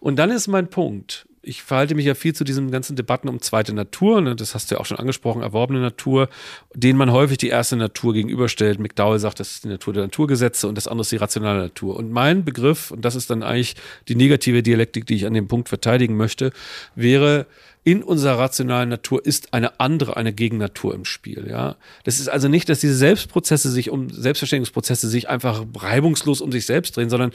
Und 0.00 0.18
dann 0.18 0.30
ist 0.30 0.48
mein 0.48 0.68
Punkt, 0.68 1.26
ich 1.48 1.62
verhalte 1.62 1.94
mich 1.94 2.04
ja 2.04 2.14
viel 2.14 2.34
zu 2.34 2.44
diesen 2.44 2.70
ganzen 2.70 2.94
Debatten 2.94 3.28
um 3.28 3.40
zweite 3.40 3.72
Natur, 3.72 4.20
ne? 4.20 4.36
das 4.36 4.54
hast 4.54 4.70
du 4.70 4.74
ja 4.74 4.80
auch 4.80 4.86
schon 4.86 4.98
angesprochen, 4.98 5.42
erworbene 5.42 5.80
Natur, 5.80 6.28
denen 6.74 6.98
man 6.98 7.10
häufig 7.10 7.38
die 7.38 7.48
erste 7.48 7.76
Natur 7.76 8.12
gegenüberstellt. 8.12 8.78
McDowell 8.78 9.18
sagt, 9.18 9.40
das 9.40 9.52
ist 9.52 9.64
die 9.64 9.68
Natur 9.68 9.94
der 9.94 10.02
Naturgesetze 10.02 10.68
und 10.68 10.74
das 10.74 10.86
andere 10.86 11.02
ist 11.02 11.12
die 11.12 11.16
rationale 11.16 11.60
Natur. 11.60 11.96
Und 11.96 12.12
mein 12.12 12.44
Begriff, 12.44 12.90
und 12.90 13.04
das 13.04 13.14
ist 13.14 13.30
dann 13.30 13.42
eigentlich 13.42 13.76
die 14.08 14.14
negative 14.14 14.62
Dialektik, 14.62 15.06
die 15.06 15.14
ich 15.14 15.26
an 15.26 15.34
dem 15.34 15.48
Punkt 15.48 15.68
verteidigen 15.68 16.16
möchte, 16.16 16.52
wäre, 16.94 17.46
in 17.84 18.02
unserer 18.02 18.38
rationalen 18.38 18.88
Natur 18.88 19.24
ist 19.24 19.54
eine 19.54 19.80
andere, 19.80 20.16
eine 20.16 20.32
Gegennatur 20.32 20.94
im 20.94 21.04
Spiel. 21.04 21.46
Ja, 21.48 21.76
das 22.04 22.20
ist 22.20 22.28
also 22.28 22.48
nicht, 22.48 22.68
dass 22.68 22.80
diese 22.80 22.94
Selbstprozesse 22.94 23.70
sich 23.70 23.90
um 23.90 24.10
Selbstverständigungsprozesse 24.10 25.08
sich 25.08 25.28
einfach 25.28 25.64
reibungslos 25.76 26.40
um 26.40 26.52
sich 26.52 26.66
selbst 26.66 26.96
drehen, 26.96 27.10
sondern 27.10 27.32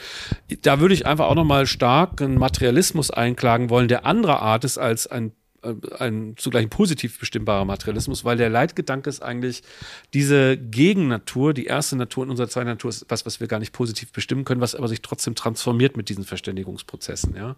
da 0.61 0.79
würde 0.79 0.93
ich 0.93 1.05
einfach 1.05 1.27
auch 1.27 1.35
nochmal 1.35 1.65
stark 1.65 2.21
einen 2.21 2.37
Materialismus 2.37 3.11
einklagen 3.11 3.69
wollen, 3.69 3.87
der 3.87 4.05
anderer 4.05 4.41
Art 4.41 4.63
ist 4.63 4.77
als 4.77 5.07
ein 5.07 5.31
ein 5.99 6.35
zugleich 6.37 6.63
ein 6.63 6.69
positiv 6.69 7.19
bestimmbarer 7.19 7.65
Materialismus, 7.65 8.25
weil 8.25 8.37
der 8.37 8.49
Leitgedanke 8.49 9.09
ist 9.09 9.21
eigentlich 9.21 9.63
diese 10.13 10.57
Gegennatur, 10.57 11.53
die 11.53 11.65
erste 11.65 11.95
Natur 11.95 12.25
in 12.25 12.29
unserer 12.29 12.49
zweiten 12.49 12.67
Natur 12.67 12.89
ist 12.89 13.05
was, 13.09 13.25
was 13.25 13.39
wir 13.39 13.47
gar 13.47 13.59
nicht 13.59 13.73
positiv 13.73 14.11
bestimmen 14.11 14.45
können, 14.45 14.61
was 14.61 14.75
aber 14.75 14.87
sich 14.87 15.01
trotzdem 15.01 15.35
transformiert 15.35 15.97
mit 15.97 16.09
diesen 16.09 16.23
Verständigungsprozessen, 16.23 17.35
ja. 17.35 17.55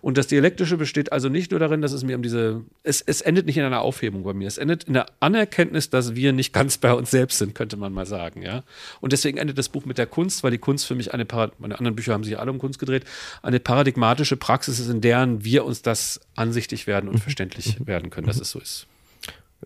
Und 0.00 0.18
das 0.18 0.26
Dialektische 0.26 0.76
besteht 0.76 1.12
also 1.12 1.28
nicht 1.28 1.50
nur 1.50 1.60
darin, 1.60 1.82
dass 1.82 1.92
es 1.92 2.04
mir 2.04 2.16
um 2.16 2.22
diese, 2.22 2.62
es, 2.82 3.00
es 3.00 3.20
endet 3.20 3.46
nicht 3.46 3.56
in 3.56 3.64
einer 3.64 3.80
Aufhebung 3.80 4.22
bei 4.22 4.32
mir, 4.32 4.48
es 4.48 4.58
endet 4.58 4.84
in 4.84 4.94
der 4.94 5.06
Anerkenntnis, 5.20 5.90
dass 5.90 6.14
wir 6.14 6.32
nicht 6.32 6.52
ganz 6.52 6.78
bei 6.78 6.92
uns 6.92 7.10
selbst 7.10 7.38
sind, 7.38 7.54
könnte 7.54 7.76
man 7.76 7.92
mal 7.92 8.06
sagen, 8.06 8.42
ja. 8.42 8.62
Und 9.00 9.12
deswegen 9.12 9.38
endet 9.38 9.58
das 9.58 9.68
Buch 9.68 9.84
mit 9.84 9.98
der 9.98 10.06
Kunst, 10.06 10.42
weil 10.42 10.50
die 10.50 10.58
Kunst 10.58 10.86
für 10.86 10.94
mich 10.94 11.12
eine, 11.12 11.26
meine 11.58 11.78
anderen 11.78 11.96
Bücher 11.96 12.12
haben 12.12 12.24
sich 12.24 12.38
alle 12.38 12.50
um 12.50 12.58
Kunst 12.58 12.78
gedreht, 12.78 13.04
eine 13.42 13.60
paradigmatische 13.60 14.36
Praxis 14.36 14.78
ist, 14.78 14.88
in 14.88 15.00
deren 15.00 15.44
wir 15.44 15.64
uns 15.64 15.82
das 15.82 16.20
ansichtig 16.36 16.86
werden 16.86 17.08
und 17.08 17.18
verstehen 17.18 17.50
verständlich 17.50 17.86
werden 17.86 18.10
können, 18.10 18.26
dass 18.26 18.40
es 18.40 18.50
so 18.50 18.58
ist. 18.58 18.86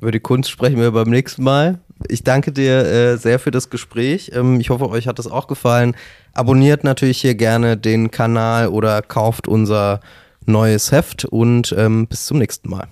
Über 0.01 0.13
die 0.13 0.21
Kunst 0.21 0.51
sprechen 0.51 0.79
wir 0.79 0.93
beim 0.93 1.11
nächsten 1.11 1.43
Mal. 1.43 1.81
Ich 2.09 2.23
danke 2.23 2.53
dir 2.53 2.85
äh, 2.85 3.17
sehr 3.17 3.39
für 3.39 3.51
das 3.51 3.69
Gespräch. 3.69 4.31
Ähm, 4.33 4.61
ich 4.61 4.71
hoffe, 4.71 4.89
euch 4.89 5.09
hat 5.09 5.19
es 5.19 5.27
auch 5.27 5.49
gefallen. 5.49 5.97
Abonniert 6.35 6.85
natürlich 6.85 7.21
hier 7.21 7.35
gerne 7.35 7.77
den 7.77 8.11
Kanal 8.11 8.69
oder 8.69 9.03
kauft 9.03 9.49
unser 9.49 10.01
neues 10.47 10.93
Heft 10.93 11.25
und 11.25 11.75
ähm, 11.77 12.07
bis 12.07 12.27
zum 12.27 12.39
nächsten 12.39 12.71
Mal. 12.71 12.87